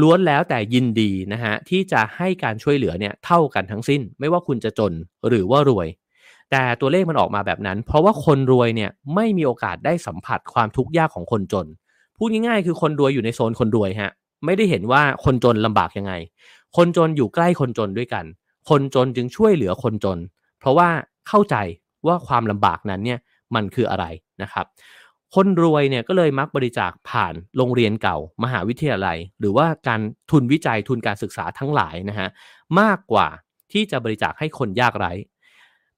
[0.00, 4.92] ล้วนแล้วแต่ยินดีนะฮะที่จะให้การช่วยเหลือเนี่ยเท่ากันทั้งสิ้น ไม่ว่าคุณจะจน
[5.28, 5.88] หรือว่ารวย
[6.50, 11.66] แต่ตัวเลขมันออกมาแบบนั้น เพราะว่าคนรวยเนี่ยไม่มีโอกาสได้สัมผัสความทุกข์ยากของคนจน
[12.16, 14.12] พูดง่ายๆ คือคนรวยอยู่ในโซนคนรวยฮะ
[14.44, 16.12] ไม่ได้เห็นว่าคนจนลำบากยังไง
[16.76, 18.24] คนจนอยู่ใกล้คนจนด้วยกัน
[18.70, 20.18] คนจนจึงช่วยเหลือคนจน
[20.60, 20.88] เพราะว่า
[21.28, 21.56] เข้าใจ
[22.06, 23.18] ว่าความลำบากนั้นเนี่ย
[23.54, 24.04] มันคืออะไร
[24.42, 24.66] นะครับ
[25.34, 32.28] คนรวยเนี่ยก็เลยมักบริจาคผ่านโรงเรียนเก่า มหาวิทยาลัย หรือว่าการทุนวิจัยทุนการศึกษาทั้งหลายนะฮะ
[32.80, 33.28] มากกว่า
[33.72, 35.12] ที่จะบริจาคให้คนยากไร้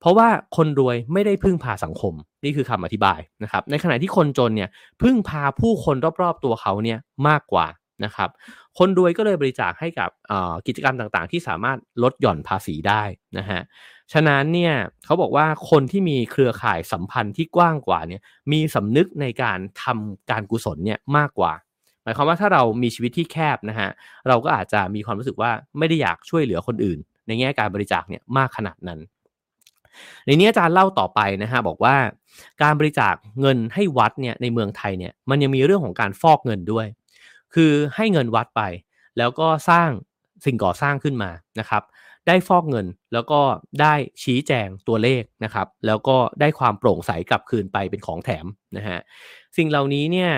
[0.05, 4.71] เพราะว่าคนรวยไม่ได้พึ่งพาสังคมนี่คือคำอธิบายนะครับ ในขณะที่คนจนเนี่ย
[5.03, 6.99] พึ่งพาผู้คนรอบๆตัวเขาเนี่ย
[7.29, 7.67] มากกว่า
[8.05, 8.31] นะครับ
[8.79, 10.11] คนรวยก็เลยบริจาคให้กับ
[10.67, 13.03] กิจกรรมต่างๆ ที่สามารถลดหย่อนภาษีได้
[13.39, 13.61] นะฮะ
[14.13, 14.75] ฉะนั้นเนี่ย
[15.05, 21.53] เขาบอกว่าคนที่มีเครือข่ายสัมพันธ์ที่กว้างกว่าเนี่ยมีสำนึกในการทำการกุศลเนี่ยมากกว่า
[22.03, 23.91] หมายความว่าถ้าเรามีชีวิตที่แคบนะฮะ
[24.29, 29.01] เราก็อาจจะมีความรู้สึกว่าไม่ได้อยากช่วยเหลือคนอื่น ในแง่การบริจาคเนี่ยมากขนาดนั้น
[30.27, 31.97] ในนี้อาจารย์เล่าต่อไปนะฮะบอกว่า
[32.63, 36.87] การบริจาคเงินให้วัดเนี่ยในเมืองไทยเนี่ยมันยังมีเรื่องของการฟอกเงินด้วย
[37.55, 38.63] คือให้เงินวัดไป
[39.19, 39.89] แล้วก็สร้าง
[40.45, 41.31] สิ่งก่อสร้างขึ้นมา
[41.61, 41.83] นะครับ
[42.27, 43.41] ได้ฟอกเงินแล้วก็
[43.81, 48.99] ได้ชี้แจงตัวเลขนะครับ แล้วก็ได้ความโปร่งใสกลับคืนไปเป็นของแถมนะฮะ
[49.57, 50.31] สิ่งเหล่านี้เนี่ย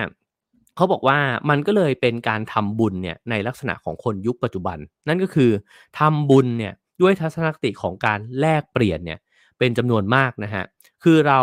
[0.76, 1.18] เขาบอกว่า
[1.50, 4.78] มันก็เลยเป็นการทำบุญเนี่ยในลักษณะของคนยุคปัจจุบัน
[5.08, 5.50] นั่นก็คือ
[5.98, 9.18] ทำบุญเนี่ยด้วยทัศนคติของการแลกเปลี่ยนเนี่ย
[9.58, 10.64] เป็นจำนวนมากนะฮะ
[11.04, 11.40] คือเรา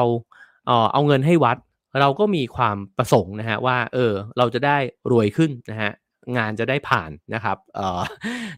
[0.93, 1.57] เอาเงินให้วัด
[2.01, 4.77] เราก็มีความประสงค์นะฮะว่าเออเราจะได้
[5.11, 5.91] รวยขึ้นนะฮะ
[6.37, 7.57] งานจะได้ผ่านนะครับ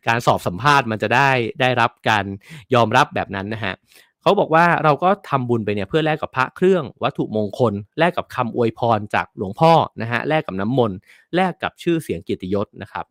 [0.08, 1.30] การสอบสัมภาษณ์มันจะได้
[1.62, 2.26] ได้รับการ
[2.74, 3.74] ยอมรับแบบนั้นนะฮะ
[4.22, 10.98] เขาบอกว่าเราก็ทำบุญไปเนี่ยเพื่อแลกกับพระเครื่องวัตถุมงคล แลกกับคำอวยพรจากหลวงพ่อนะฮะแลกกับน้ำมนต์
[11.36, 13.06] แลกกับชื่อเสียงเกียรติยศนะครับ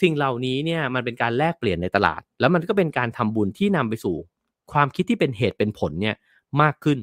[0.00, 4.16] สิ่งเหล่านี้เนี่ยมันเป็นการแลกเปลี่ยนในตลาด แล้วมันก็เป็นการทำบุญที่นำไปสู่
[4.72, 6.16] ความคิดที่เป็นเหตุเป็นผลเนี่ย
[6.62, 6.98] มากขึ้น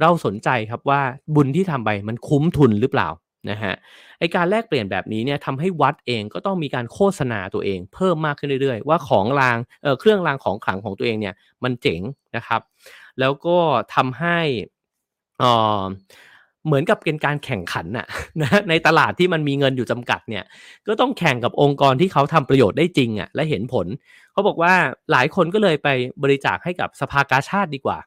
[0.00, 1.00] เราสนใจครับว่า
[1.34, 3.08] บุญที่ทำไปมันคุ้มทุนหรือเปล่า
[3.50, 3.74] นะฮะ
[4.18, 11.34] ไอการแลกเปลี่ยนแบบนี้เนี่ยทำให้วัดเองก็ต้องมีการโฆษณาตัวเอง เพิ่มมากขึ้นเรื่อยๆ ว่าของรางเเครื่องรางของขลังของตัวเองเนี่ย
[11.64, 12.00] มันเจ๋ง
[12.36, 12.60] นะครับ
[13.20, 13.56] แล้วก็
[13.94, 14.38] ทำให้
[15.38, 15.44] เอ
[15.80, 15.82] อ
[16.66, 18.06] เหมือนกับเป็นการแข่งขันน่ะ
[18.42, 20.44] นะในตลาดที่มันมีเงินอยู่จำกัดเนี่ย
[20.86, 23.86] ก็ต้องแข่งกับองค์กรที่เขาทำประโยชน์ได้จริงอะและเห็นผล
[24.32, 24.74] เขาบอกว่า
[25.12, 25.88] หลายคนก็เลยไป
[26.22, 27.98] บริจาคให้กับสภากาชาติดีกว่า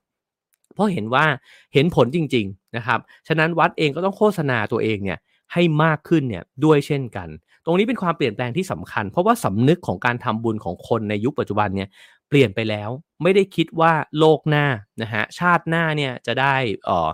[0.74, 1.26] เพราะเห็นว่า
[1.74, 5.20] เห็นผลจริง ๆนะครับ ฉะนั้นวัดเองก็ต้องโฆษณาตัวเองเนี่ย
[5.54, 7.28] ให้มากขึ้นเนี่ยด้วยเช่นกัน
[7.66, 11.89] ตรงนี้เป็นความเปลี่ยนแปลงที่สำคัญ เพราะว่าสำนึกของการทำบุญของคนในยุคปัจจุบันเนี่ย
[12.32, 12.90] เปลี่ยนไปแล้ว
[13.24, 14.66] ไม่ได้คิดว่าโลกหน้า
[15.02, 16.56] นะฮะชาติหน้าเนี่ยจะได้
[16.90, 17.10] อ่อ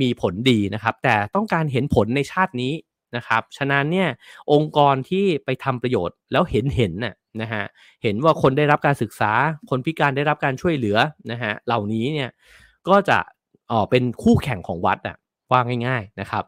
[0.00, 2.72] มีผลดีนะครับ แต่ต้องการเห็นผลในชาตินี้
[3.16, 4.08] นะครับฉะนั้นเนี่ย
[4.52, 7.64] องค์กรที่ไปทำประโยชน์แล้วเห็นเห็นน่ะนะฮะ
[8.02, 9.32] เห็นว่าคนได้รับการศึกษา
[9.70, 10.98] คนพิการได้รับการช่วยเหลือ
[11.30, 12.30] นะฮะเหล่านี้เนี่ย
[12.88, 13.18] ก็จะ
[13.70, 15.16] อ๋อเป็นคู่แข่งของวัดอะ
[15.52, 16.44] ว่าง่ายๆนะครับ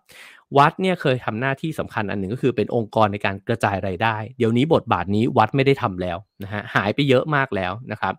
[0.58, 8.14] วัดเนี่ยเคยทำหน้าที่สำคัญอันหนึ่งก็คือเป็นองค์กรในการกระจายไรายได้ เดี๋ยวนี้บทบาทนี้วัดไม่ได้ทำแล้วนะฮะหายไปเยอะมากแล้วนะครับ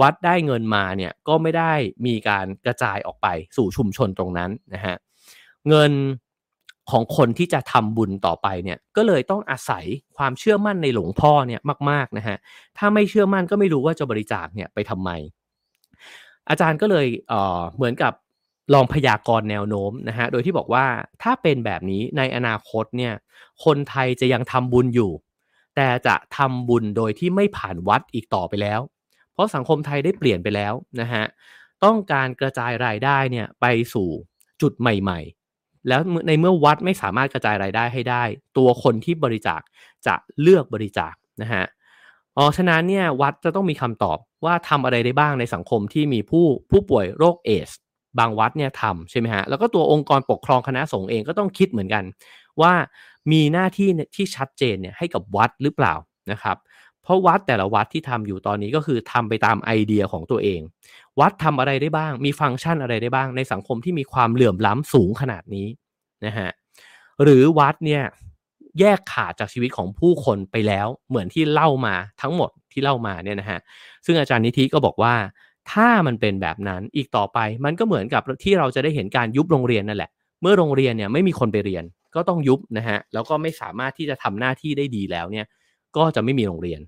[0.00, 1.72] วัดได้เงินมาเนี่ยก็ไม่ได้
[2.06, 3.26] มีการกระจายออกไป
[3.56, 4.96] สู่ชุมชนตรงนั้นนะฮะ
[5.68, 5.92] เงิน
[6.90, 9.84] ของคนที่จะทำบุญต่อไปเนี่ยก็เลยต้องอาศัย
[10.16, 11.60] ความเชื่อมั่นในหลวงพ่อเนี่ย
[11.90, 12.36] มากๆนะฮะ
[12.78, 15.10] ถ้าไม่เชื่อมั่นก็ไม่รู้ว่าจะบริจาคเนี่ยไปทำไม
[16.50, 18.12] อาจารย์ก็เลยเเหมือนกับ
[18.74, 20.86] ลองพยากรณ์แนวโน้มนะฮะ โดยที่บอกว่า
[21.22, 23.12] ถ้าเป็นแบบนี้ในอนาคตเนี่ย
[23.64, 25.12] คนไทยจะยังทำบุญอยู่
[25.76, 28.80] แต่จะทำบุญโดยที่ไม่ผ่านวัดอีกต่อไปแล้ว
[29.32, 31.24] เพราะสังคมไทยได้เปลี่ยนไปแล้วนะฮะ
[31.84, 34.08] ต้องการกระจายรายได้เนี่ยไปสู่
[34.62, 35.20] จุดใหม่
[35.54, 38.22] ๆ แล้วในเมื่อวัดไม่สามารถกระจายรายได้ให้ได้
[38.56, 39.60] ตัวคนที่บริจาค
[40.06, 41.64] จะเลือกบริจาคนะฮะ
[42.36, 47.70] อ๋อฉะนั้นเนี่ยวัดจะต้องมีคำตอบว่าทำอะไรได้บ้างในสังคมที่มีผู้ผู้ป่วยโรคเอส
[48.18, 52.04] บางวัดเนี่ยทำใช่ไหมฮะแล้วก็ตัวองค์กรปกครองคณะสงฆ์เองก็ต้องคิดเหมือนกัน
[52.60, 52.72] ว่า
[53.32, 55.94] มีหน้าที่ที่ชัดเจนเนี่ยให้กับวัดหรือเปล่า
[56.32, 56.56] นะครับ
[57.02, 60.60] เพราะวัดแต่ละวัดที่ทำอยู่ตอนนี้ก็คือทำไปตามไอเดียของตัวเอง
[61.20, 65.66] วัดทำอะไรได้บ้าง มีฟังก์ชันอะไรได้บ้าง ในสังคมที่มีความเหลื่อมล้ำสูงขนาดนี้
[66.26, 66.50] นะฮะ
[67.22, 68.02] หรือวัดเนี่ย
[68.80, 73.58] แยกขาดจากชีวิตของผู้คนไปแล้วเหมือนที่เล่ามาทั้งหมดที่เล่ามาเนี่ยนะฮะ
[74.04, 75.14] ซึ่งอาจารย์นิธิก็บอกว่า
[75.72, 80.10] ถ้ามันเป็นแบบนั้นอีกต่อไปมันก็เหมือนกับที่เราจะได้เห็นการยุบโรงเรียนนั่นแหละ
[80.42, 85.46] เมื่อโรงเรียนเนี่ยไม่มีคนไปเรียนก็ต้องยุบนะฮะแล้วก็ไม่สามารถที่จะทำหน้าที่ได้ดีแล้วเนี่ย
[85.96, 86.80] ก็จะไม่มีโรงเรียน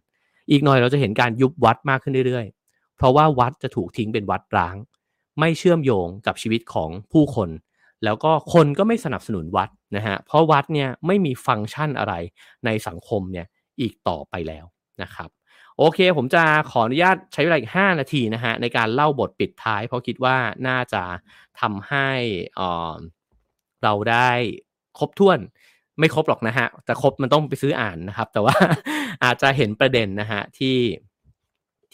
[0.50, 4.76] อีกหน่อยเราจะเห็นการยุบวัดมากขึ้นเรื่อยๆ เพราะว่าวัดจะถูกทิ้งเป็นวัดร้าง
[5.40, 7.48] ไม่เชื่อมโยงกับชีวิตของผู้คน
[8.04, 12.14] แล้วก็คนก็ไม่สนับสนุนวัดนะฮะเพราะวัดเนี่ยไม่มีฟังก์ชันอะไร
[12.64, 13.46] ในสังคมเนี่ย
[13.80, 14.64] อีกต่อไปแล้ว
[15.02, 15.28] นะครับ
[15.78, 20.36] โอเค ผมจะขออนุญาตใช้เวลาอีก 5 นาทีนะฮะในการเล่าบทปิดท้าย เพราะคิดว่า
[20.68, 21.02] น่าจะ
[21.60, 22.08] ทำให้
[23.82, 24.30] เราได้
[24.98, 25.38] ครบถ้วน
[25.98, 28.54] ไม่ครบหรอกนะฮะ แต่ครบมันต้องไปซื้ออ่านนะครับ แต่ว่า
[29.24, 30.78] อาจจะเห็นประเด็นนะฮะที่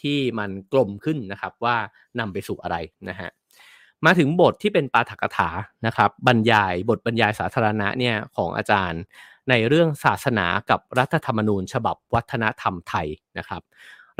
[0.00, 1.76] ที่มันกลมขึ้นนะครับว่า
[2.18, 2.76] นำไปสู่อะไร
[3.08, 3.28] นะฮะ
[4.04, 5.48] มาถึงบทที่เป็นปาฐกถา
[5.86, 9.02] นะครับ บรรยายบทบรรยายสาธารณะเนี่ยของอาจารย์
[9.50, 13.06] ในเรื่องศาสนากับรัฐธรรมนูญ ฉบับวัฒนธรรมไทย
[13.38, 13.62] นะครับ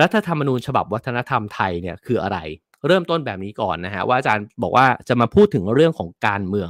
[0.01, 2.39] รัฐธรรมนูญ ฉบับวัฒนธรรมไทยเนี่ยคืออะไร
[2.87, 6.69] เริ่มต้นแบบนี้ก่อนนะฮะว่าอาจารย์บอกว่าจะมาพูดถึงเรื่องของการเมือง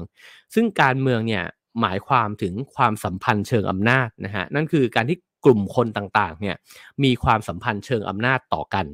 [0.55, 1.45] ซึ่งการเมืองเนี่ย
[1.81, 6.57] หมายความถึงความสัมพันธ์เชิงอำนาจนะฮะนั่นคือการที่กลุ่มคนต่างๆเนี่ย
[7.05, 8.87] มีความสัมพันธ์เชิงอำนาจต่อกัน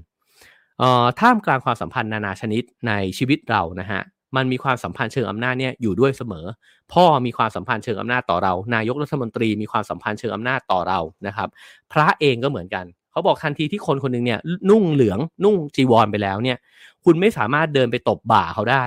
[1.20, 4.00] ท่ามกลางความสัมพันธ์นานาชนิดในชีวิตเรานะฮะ
[4.36, 6.46] มันมีความสัมพันธ์เชิงอำนาจเนี่ยอยู่ด้วยเสมอ
[6.92, 11.48] พ่อมีความสัมพันธ์เชิงอำนาจต่อเรา นายกรัฐมนตรีมีความสัมพันธ์เชิงอำนาจต่อเรานะครับ
[11.92, 16.58] พระเองก็เหมือนกัน เขาบอกทันทีที่คนคนหนึ่งเนี่ยนุ่งเหลืองนุ่งจีวรไปแล้วเนี่ย
[17.04, 18.84] คุณไม่สามารถเดินไปตบบ่าเขาได้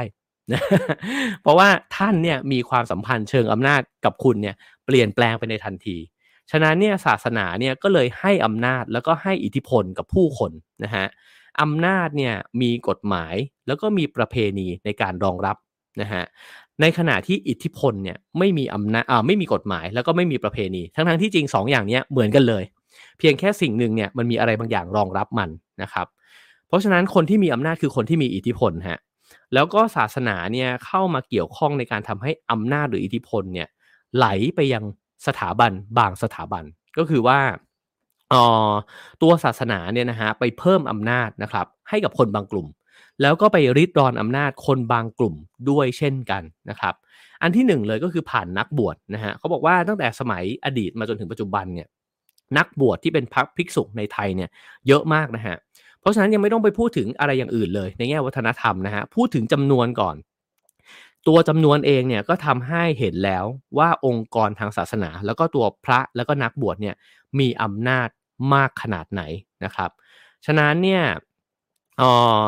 [1.42, 5.98] เพราะว่าท่านเนี่ยมีความสัมพันธ์เชิงอำนาจกับคุณเนี่ยเปลี่ยนแปลงไปในทันที
[6.52, 10.52] ฉะนั้นเนี่ยศาสนาเนี่ยก็เลยให้อำนาจแล้วก็ให้อิทธิพลกับผู้คน
[10.84, 11.06] นะฮะ
[11.62, 13.36] อำนาจเนี่ยมีกฎหมาย
[13.68, 15.58] แล้วก็มีประเพณีในการรองรับ
[16.02, 16.24] นะฮะ
[16.82, 22.64] ในขณะที่อิทธิพลเนี่ยไม่มีอำนาจอ่าไม่มีกฎหมายแล้วก็ไม่มีประเพณี ทั้งทั้งที่จริง 2ออย่างเนี้ยเหมือนกันเลย
[23.18, 25.50] เพียงแค่สิ่งหนึ่งเนี่ยมันมีอะไรบางอย่างรองรับมัน
[25.82, 26.08] นะครับ
[26.68, 29.00] เพราะฉะนั้นคนที่มีอำนาจคือคนที่มีอิทธิพลฮะ
[29.54, 33.68] แล้วก็ศาสนาเนี่ยเข้ามาเกี่ยวข้องในการทำให้อำนาจหรืออิทธิพลเนี่ย
[34.16, 34.84] ไหลไปยัง
[35.28, 36.64] สถาบันบางสถาบัน
[36.98, 37.40] ก็คือว่า
[39.22, 42.68] ตัวศาสนาเนี่ยนะฮะไปเพิ่มอำนาจนะครับให้กับคนบางกลุ่ม
[43.22, 45.36] แล้วก็ไปริดรอนอำนาจคนบางกลุ่ม
[45.70, 46.94] ด้วยเช่นกันนะครับ
[47.42, 51.88] อันที่หนึ่งเลยก็คือผ่านนักบวชนะฮะเขาบอกว่าตั้งแต่สมัยอดีตมาจนถึงปัจจุบันเนี่ย
[52.58, 54.50] นักบวชที่เป็นพระภิกษุในไทยเนี่ย
[54.88, 55.56] เยอะมากนะฮะ
[56.00, 60.16] เพราะฉะนั้นยังไม่ต้องไปพูดถึงอะไรอย่างอื่นเลยในแง่วัฒนธรรมนะฮะพูดถึงจำนวนก่อน
[61.28, 63.46] ตัวจำนวนเองเนี่ยก็ทำให้เห็นแล้ว
[63.78, 66.96] ว่าองค์กรทางศาสนา แล้วก็ตัวพระแล้วก็นักบวชเนี่ย
[67.40, 68.10] มีอำนาจ
[68.54, 69.22] มากขนาดไหน
[69.64, 69.90] นะครับ
[70.46, 71.04] ฉะนั้นเนี่ย
[71.98, 72.12] เอ่
[72.42, 72.44] อ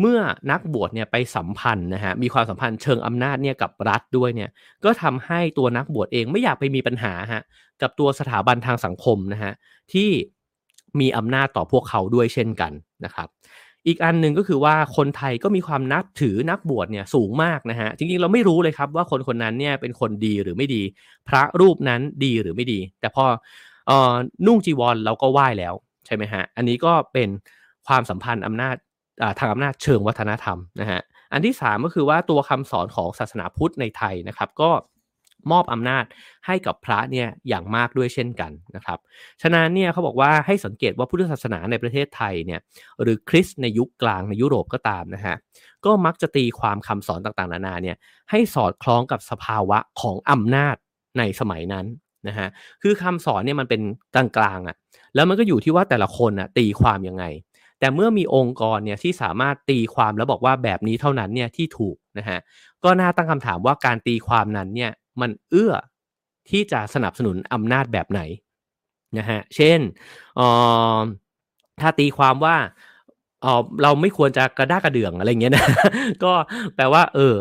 [0.00, 0.18] เมื่อ
[0.50, 4.50] นักบวชเนี่ยไปสัมพันธ์นะฮะมีความสัมพันธ์เชิงอำนาจเนี่ยกับรัฐด้วยเนี่ย
[4.84, 7.42] ก็ทำให้ตัวนักบวชเองไม่อยากไปมีปัญหาฮะ
[7.82, 9.52] กับตัวสถาบันทางสังคมนะฮะ
[9.92, 10.10] ที่
[11.00, 12.72] มีอำนาจต่อพวกเขาด้วยเช่นกัน
[13.04, 13.28] นะครับ
[13.86, 20.82] อีกอันหนึ่งก็คือว่าคนไทยก็มีความนับถือนักบวชเนี่ยสูงมากนะฮะจริงๆเราไม่รู้เลยครับว่าคนคนนั้นเนี่ยเป็นคนดีหรือไม่ดี
[21.28, 23.24] พระรูปนั้นดีหรือไม่ดี แต่พอ
[23.90, 24.14] ออ
[24.46, 25.74] นุ่งจีวรเราก็ไหว้แล้ว
[26.06, 27.28] ใช่ไหมฮะอันนี้ก็เป็น
[27.86, 28.76] ความสัมพันธ์อำนาจ
[29.38, 31.00] ทางอำนาจเชิงวัฒนธรรมนะฮะ
[31.32, 34.70] อันที่สามก็คือว่าตัวคำสอนของศาสนาพุทธในไทยนะครับ ก็
[35.50, 36.04] มอบอำนาจ
[36.46, 38.98] ให้กับพระเนี่ยอย่างมากด้วยเช่นกันนะครับ
[39.42, 42.60] ฉะนั้นเนี่ยเขาบอกว่าให้สังเกตว่าพุทธศาสนาในประเทศไทยเนี่ย
[43.02, 45.36] หรือคริสต์ในยุคกลางในยุโรปก็ตามนะฮะ
[45.84, 47.96] ก็มักจะตีความคำสอนต่างๆ นานาเนี่ย
[48.30, 50.76] ให้สอดคล้องกับสภาวะของอำนาจ
[51.18, 51.86] ในสมัยนั้น
[52.28, 52.48] นะฮะ
[52.82, 53.82] คือคำสอนเนี่ยมันเป็น
[54.14, 54.76] กลางๆอะ่ะ
[55.14, 57.24] แล้วมันก็อยู่ที่ว่าแต่ละคนอะตีความยังไง
[57.80, 62.38] แต่เมื่อมีองค์กรเนี่ยที่สามารถตีความแล้วบอกว่าแบบนี้เท่านั้นเนี่ยที่ถูกนะฮะ
[62.84, 64.90] ก็น่าตั้งคำถามว่าการตีความนั้นเนี่ย
[65.20, 65.74] มันเอื้อ
[66.50, 68.20] ที่จะสนับสนุนอำนาจแบบไหน
[69.18, 69.80] นะฮะเช่น
[71.80, 72.56] ถ้าตีความว่า
[73.42, 75.66] เออเราไม่ควรจะกระด้ากระเดื่องอะไรเงี้ยนะ
[76.24, 76.32] ก็
[76.74, 77.34] แปลว่า เออ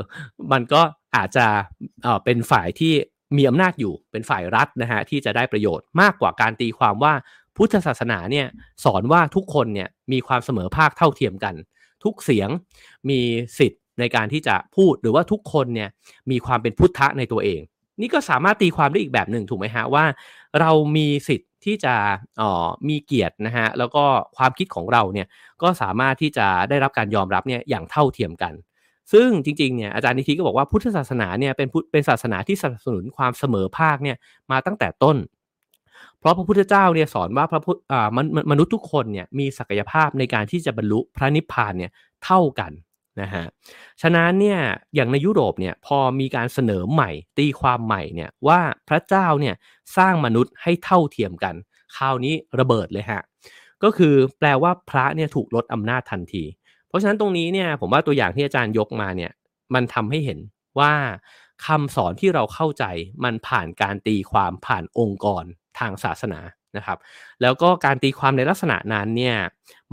[0.51, 0.81] มันก็
[1.15, 1.45] อาจจะ
[2.03, 2.93] เออเป็นฝ่ายที่
[3.37, 7.13] มีอำนาจอยู่เป็นฝ่ายรัฐนะฮะที่จะได้ประโยชน์มากกว่าการตีความว่า
[7.55, 8.47] พุทธศาสนาเนี่ย
[8.83, 11.55] สอนว่าทุกคนเนี่ยมีความเสมอภาคเท่าเทียมกัน
[12.03, 12.49] ทุกเสียง
[13.09, 13.19] มี
[13.59, 15.89] สิทธิ์ ในการที่จะพูดหรือว่าทุกคนเนี่ย
[16.31, 17.61] มีความเป็นพุทธะในตัวเอง
[18.01, 20.05] นี่ก็สามารถตีความได้อีกแบบหนึ่งถูกไหมฮะว่า
[20.59, 21.95] เรามีสิทธิ์ที่จะ
[22.41, 24.03] ออมีเกียรตินะฮะแล้วก็
[24.37, 25.27] ความคิดของเราเนี่ย
[25.61, 28.53] ก็สามารถที่จะได้รับการยอมรับเนี่ยอย่างเท่าเทียมกัน
[29.11, 34.17] ซึ่งจริงๆเนี่ยอาจารย์นิธิก็บอกว่าพุทธศาสนาเนี่ยเป็นเป็นศาสนาที่สนับสนุนความเสมอภาคเนี่ย
[34.51, 35.17] มาตั้งแต่ต้น
[36.19, 37.77] เพราะพระพุทธเจ้าเนี่ยสอนว่าพระพุทธ
[38.51, 41.91] มนุษย์ทุกคนเนี่ยมีศักยภาพในการที่จะบรรลุพระนิพพานเนี่ย
[42.25, 42.71] เท่ากัน
[43.21, 43.45] นะฮะ
[44.01, 44.59] ฉะนั้นเนี่ย
[44.95, 49.55] อย่างในยุโรปเนี่ยพอมีการเสนอใหม่ ตีความใหม่เนี่ยว่าพระเจ้าเนี่ย
[49.97, 51.55] สร้างมนุษย์ให้เท่าเทียมกัน
[51.95, 53.21] คราวนี้ระเบิดเลยฮะ
[53.83, 56.43] ก็คือแปลว่าพระเนี่ยถูกลดอำนาจทันที
[56.87, 59.31] เพราะฉะนั้นตรงนี้เนี่ยผมว่าตัวอย่างที่อาจารย์ยกมาเนี่ย
[59.73, 60.39] มันทำให้เห็น
[60.79, 60.93] ว่า
[61.65, 62.85] คำสอนที่เราเข้าใจ
[63.23, 65.43] มันผ่านการตีความผ่านองค์กร
[65.79, 66.39] ทางศาสนา
[66.77, 66.97] นะครับ
[67.41, 69.37] แล้วก็การตีความในลักษณะนั้นเนี่ย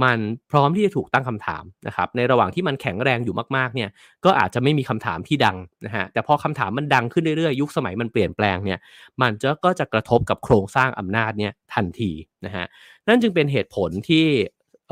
[0.02, 0.18] มัน
[0.50, 3.88] พร้อมที่จะถูกตั้งคำถามนะครับในระหว่างที่มันแข็งแรงอยู่มากๆเนี่ย
[4.24, 8.78] ก็อาจจะไม่มีคำถามที่ดังนะฮะแต่พอคำถามมันดังขึ้นเรื่อยๆยุคสมัยมันเปลี่ยนแปลงเนี่ย
[9.22, 12.10] มันจะก็จะกระทบกับโครงสร้างอำนาจเนี่ยทันที
[12.46, 12.66] นะฮะ
[13.08, 14.26] นั่นจึงเป็นเหตุผลที่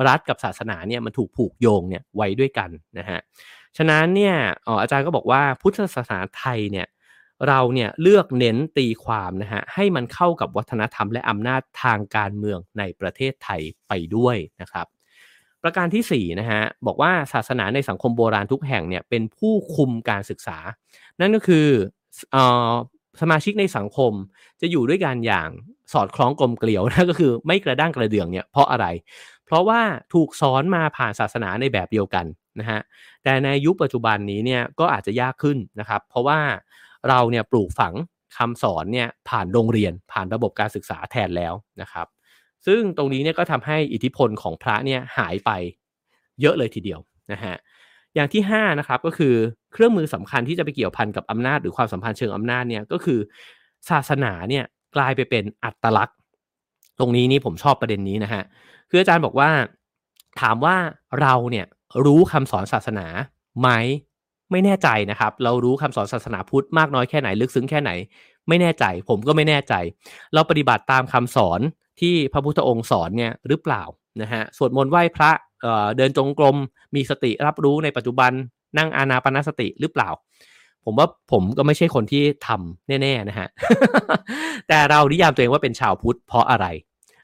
[0.08, 3.18] รัฐกับศาสนาเนี่ยมันถูกผูกโยงเนี่ยไว้ด้วยกันนะฮะ
[3.76, 4.34] ฉะนั้นเนี่ย
[4.82, 6.86] อาจารย์ก็บอกว่าพุทธศาสนาไทยเนี่ย
[7.48, 14.86] เราเนี่ยเลือกเน้นตีความนะฮะให้มันเข้ากับวัฒนธรรมและอำนาจทางการเมืองในประเทศไทยไปด้วยนะครับ
[15.62, 20.58] ประการที่4นะฮะบอกว่าศาสนาในสังคมโบราณทุกแห่งเนี่ยเป็นผู้คุมการศึกษา
[21.20, 21.68] นั่นก็คือ
[22.34, 22.36] อ
[23.20, 24.12] สมาชิกในสังคม
[24.60, 25.48] จะอยู่ด้วยกันอย่าง
[25.92, 28.86] สอดคล้องกลมเกลียวนะก็คือไม่กระด้างกระเดื่องเนี่ยเพราะอะไร
[29.46, 29.80] เพราะว่า
[30.14, 32.26] ถูกสอนมาผ่านศาสนาในแบบเดียวกัน
[32.60, 32.80] นะฮะ
[33.24, 36.38] แต่ในยุคปัจจุบันนี้เนี่ยก็อาจจะยากขึ้นนะครับ เพราะว่า
[37.08, 37.94] เราเนี่ยปลูกฝัง
[38.36, 42.06] คำสอนเนี่ยผ่านโรงเรียนผ่านระบบการศึกษาแทนแล้วนะครับ
[42.66, 45.50] ซึ่งตรงนี้เนี่ยก็ทำให้อิทธิพลของพระเนี่ยหายไป
[46.40, 47.00] เยอะเลยทีเดียว
[47.32, 47.54] นะฮะ
[48.14, 49.34] อย่างที่5นะครับก็คือ
[49.72, 53.18] เครื่องมือสำคัญที่จะไปเกี่ยวพันกับอำนาจหรือความสัมพันธ์เชิงอำนาจเนี่ยก็คือ
[53.90, 54.64] ศาสนาเนี่ย
[54.96, 56.18] กลายไปเป็นอัตลักษณ์
[56.98, 58.42] ตรงนี้นี่ผมชอบประเด็นนี้นะฮะ
[58.90, 59.50] คืออาจารย์บอกว่า
[60.40, 60.76] ถามว่า
[61.20, 61.66] เราเนี่ย
[62.04, 63.06] รู้คำสอนศาสนา
[63.60, 63.68] ไหม
[64.54, 67.90] ไม่แน่ใจนะครับ เรารู้คำสอนศาสนาพุทธมากน้อยแค่ไหนลึกซึ้งแค่ไหน
[68.48, 69.74] ไม่แน่ใจ ผมก็ไม่แน่ใจ
[70.34, 71.60] เราปฏิบัติตามคำสอน
[72.00, 73.82] ที่พระพุทธองค์สอนเนี่ยหรือเปล่า
[74.22, 75.30] นะฮะสวดมนต์ไหว้พระ
[75.62, 76.56] เเดินจงกรม
[76.94, 78.32] มีสติรับรู้ในปัจจุบัน
[78.78, 80.08] นั่งอานาปนสติหรือเปล่า
[80.84, 83.48] ผมว่าผมก็ไม่ใช่คนที่ทำแน่ๆนะฮะ
[84.68, 86.66] แต่เรานิยามตัวเองว่าเป็นชาวพุทธเพราะอะไร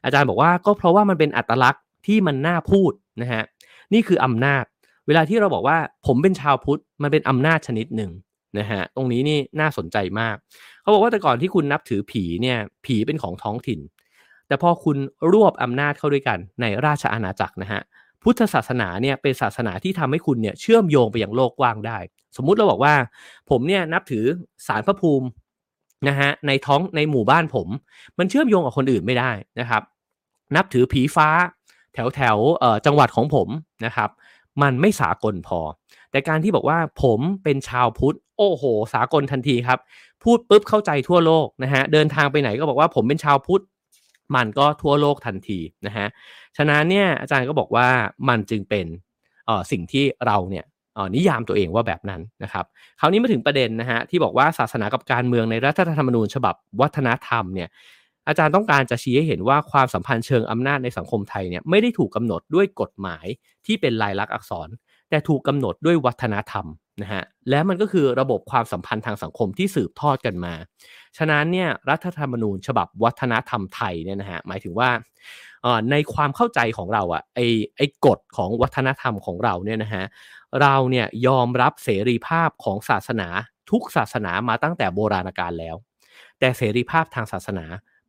[0.03, 2.91] อาจารย์บอกว่าก็เพราะว่ามันเป็นอัตลักษณ์ที่มันน่าพูด
[3.21, 3.43] นะฮะ
[3.93, 4.63] นี่คืออำนาจ
[5.11, 5.77] วลาที่เราบอกว่า
[6.07, 8.11] ผมเป็นชาวพุทธมันเป็นอำนาจชนิดหนึ่ง
[8.59, 10.35] นะฮะตรงนี้นี่น่าสนใจมาก
[10.81, 13.79] เขาบอกว่าแต่ก่อนที่คุณนับถือผีเนี่ยผีเป็นของท้องถิ่น
[14.47, 14.97] แต่พอคุณ
[15.33, 17.81] รวบอำนาจเข้าด้วยกันในราชอาณาจักรนะฮะ
[18.23, 21.97] พุทธศาสนาเนี่ยเป็นศาสนาที่ทำให้คุณเนี่ยเชื่อมโยงไปยังโลกกว้างได้
[22.37, 22.93] สมมุติเราบอกว่า
[23.49, 24.25] ผมเนี่ยนับถือ
[24.67, 25.27] สารพระภูมิ
[26.07, 27.67] นะฮะในท้องในหมู่บ้านผม
[28.19, 29.81] มันเชื่อมโยงกับคนอื่นไม่ได้นะครับ
[30.55, 31.29] นับถือผีฟ้า
[31.93, 32.37] แถวแถว
[32.85, 33.47] จังหวัดของผม
[33.85, 34.09] นะครับ
[34.61, 35.59] มันไม่สากลพอ
[36.11, 38.63] แต่การที่บอกว่าผมเป็นชาวพุทธ โอ้โห
[38.93, 39.79] สากลทันทีครับ
[40.23, 43.63] พูดปุ๊บเข้าใจทั่วโลกนะฮะ เดินทางไปไหนก็บอกว่าผมเป็นชาวพุทธ
[44.35, 46.07] มันก็ทั่วโลกทันทีนะฮะ
[46.57, 47.87] ฉะนั้นเนี่ยอาจารย์ก็บอกว่า
[48.29, 48.85] มันจึงเป็น
[49.71, 50.65] สิ่งที่เราเนี่ย
[51.15, 52.65] นิยามตัวเองว่าแบบนั้นนะครับ
[52.99, 57.69] คราวนี้มาถึงประเด็นนะฮะที่บอกว่าศาสนากับการเมืองในรัฐธรรมนูญฉบับวัฒนธรรมเนี่ย
[58.27, 63.25] อาจารย์ต้องการจะชี้ให้เห็นว่าความสัมพันธ์เชิงอำนาจในสังคมไทยเนี่ยไม่ได้ถูกกาหนดด้วยกฎหมาย
[63.65, 64.69] ที่เป็นลายลักษณ์อักษร
[65.09, 66.65] แต่ถูกกาหนดด้วยวัฒนธรรม
[67.01, 70.53] นะฮะและมันก็คือระบบความสัมพันธ์ทางสังคมที่สืบทอดกันมา
[71.17, 74.89] ฉะนั้นเนี่ยรัฐธรรมนูญฉบับวัฒนธรรมไทยเนี่ยนะฮะหมายถึงว่า
[75.91, 77.39] ในความเข้าใจของเราอะไอ
[77.77, 80.03] ไอกฎของวัฒนธรรมของเราเนี่ยนะฮะ
[80.61, 83.27] เราเนี่ยยอมรับเสรีภาพของศาสนา
[83.71, 85.75] ทุกศาสนามาตั้งแต่โบราณกาลแล้ว
[86.39, 87.65] แต่เสรีภาพทางศาสนา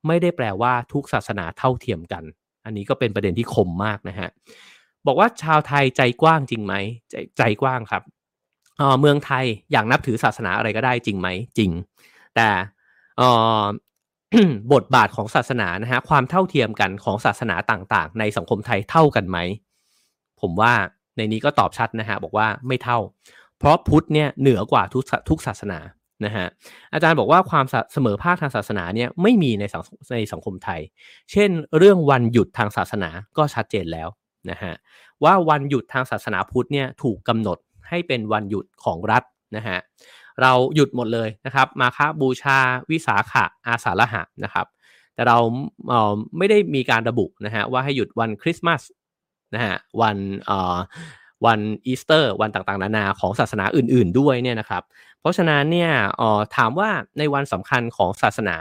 [0.07, 2.25] ไม่ได้แปลว่าทุกศาสนาเท่าเทียมกัน
[2.65, 4.29] อันนี้ก็เป็นประเด็นที่คมมากนะฮะ
[5.07, 6.75] บอกว่าชาวไทยใจกว้างจริงไหม
[7.11, 8.03] ใจใจกว้างครับ
[9.01, 11.71] เมืองไทยอยากนับถือศาสนาอะไรก็ได้จริงไหมจริง
[12.37, 12.49] แต่
[14.73, 19.39] บทบาทของศาสนานะฮะความเท่าเทียมกันของศาสนาต่างๆ ในสังคมไทยเท่ากันไหม
[20.41, 20.73] ผมว่า
[21.17, 22.99] ในนี้ก็ตอบชัดนะฮะบอกว่าไม่เท่า
[23.59, 25.79] เพราะพุทธเนี่ยเหนือกว่าทุกทุกศาสนา
[26.25, 26.47] นะฮะ
[26.95, 29.83] อาจารย์บอกว่าความเสมอภาคทางศาสนาเนี่ยไม่มีในสัง
[30.15, 30.81] ในสังคมไทย
[31.33, 34.09] เช่น เรื่องวันหยุดทางศาสนาก็ชัดเจนแล้ว
[34.51, 34.75] นะฮะ
[35.25, 37.59] ว่าวันหยุดทางศาสนาพุทธเนี่ยถูกกำหนด
[37.89, 39.23] ให้เป็นวันหยุดของรัฐ
[39.57, 39.79] นะฮะ
[40.41, 42.59] เราหยุดหมดเลยนะครับ มาคาบูชา
[42.91, 44.67] วิสาขะอาสาฬหะนะครับ
[45.15, 45.39] แต่เรา
[45.89, 48.83] เไม่ได้มีการระบุนะฮะว่าให้หยุดวันคริสต์มาส
[49.55, 50.17] นะฮะวัน
[51.47, 54.83] วันอีสเตอร์ วันต่างๆ นานาของศาสนาอื่น ๆ ด้วยเนี่ยนะครับ
[55.21, 55.91] เพราะฉะนั้นเนี่ย
[56.21, 58.57] ออถามว่าในวันสำคัญของศาสนา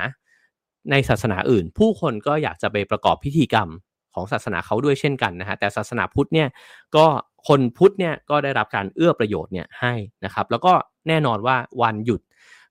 [0.91, 3.69] ในศาสนาอื่น ผู้คนก็อยากจะไปประกอบพิธีกรรม
[4.13, 6.47] ของศาสนาเขาด้วยเช่นกันนะฮะแต่ศาสนาพุทธเนี่ย
[6.95, 7.05] ก็
[7.47, 9.93] คนพุทธเนี่ยก็ได้รับการเอื้อประโยชน์เนี่ยให้
[10.25, 10.73] นะครับ แล้วก็
[11.07, 12.21] แน่นอนว่าวันหยุด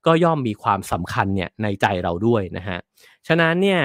[0.07, 2.79] ก็ย่อมมีความสำคัญเนี่ยในใจเราด้วยนะฮะ
[3.29, 3.83] ฉะนั้นเนี่ย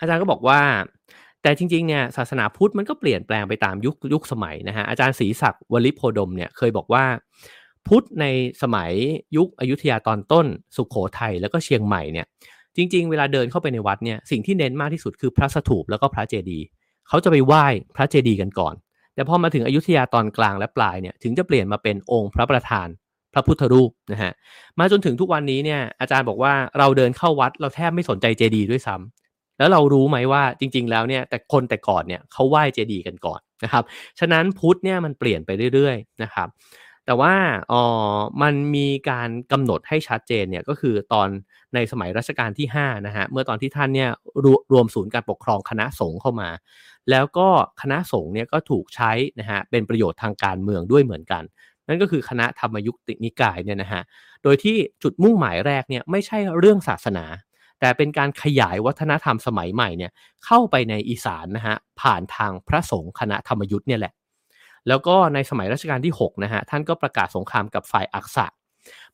[0.00, 0.60] อาจารย์ก็บอกว่า
[1.42, 7.04] แต่จริงๆเนี่ยศาสนาพุทธมันก็เปลี่ยนแปลงไปตามยุคยุคสมัยนะฮะอาจารย์ศรีศักดิ์วลิโพดมเนี่ยเคยบอกว่า
[7.86, 8.26] พุทธใน
[8.62, 8.92] สมัย
[9.36, 10.46] ยุคอยุธยาตอนต้น
[10.76, 12.26] สุขโขทัยแล้วก็เชียงใหม่เนี่ย
[12.76, 16.64] จริง ๆ เวลาเดินเข้าไปในวัดเนี่ยสิ่งที่เน้นมากที่สุดคือพระสถูปแล้วก็พระเจดีย์
[17.08, 17.66] เขาจะไปไหว้
[17.96, 18.74] พระเจดีย์กันก่อน
[19.14, 22.88] แต่พอมาถึงอยุธยาตอนกลางและปลายเนี่ยถึงจะเปลี่ยนมาเป็นองค์พระประธาน
[23.32, 24.32] พระพุทธรูปนะฮะ
[24.78, 29.27] มาจนถึงทุกวันนี้เนี่ยอาจารย์บอกว่าเราเดินเข้าวัดเราแทบไม่สนใจเจดีย์ด้วยซ้ำ
[29.58, 33.84] แล้วเรารู้ไหมว่าจริง ๆ แล้วเนี่ยแต่คนแต่ก่อนเนี่ยเขาไหว้เจดีย์กันก่อนนะครับ
[34.18, 36.48] ฉะนั้นพุทธเนี่ยมันเปลี่ยนไปเรื่อยๆนะครับ
[37.06, 37.34] แต่ว่า
[37.72, 37.82] อ๋อ
[38.42, 41.28] มันมีการกำหนดให้ชัดเจนเนี่ยก็คือตอน
[41.74, 44.10] ในสมัยรัชกาลที่5นะฮะเมื่อตอนที่ท่านเนี่ย
[44.44, 46.48] รรวมศูนย์การปกครองคณะสงฆ์เข้ามา
[47.10, 47.48] แล้วก็
[47.82, 51.42] คณะสงฆ์เนี่ยก็ถูกใช้นะฮะเป็นประโยชน์ทางการเมืองด้วยเหมือนกัน
[51.88, 54.02] นั่นก็คือคณะธรรมยุตินิกายเนี่ยนะฮะ
[54.42, 57.24] โดยที่จุดมุ่งหมายแรกเนี่ยไม่ใช่เรื่องศาสนา
[57.80, 60.12] แต่เป็นการขยายวัฒนธรรมสมัยใหม่เนี่ย
[60.44, 64.12] เข้าไปในอีสานนะฮะผ่านทางพระสงฆ์คณะธรรมยุทธ์เนี่ยแหละ
[64.88, 68.46] แล้วก็ในสมัยรัชกาลที่6นะฮะท่านก็ประกาศสงครามกับฝ่ายอักษะ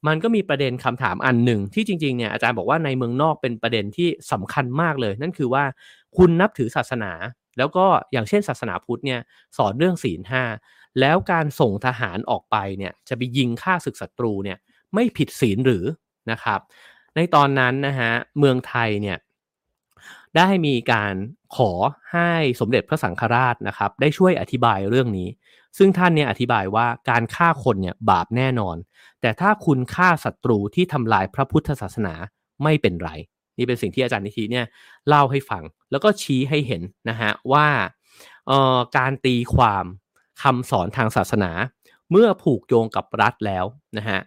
[0.06, 5.64] มันก็มีประเด็นคำถามอันหนึ่งที่จริงๆเนี่ยอาจารย์บอกว่าในเมืองนอกเป็นประเด็นที่สำคัญมากเลย นั่นคือว่า
[6.16, 7.12] คุณนับถือศาสนา
[7.58, 9.20] แล้วก็อย่างเช่นศาสนาพุทธเนี่ย
[9.56, 10.42] สอนเรื่องศีลห้า
[11.00, 14.58] แล้วการส่งทหารออกไปเนี่ยจะไปยิงฆ่าศึกศัตรูเนี่ย
[14.94, 15.84] ไม่ผิดศีลหรือ
[16.30, 16.60] นะครับ
[17.16, 19.18] ในตอนนั้นนะฮะเมืองไทยเนี่ย
[20.36, 21.14] ได้มีการ
[21.56, 21.72] ขอ
[22.12, 22.30] ให้
[22.60, 25.28] สมเด็จพระสังฆราชนะครับ ได้ช่วยอธิบายเรื่องนี้
[25.78, 28.76] ซึ่งท่านเนี่ยอธิบายว่าการฆ่าคนเนี่ยบาปแน่นอน
[29.20, 32.14] แต่ถ้าคุณฆ่าศัตรูที่ทำลายพระพุทธศาสนา
[32.62, 33.10] ไม่เป็นไร
[33.58, 34.66] นี่เป็นสิ่งที่อาจารย์นิธิเนี่ย
[35.08, 37.66] เล่าให้ฟัง แล้วก็ชี้ให้เห็นนะฮะว่า
[38.96, 39.84] การตีความ
[40.42, 41.50] คำสอนทางศาสนา
[42.10, 43.64] เมื่อผูกโยงกับรัฐแล้ว
[43.98, 44.20] นะฮะ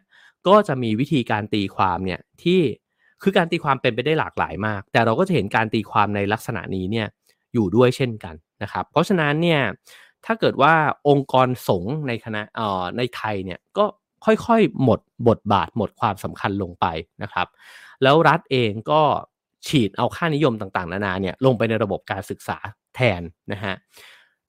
[0.47, 2.61] ก็จะมีวิธีการตีความเนี่ยที่
[3.23, 7.07] คือการตีความเป็นไปได้หลากหลายมาก แต่เราก็จะเห็นการตีความในลักษณะนี้เนี่ย
[7.53, 9.61] อยู่ด้วยเช่นกันนะครับ เพราะฉะนั้นเนี่ย
[10.25, 10.73] ถ้าเกิดว่า
[11.07, 13.85] องค์กรสงฆ์ในคณะเอ่อในไทยเนี่ยก็
[14.25, 16.85] ค่อยๆ หมดบทบาทหมดความสำคัญลงไป
[17.23, 17.47] นะครับ
[18.03, 19.01] แล้วรัฐเองก็
[19.67, 22.57] ฉีดเอาค่านิยมต่างๆ นานาเนี่ยลงไปในระบบการศึกษา
[22.95, 23.73] แทนนะฮะ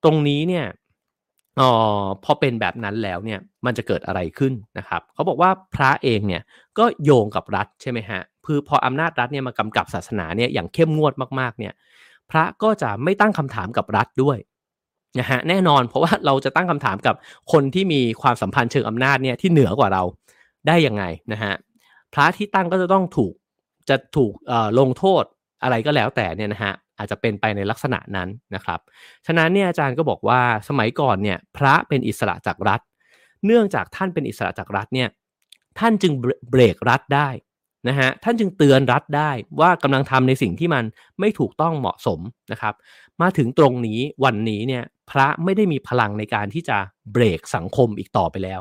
[0.05, 0.67] ตรงนี้เนี่ย
[1.61, 1.63] อ
[2.03, 6.43] อพอเป็นแบบนั้นแล้วเนี่ยมันจะเกิดอะไรขึ้นนะครับเขาบอกว่าพระเองเนี่ย
[6.79, 11.73] ก็โยงกับรัฐใช่ไหมฮะคือพออำนาจรัฐเนี่ยมากำกับศาสนาเนี่ยอย่างเข้มงวดมากๆเนี่ย
[12.31, 14.39] พระก็จะไม่ตั้งคำถามกับรัฐด้วย
[15.21, 17.15] นะฮะแน่นอนเพราะว่าเราจะตั้งคำถามกับ
[17.53, 20.03] คนที่มีความสัมพันธ์เชิงอำนาจเนี่ยที่เหนือกว่าเรา
[20.67, 21.55] ได้ยังไงนะฮะ
[22.15, 23.35] พระที่ตั้งก็จะต้องถูก
[23.89, 24.33] จะถูก
[24.79, 25.25] ลงโทษ
[25.63, 28.81] อะไรก็แล้วแต่เนี่ยนะฮะ อาจจะเป็นไปในลักษณะนั้นนะครับ
[29.27, 32.81] ฉะนั้นเนี่ยอาจารย์ก็บอกว่าสมัยก่อนเนี่ยพระเป็นอิสระจากรัฐ
[33.47, 35.09] เนื่องจากท่านเป็นอิสระจากรัฐเนี่ย
[35.79, 36.13] ท่านจึง
[36.51, 37.29] เบรกรัฐได้
[37.89, 39.31] นะฮะท่านจึงเตือนรัฐได้
[39.61, 40.85] ว่ากำลังทำในสิ่งที่มัน
[41.21, 42.21] ไม่ถูกต้องเหมาะสม
[42.53, 42.75] นะครับ
[43.23, 46.79] มาถึงตรงนี้วันนี้เนี่ยพระไม่ได้มีพลังในการที่จะ
[47.13, 48.61] เบรกสังคมอีกต่อไปแล้ว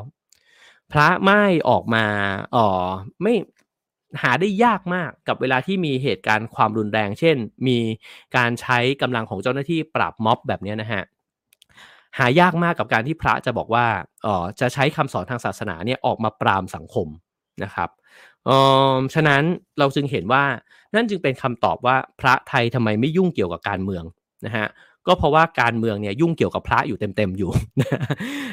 [0.92, 2.04] พระไม่ออกมา
[2.54, 2.66] อ๋อ
[3.22, 3.34] ไม่
[4.22, 7.36] หาได้ยากมากกับเวลาที่มีเหตุการณ์ความรุนแรง เช่น
[7.66, 7.78] มี
[8.36, 11.02] การใช้กำลังของเจ้าหน้าที่ปราบม็อบแบบนี้นะฮะ
[12.18, 13.86] หายากมากกับการที่พระจะบอกว่า
[14.26, 17.08] อ๋อจะใช้คำสอนทางศาสนาเนี่ยออกมาปรามสังคม
[17.64, 17.88] นะครับ
[18.48, 18.50] อ
[18.92, 19.42] อฉะนั้น
[19.78, 20.44] เราจึงเห็นว่า
[20.94, 24.04] นั่นจึงเป็นคำตอบว่าพระไทยทำไมไม่ยุ่งเกี่ยวกับการเมือง
[24.46, 24.66] นะฮะ
[25.06, 27.50] ก็เพราะว่าการเมืองเนี่ยยุ่งเกี่ยวกับพระอยู่เต็มๆอยู่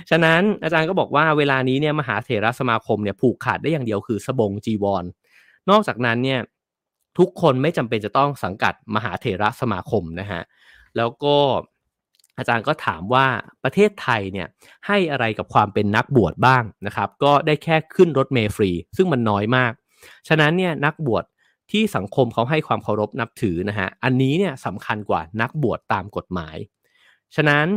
[0.10, 5.04] ฉะนั้นอาจารย์ก็บอกว่าเวลานี้เนี่ยมหาเถรสมาคมเนี่ยผูกขาดได้อย่างเดียวคือสบงจีวร
[5.70, 6.40] นอกจากนั้นเนี่ย
[7.18, 10.42] ทุกคนไม่จำเป็นจะต้องสังกัดมหาเถระสมาคมนะฮะ
[10.98, 11.38] แล้วก็
[12.38, 13.26] อาจารย์ก็ถามว่า
[13.64, 14.48] ประเทศไทยเนี่ย
[14.88, 19.72] ให้อะไรกับความเป็นนักบวชบ้างนะครับ ก็ได้แค่ขึ้นรถเมล์ฟรี ซึ่งมันน้อยมาก
[20.28, 21.24] ฉะนั้นเนี่ยนักบวช
[21.72, 26.58] ที่สังคมเขาให้ความเคารพนับถือนะฮะอันนี้เนี่ยสำคัญกว่านักบวชตามกฎหมาย
[27.36, 27.68] ฉะนั้น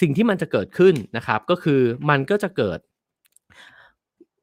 [0.00, 1.80] สิ่งที่มันจะเกิดขึ้นนะครับ ก็คือ
[2.10, 2.78] มันก็จะเกิด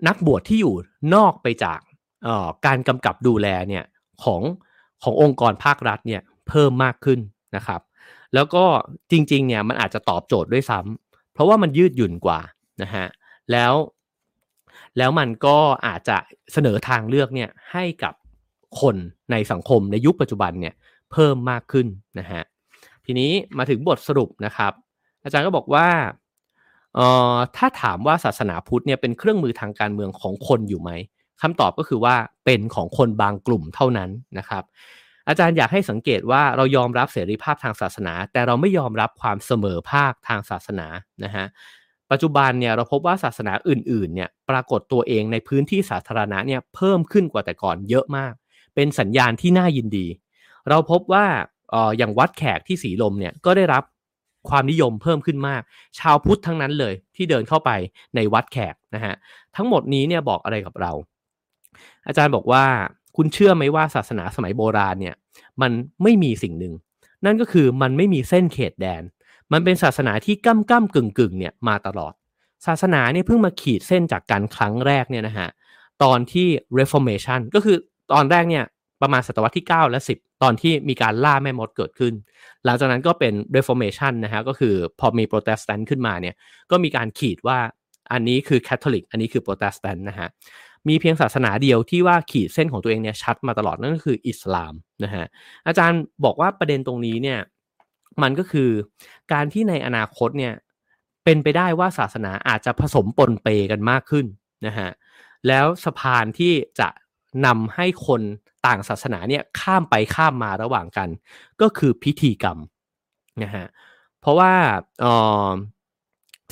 [0.07, 0.73] นักบวชที่อยู่
[1.15, 1.79] นอกไปจาก
[2.65, 3.83] การกำกับดูแลเนี่ย
[4.23, 4.41] ของ
[5.03, 7.19] ขององค์กรภาครัฐเนี่ยเพิ่มมากขึ้น
[7.55, 7.81] นะครับ
[8.33, 8.65] แล้วก็
[9.11, 12.39] จริงๆเนี่ยมันอาจจะตอบโจทย์ด้วยซ้ำเพราะว่ามันยืดหยุ่นกว่า
[12.81, 13.05] นะฮะ
[13.51, 13.73] แล้ว
[14.97, 15.57] แล้วมันก็
[15.87, 16.17] อาจจะ
[16.53, 18.13] เสนอทางเลือกเนี่ยให้กับ
[18.81, 18.95] คน
[19.31, 20.73] ในสังคมในยุคปัจจุบันเนี่ย
[21.11, 21.87] เพิ่มมากขึ้น
[22.19, 22.41] นะฮะ
[23.05, 24.73] ทีนี้มาถึงบทสรุปนะครับ
[25.23, 25.87] อาจารย์ก็บอกว่า
[26.99, 30.91] เอ่อถ้าถามว่าศาสนาพุทธเนี่ยเป็นเครื่องมือทางการเมืองของคนอยู่ไหม
[31.41, 32.15] คำตอบก็คือว่า
[32.45, 34.63] เป็นของคนบางกลุ่มเท่านั้นนะครับ
[35.27, 40.87] อาจารย์อยากให้สังเกตว่าเรายอมรับเสรีภาพทางศาสนา แต่เราไม่ยอมรับความเสมอภาคทางศาสนา
[41.23, 41.45] นะฮะ
[42.11, 48.33] ปัจจุบันเนี่ยเราพบว่าศาสนาอื่นๆเนี่ยปรากฏตัวเองในพื้นที่สาธารณะเนี่ยเพิ่มขึ้นกว่าแต่ก่อนเยอะมาก
[48.75, 50.07] เป็นสัญญาณที่น่ายินดี
[50.69, 51.25] เราพบว่า
[51.73, 53.83] อออย่างวัดแขกที่สีลมเนี่ยก็ได้รับ
[54.49, 55.61] ความนิยมเพิ่มขึ้นมาก
[55.99, 57.71] ชาวพุทธทั้งนั้นเลยที่เดินเข้าไป
[58.15, 59.15] ในวัดแขกนะฮะ
[59.55, 60.91] ทั้งหมดนี้เนี่ยบอกอะไรกับเรา
[62.07, 62.65] อาจารย์บอกว่า
[63.15, 65.15] คุณเชื่อไหมว่าศาสนาสมัยโบราณเนี่ย
[65.61, 65.71] มัน
[66.03, 66.73] ไม่มีสิ่งหนึ่ง
[67.25, 69.03] นั่นก็คือมันไม่มีเส้นเขตแดน
[69.51, 72.13] มันเป็นศาสนาที่ก้ำก้ำกึ่งกึ่งเนี่ยมาตลอด
[72.65, 75.49] ศาสนาเนี่ยเพิ่งมาขีดเส้นจากการครั้งแรกเนี่ยนะฮะ
[76.03, 76.47] ตอนที่
[76.79, 77.77] Reformation ก็คือ
[78.13, 78.65] ตอนแรกเนี่ย
[79.01, 82.13] ประมาณศตวรรษที่ 9 และ 10 ตอนที่มีการล่าแม่มดเกิดขึ้น
[82.65, 86.35] หลังจากนั้นก็เป็น Reformation นะฮะก็คือพอมีโปรเตสแตนต์ขึ้นมาเนี่ย
[86.71, 87.59] ก็มีการขีดว่า
[88.11, 90.27] อันนี้คือคาทอลิกอันนี้คือโปรเตสแตนต์นะฮะ
[90.87, 94.73] มีเพียงศาสนาเดียวที่ว่าขีดเส้นของตัวเองเนี่ยชัดมาตลอดนั่นก็คืออิสลาม
[95.03, 95.25] นะฮะ
[95.67, 97.39] อาจารย์บอกว่าประเด็นตรงนี้เนี่ย
[98.21, 98.69] มันก็คือ
[99.33, 100.53] การที่ในอนาคตเนี่ย
[101.25, 104.25] เป็นไปได้ว่าศาสนาอาจจะผสมปนเปกันมากขึ้น
[104.67, 104.89] นะฮะ
[105.47, 106.89] แล้วสะพานที่จะ
[107.45, 108.21] นำให้คน
[108.65, 111.09] ต่างศาสนาเนี่ยข้ามไปข้ามมาระหว่างกัน
[111.61, 112.57] ก็คือพิธีกรรม
[113.43, 113.65] นะฮะ
[114.21, 114.53] เพราะว่า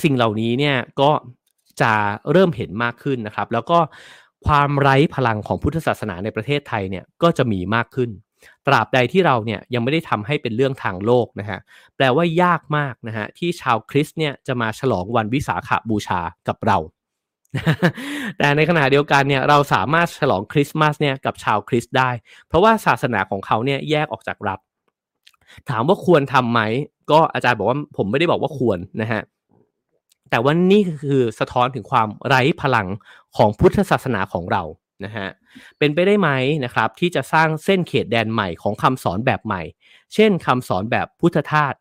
[0.02, 1.10] สิ่งเหล่านี้เนี่ยก็
[1.82, 1.92] จะ
[2.32, 3.78] เริ่มเห็นมากขึ้นนะครับ แล้วก็
[4.46, 8.10] ความไร้พลังของพุทธศาสนาในประเทศไทยเนี่ยก็จะมีมากขึ้น
[8.66, 11.58] ตราบใดที่เราเนี่ยยังไม่ได้ทำให้เป็นเรื่องทางโลกนะฮะ
[11.96, 16.78] แปลว่ายากมากนะฮะที่ชาวคริสต์เนี่ยจะมาฉลองวันวิสาขาบูชากับเรา
[18.38, 22.10] แต่ในขณะเดียวกันเนี่ยเราสามารถฉลองคริสต์มาสเนี่ยกับชาวคริสต์ได้
[22.46, 24.58] เพราะว่าศาสนาของเขาเนี่ยแยกออกจากรัฐ
[25.68, 26.60] ถามว่าควรทำไหม
[27.10, 29.22] ก็อาจารย์บอกว่าผมไม่ได้บอกว่าควรนะฮะ
[30.30, 32.86] แต่ว่านี่คือสะท้อนถึงความไร้พลัง
[33.36, 34.62] ของพุทธศาสนาของเรา
[35.04, 35.28] นะฮะ
[35.78, 36.30] เป็นไปได้ไหม
[36.64, 39.62] นะครับที่จะสร้างเส้นเขตแดนใหม่ของคำสอนแบบใหม่
[40.14, 41.74] เช่นคำสอนแบบพุทธทาส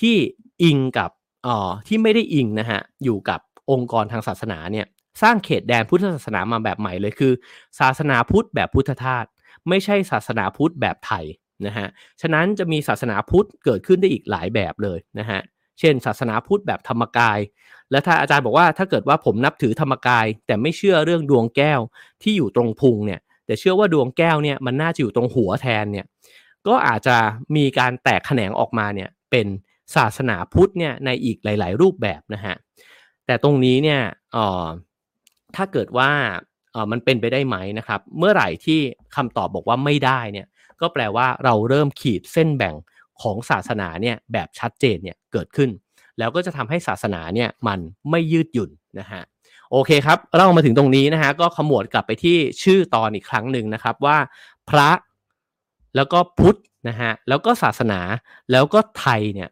[0.00, 0.16] ที่
[0.62, 1.10] อิงกับ
[1.46, 1.56] อ๋อ
[1.86, 3.40] ที่ไม่ได้อิงนะฮะอยู่กับ
[3.70, 4.86] องค์กรทางศาสนาเนี่ย
[5.22, 7.32] สร้างเขตแดนพุทธศาสนามาแบบใหม่เลยคือ
[7.80, 9.24] ศาสนาพุทธแบบพุทธทาส
[9.68, 11.24] ไม่ใช่ศาสนาพุทธแบบไทย
[11.66, 11.88] นะฮะ
[12.20, 15.40] ฉะนั้นจะมีศาสนาพุทธเกิดขึ้นได้อีกหลายแบบเลยนะฮะ
[15.80, 17.38] เช่น ศาสนาพุทธแบบธรรมกาย
[17.90, 21.80] และถ้าอาจารย์บอกว่าถ้าเกิดว่าผมนับถือธรรมกาย แต่ไม่เชื่อเรื่องดวงแก้ว
[22.22, 26.06] ที่อยู่ตรงพุงเนี่ยแต่เชื่อว่าดวงแก้วเนี่ยมันน่าจะอยู่ตรงหัวแทนเนี่ย
[26.66, 27.16] ก็อาจจะ
[27.56, 29.46] มีการแตกแขนงออกมาเนี่ยเป็น
[29.96, 32.54] ศาสนาพุทธเนี่ยในอีกหลาย ๆ รูปแบบนะฮะ
[33.26, 34.00] แต่ตรงนี้เนี่ย
[34.36, 34.66] ออ
[35.56, 36.10] ถ้าเกิดว่า
[36.90, 38.80] มันเป็นไปได้ไหมนะครับ เมื่อไหร่ที่
[39.16, 40.46] คำตอบบอกว่าไม่ได้เนี่ย
[40.80, 42.74] ก็แปลว่าเราเริ่มขีดเส้นแบ่ง
[43.22, 45.70] ของศาสนาเนี่ยแบบชัดเจนเนี่ยเกิดขึ้น
[46.18, 47.78] แล้วก็จะทำให้ศาสนาเนี่ยมัน
[48.10, 48.70] ไม่ยืดหยุ่น
[49.00, 49.22] นะฮะ
[49.72, 54.18] โอเคครับเรามาถึงตรงนี้นะฮะก็ขมวดกลับไปที่ชื่อตอนอีกครั้งหนึ่งนะครับว่า
[54.70, 54.90] พระ
[55.96, 56.58] แล้วก็พุทธ
[56.88, 58.00] นะฮะแล้วก็ศาสนา
[58.52, 59.48] แล้วก็ไทยเนี่ย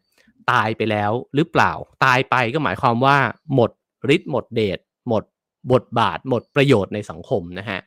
[0.53, 1.73] ตายไปแล้วหรือเปล่า
[2.05, 3.17] ตายไปก็หมายความว่า
[3.55, 3.71] หมด
[4.15, 4.79] ฤทธิ์หมดเดช
[5.09, 5.23] หมด
[5.73, 7.79] บทบาทหมดประโยชน์ในสังคมนะฮะ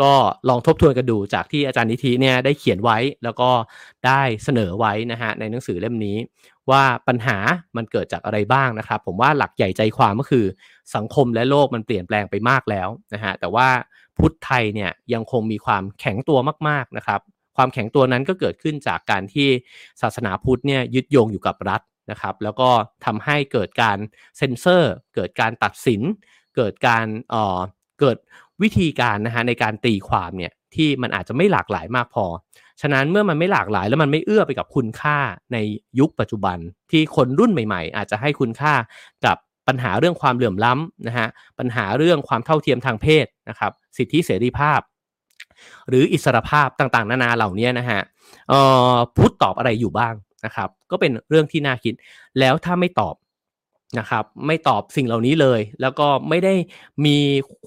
[0.00, 0.12] ก็
[0.48, 3.50] ลองทบทวนกันดูจากที่อาจารย์นิธิเนี่ยได้เขียนไว้แล้วก็
[4.06, 6.16] ได้เสนอไว้นะฮะในหนังสือเล่มนี้
[6.70, 7.38] ว่าปัญหา
[7.76, 10.46] มันเกิดจากอะไรบ้างนะครับ ผมว่าหลักใหญ่ใจความก็คือ
[10.96, 13.68] สังคมและโลกมันเปลี่ยนแปลงไปมากแล้วนะฮะแต่ว่า
[14.18, 16.38] พุทธไทยเนี่ยยังคงมีความแข็งตัว
[16.68, 17.20] มาก ๆนะครับ
[17.56, 19.48] ความแข็งตัวนั้นก็เกิดขึ้นจากการที่
[20.02, 22.70] ศาสนาพุทธเนี่ยยึดโยงอยู่กับรัฐนะครับ แล้วก็
[23.04, 23.98] ทำให้เกิดการ
[24.38, 26.02] เซ็นเซอร์ เกิดการตัดสิน
[26.58, 27.58] เกิดการเอ่อ
[28.00, 28.16] เกิด
[28.62, 32.24] วิธีการนะฮะในการตีความเนี่ยที่มันอาจจะไม่หลากหลายมากพอ
[32.80, 35.18] ฉะนั้นเมื่อมันไม่หลากหลายแล้วมันไม่เอื้อไปกับคุณค่า
[35.52, 35.56] ใน
[36.00, 36.58] ยุคปัจจุบัน
[36.90, 38.74] ที่คนรุ่นใหม่ ๆ อาจจะให้คุณค่า
[39.24, 39.36] กับ
[39.68, 41.28] ปัญหาเรื่องความเหลื่อมล้ำนะฮะ
[41.58, 44.80] ปัญหาเรื่องความเท่าเทียมทางเพศนะครับ สิทธิเสรีภาพ
[45.88, 48.00] หรืออิสรภาพต่างๆ นานาเหล่านี้นะฮะ
[49.16, 50.14] พุทธตอบอะไรอยู่บ้าง
[50.44, 51.94] นะครับ ก็เป็นเรื่องที่น่าคิด
[52.38, 53.14] แล้วถ้าไม่ตอบ
[53.98, 56.54] นะครับไม่ตอบสิ่งเหล่านี้เลย แล้วก็ไม่ได้
[57.06, 57.18] มี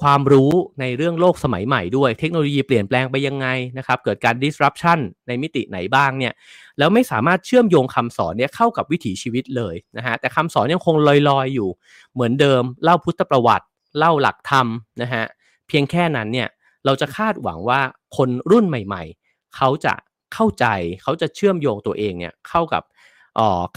[0.02, 6.34] ความรู้ในเรื่องโลกสมัยใหม่ด้วย เทคโนโลยีเปลี่ยนแปลงไปยังไงนะครับเกิดการ disruption ในมิติไหนบ้างเนี่ย
[6.78, 10.96] แล้วไม่สามารถเชื่อมโยงคำสอนเนี่ยเข้ากับวิถีชีวิตเลยนะฮะแต่คำสอนยังคง
[11.30, 11.70] ลอยๆอยู่
[12.14, 13.66] เหมือนเดิม เล่าพุทธประวัติ
[13.98, 14.68] เล่าหลักธรรม
[15.02, 15.24] นะฮะ
[15.68, 16.50] เพียงแค่นั้นเนี่ย
[16.86, 17.82] เราจะคาดหวังว่า
[18.18, 19.94] คนรุ่นใหม่ ๆ เขาจะ
[20.34, 20.66] เข้าใจ
[21.04, 22.84] เขาจะเชื่อมโยงตัวเองเนี่ยเข้ากับ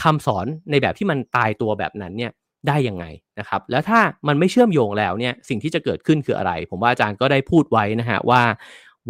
[0.03, 2.33] คำสอนในแบบที่มันตายตัวแบบนั้นเนี่ย
[2.69, 3.05] ได้ยังไง
[3.39, 8.43] นะครับ แล้วถ้ามันไม่เชื่อมโยงแล้วเนี่ยสิ่งที่จะเกิดขึ้นคืออะไร ผมว่าอาจารย์ก็ได้พูดไว้นะฮะว่า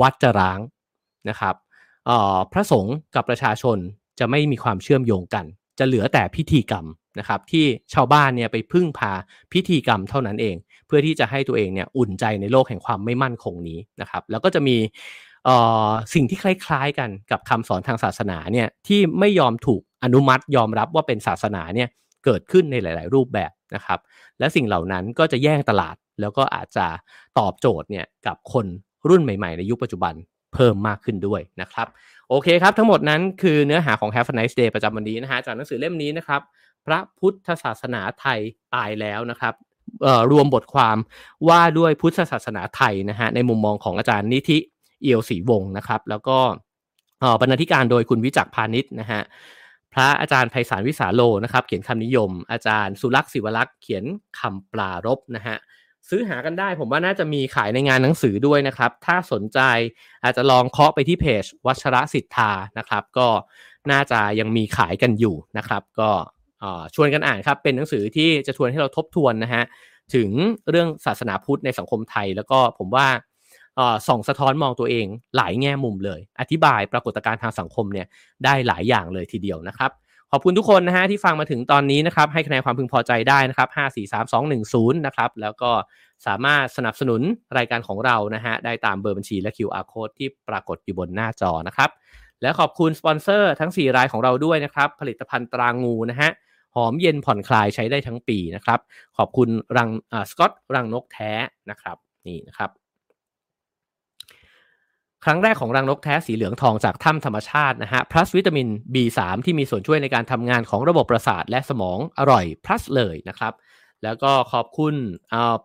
[0.01, 0.61] วัดจะร้าง
[1.29, 1.55] นะครับ
[2.53, 3.79] พระสงฆ์กับประชาชน
[4.19, 5.45] จะไม่มีความเชื่อมโยงกัน
[5.79, 6.87] จะเหลือแต่พิธีกรรม
[7.19, 7.65] นะครับ ที่
[7.95, 9.13] ชาวบ้านเนี่ยไปพึ่งพา
[9.53, 10.57] พิธีกรรมเท่านั้นเอง
[10.87, 14.77] เพื่อที่จะให้ตัวเองเนี่ยอุ่นใจในโลกแห่งความไม่มั่นคงนี้นะครับ แล้วก็จะมี
[16.15, 21.89] สิ่งที่คล้ายๆกันกับคำสอนทางศาสนาเนี่ยที่ไม่ยอมถูก อนุมัติยอมรับว่าเป็นศาสนาเนี่ย
[22.25, 23.99] เกิดขึ้นในหลาย ๆ รูปแบบนะครับ
[24.39, 26.87] และสิ่งเหล่านั้นก็จะแย่งตลาดแล้วก็อาจจะ
[27.39, 28.67] ตอบโจทย์เนี่ยกับคน
[29.09, 30.15] รุ่นใหม่ ๆ ในยุคปัจจุบัน
[30.55, 31.87] เพิ่มมากขึ้นด้วยนะครับ
[32.29, 36.41] โอเคครับ ทั้งหมดนั้นคือเนื้อหาของ Have a nice day ประจำวันนี้นะฮะจากหนังสือเล่มนี้นะครับ
[36.87, 38.41] พระพุทธศาสนาไทย
[38.75, 39.55] ตายแล้วนะครับ
[40.31, 40.97] รวมบทความ
[41.49, 44.59] ว่าด้วยพุทธศาสนาไทยนะฮะในมุมมองของอาจารย์นิธิ
[45.03, 46.39] เอียวศรีวงศ์นะครับ แล้วก็
[47.41, 49.21] บรรณาธิการโดยคุณวิจักพาณิชย์นะฮะ
[49.95, 54.05] พระอาจารย์ไพศาลวิสาโลนะครับ เขียนคำนิยม อาจารย์สุรักษ์ศิวลักษ์เขียน
[54.39, 55.57] คำปลารบนะฮะ
[56.09, 59.61] ซื้อหากันได้ผมว่าน่าจะมีขายในงานหนังสือด้วยนะครับ ถ้าสนใจ
[60.25, 63.29] อาจจะลองเคาะไปที่เพจ วัชระสิทธานะครับ ก็
[63.91, 66.11] น่าจะยังมีขายกันอยู่นะครับ ก็
[66.95, 69.65] ชวนกันอ่านครับ เป็นหนังสือที่จะชวนให้เราทบทวนนะฮะ
[70.15, 70.29] ถึง
[70.71, 73.07] เรื่องศาสนาพุทธในสังคมไทย แล้วก็ผมว่า
[74.09, 75.07] ส่องสะท้อนมองตัวเอง
[75.37, 78.07] หลายแง่มุมเลย อธิบายปรากฏการณ์ทางสังคมเนี่ย
[78.45, 79.91] ได้หลายอย่างเลยทีเดียวนะครับ
[80.31, 85.71] ขอบคุณทุกคนนะฮะที่ฟังมาถึงตอนนี้นะครับ ให้คะแนนความพึงพอใจได้นะครับ 5 4 3 2 1 0 นะครับ แล้วก็
[86.27, 87.21] สามารถสนับสนุน
[87.59, 91.91] รายการของเรานะฮะได้ตามเบอร์บัญชีและ QR code ที่ปรากฏอยู่บนหน้าจอนะครับ
[92.43, 96.31] และขอบคุณสปอนเซอร์ทั้ง 4 รายของเราด้วยนะครับ ผลิตภัณฑ์ตรางูนะฮะ
[96.77, 98.81] หอมเย็นผ่อนคลายใช้ได้ทั้งปีนะครับ
[99.17, 99.91] ขอบคุณรัง
[100.31, 101.33] สกอตรังนกแท้
[101.71, 101.97] นะครับ
[102.27, 102.71] นี่นะครับ
[105.25, 113.53] ครั้งแรกของรังนกแท้สีเหลืองทองจากถ้ำธรรมชาตินะฮะ plus วิตามิน B3 ที่มีส่วนช่วยในการทำงานของระบบประสาทและสมองอร่อย plus เลยนะครับ
[114.05, 114.95] แล้วก็ขอบคุณ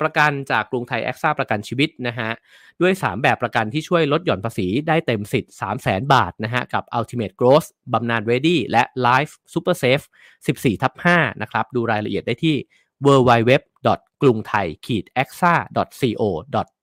[0.01, 2.29] ประกันจากกรุงไทยแอคซ่าประกันชีวิตนะฮะ
[2.81, 8.83] ด้วย 3 แบบประกันที่ช่วยลดหย่อนภาษีได้เต็มสิทธิ์ 3 0 0 0 0 0บาทนะฮะ กับ Ultimate Growth บำนาญ Ready และ
[9.07, 10.05] Life Super Safe
[10.47, 12.55] 14ทับ5นะครับ ดูรายละเอียดได้ที่
[13.05, 13.51] w w w
[14.21, 15.53] กรุงไทยขีด a x a
[16.01, 16.21] co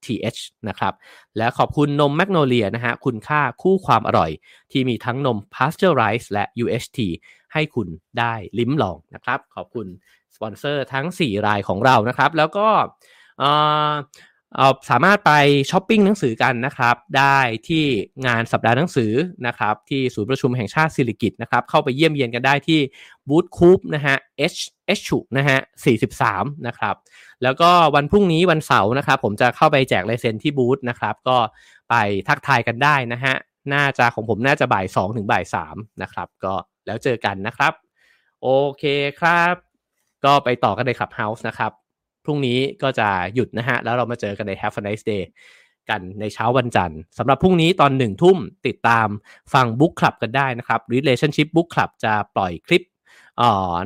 [0.05, 0.95] th นะครับ
[1.37, 4.31] และขอบคุณนมแมกโนเลียนะฮะ คุณค่าคู่ความอร่อย
[4.73, 6.99] ที่มีทั้งนม Pasteurize และ UHT
[7.53, 7.89] ให้คุณ
[8.19, 9.87] ได้ลิ้มลองนะครับ ขอบคุณ
[10.35, 15.33] สปอนเซอร์ทั้ง 4 รายของเรานะครับ แล้วก็สามารถไป
[15.71, 17.85] ช้อปปิ้งหนังสือกันนะครับ ได้ที่
[18.27, 19.13] งานสัปดาห์หนังสือ
[19.47, 22.81] นะครับ ที่ศูนย์ประชุมแห่งชาติสิริกิติ์นะครับ เข้าไปเยี่ยมเยียนกันได้ที่
[23.29, 24.17] บูธคูปนะฮะ
[24.53, 24.61] H
[24.99, 25.59] H ชุนะฮะ
[26.13, 26.95] 43 นะครับ
[27.43, 31.37] แล้วก็วันพรุ่งนี้วันเสาร์นะครับ ผมจะเข้าไปแจกลายเซ็นที่บูธนะครับ ก็
[31.91, 31.95] ไป
[32.29, 33.35] ทักทายกันได้นะฮะ
[33.75, 36.55] น่าจะของผมน่าจะบ่าย2ถึงบ่าย3นะครับ ก็
[36.87, 37.73] แล้วเจอกันนะครับ
[38.43, 38.49] โอ
[38.79, 38.85] เค
[39.21, 39.55] ครับ
[40.25, 41.73] ก็ไปต่อกันในคลับเฮาส์นะครับ
[42.27, 45.23] พรุ่งนี้ก็จะหยุดนะฮะ แล้วเรามาเจอกันใน Have a nice day
[45.91, 48.37] กันในเช้าวันจันทร์สำหรับพรุ่งนี้ตอนหนึ่งทุ่ม
[48.67, 49.09] ติดตาม
[49.53, 52.83] ฟังบุ๊กคลับกันได้นะครับ Relationship Book Club จะปล่อยคลิป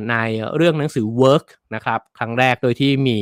[0.09, 0.15] ใน
[0.55, 1.45] เรื่องหนังสือ Work
[1.75, 3.17] นะครับ ครั้งแรกโดยที่มี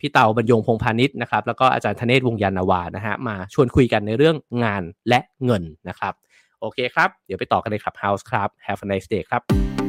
[0.00, 6.14] พี่เตาบรรยงพงพาณิชย์นะครับ แล้วก็อาจารย์ธเนศวงยานาวานะฮะมาชวนคุยกันในเรื่องงานและเงินนะครับ
[6.60, 9.83] โอเคครับ เดี๋ยวไปต่อกันใน Clubhouse ครับ Have a nice day ครับ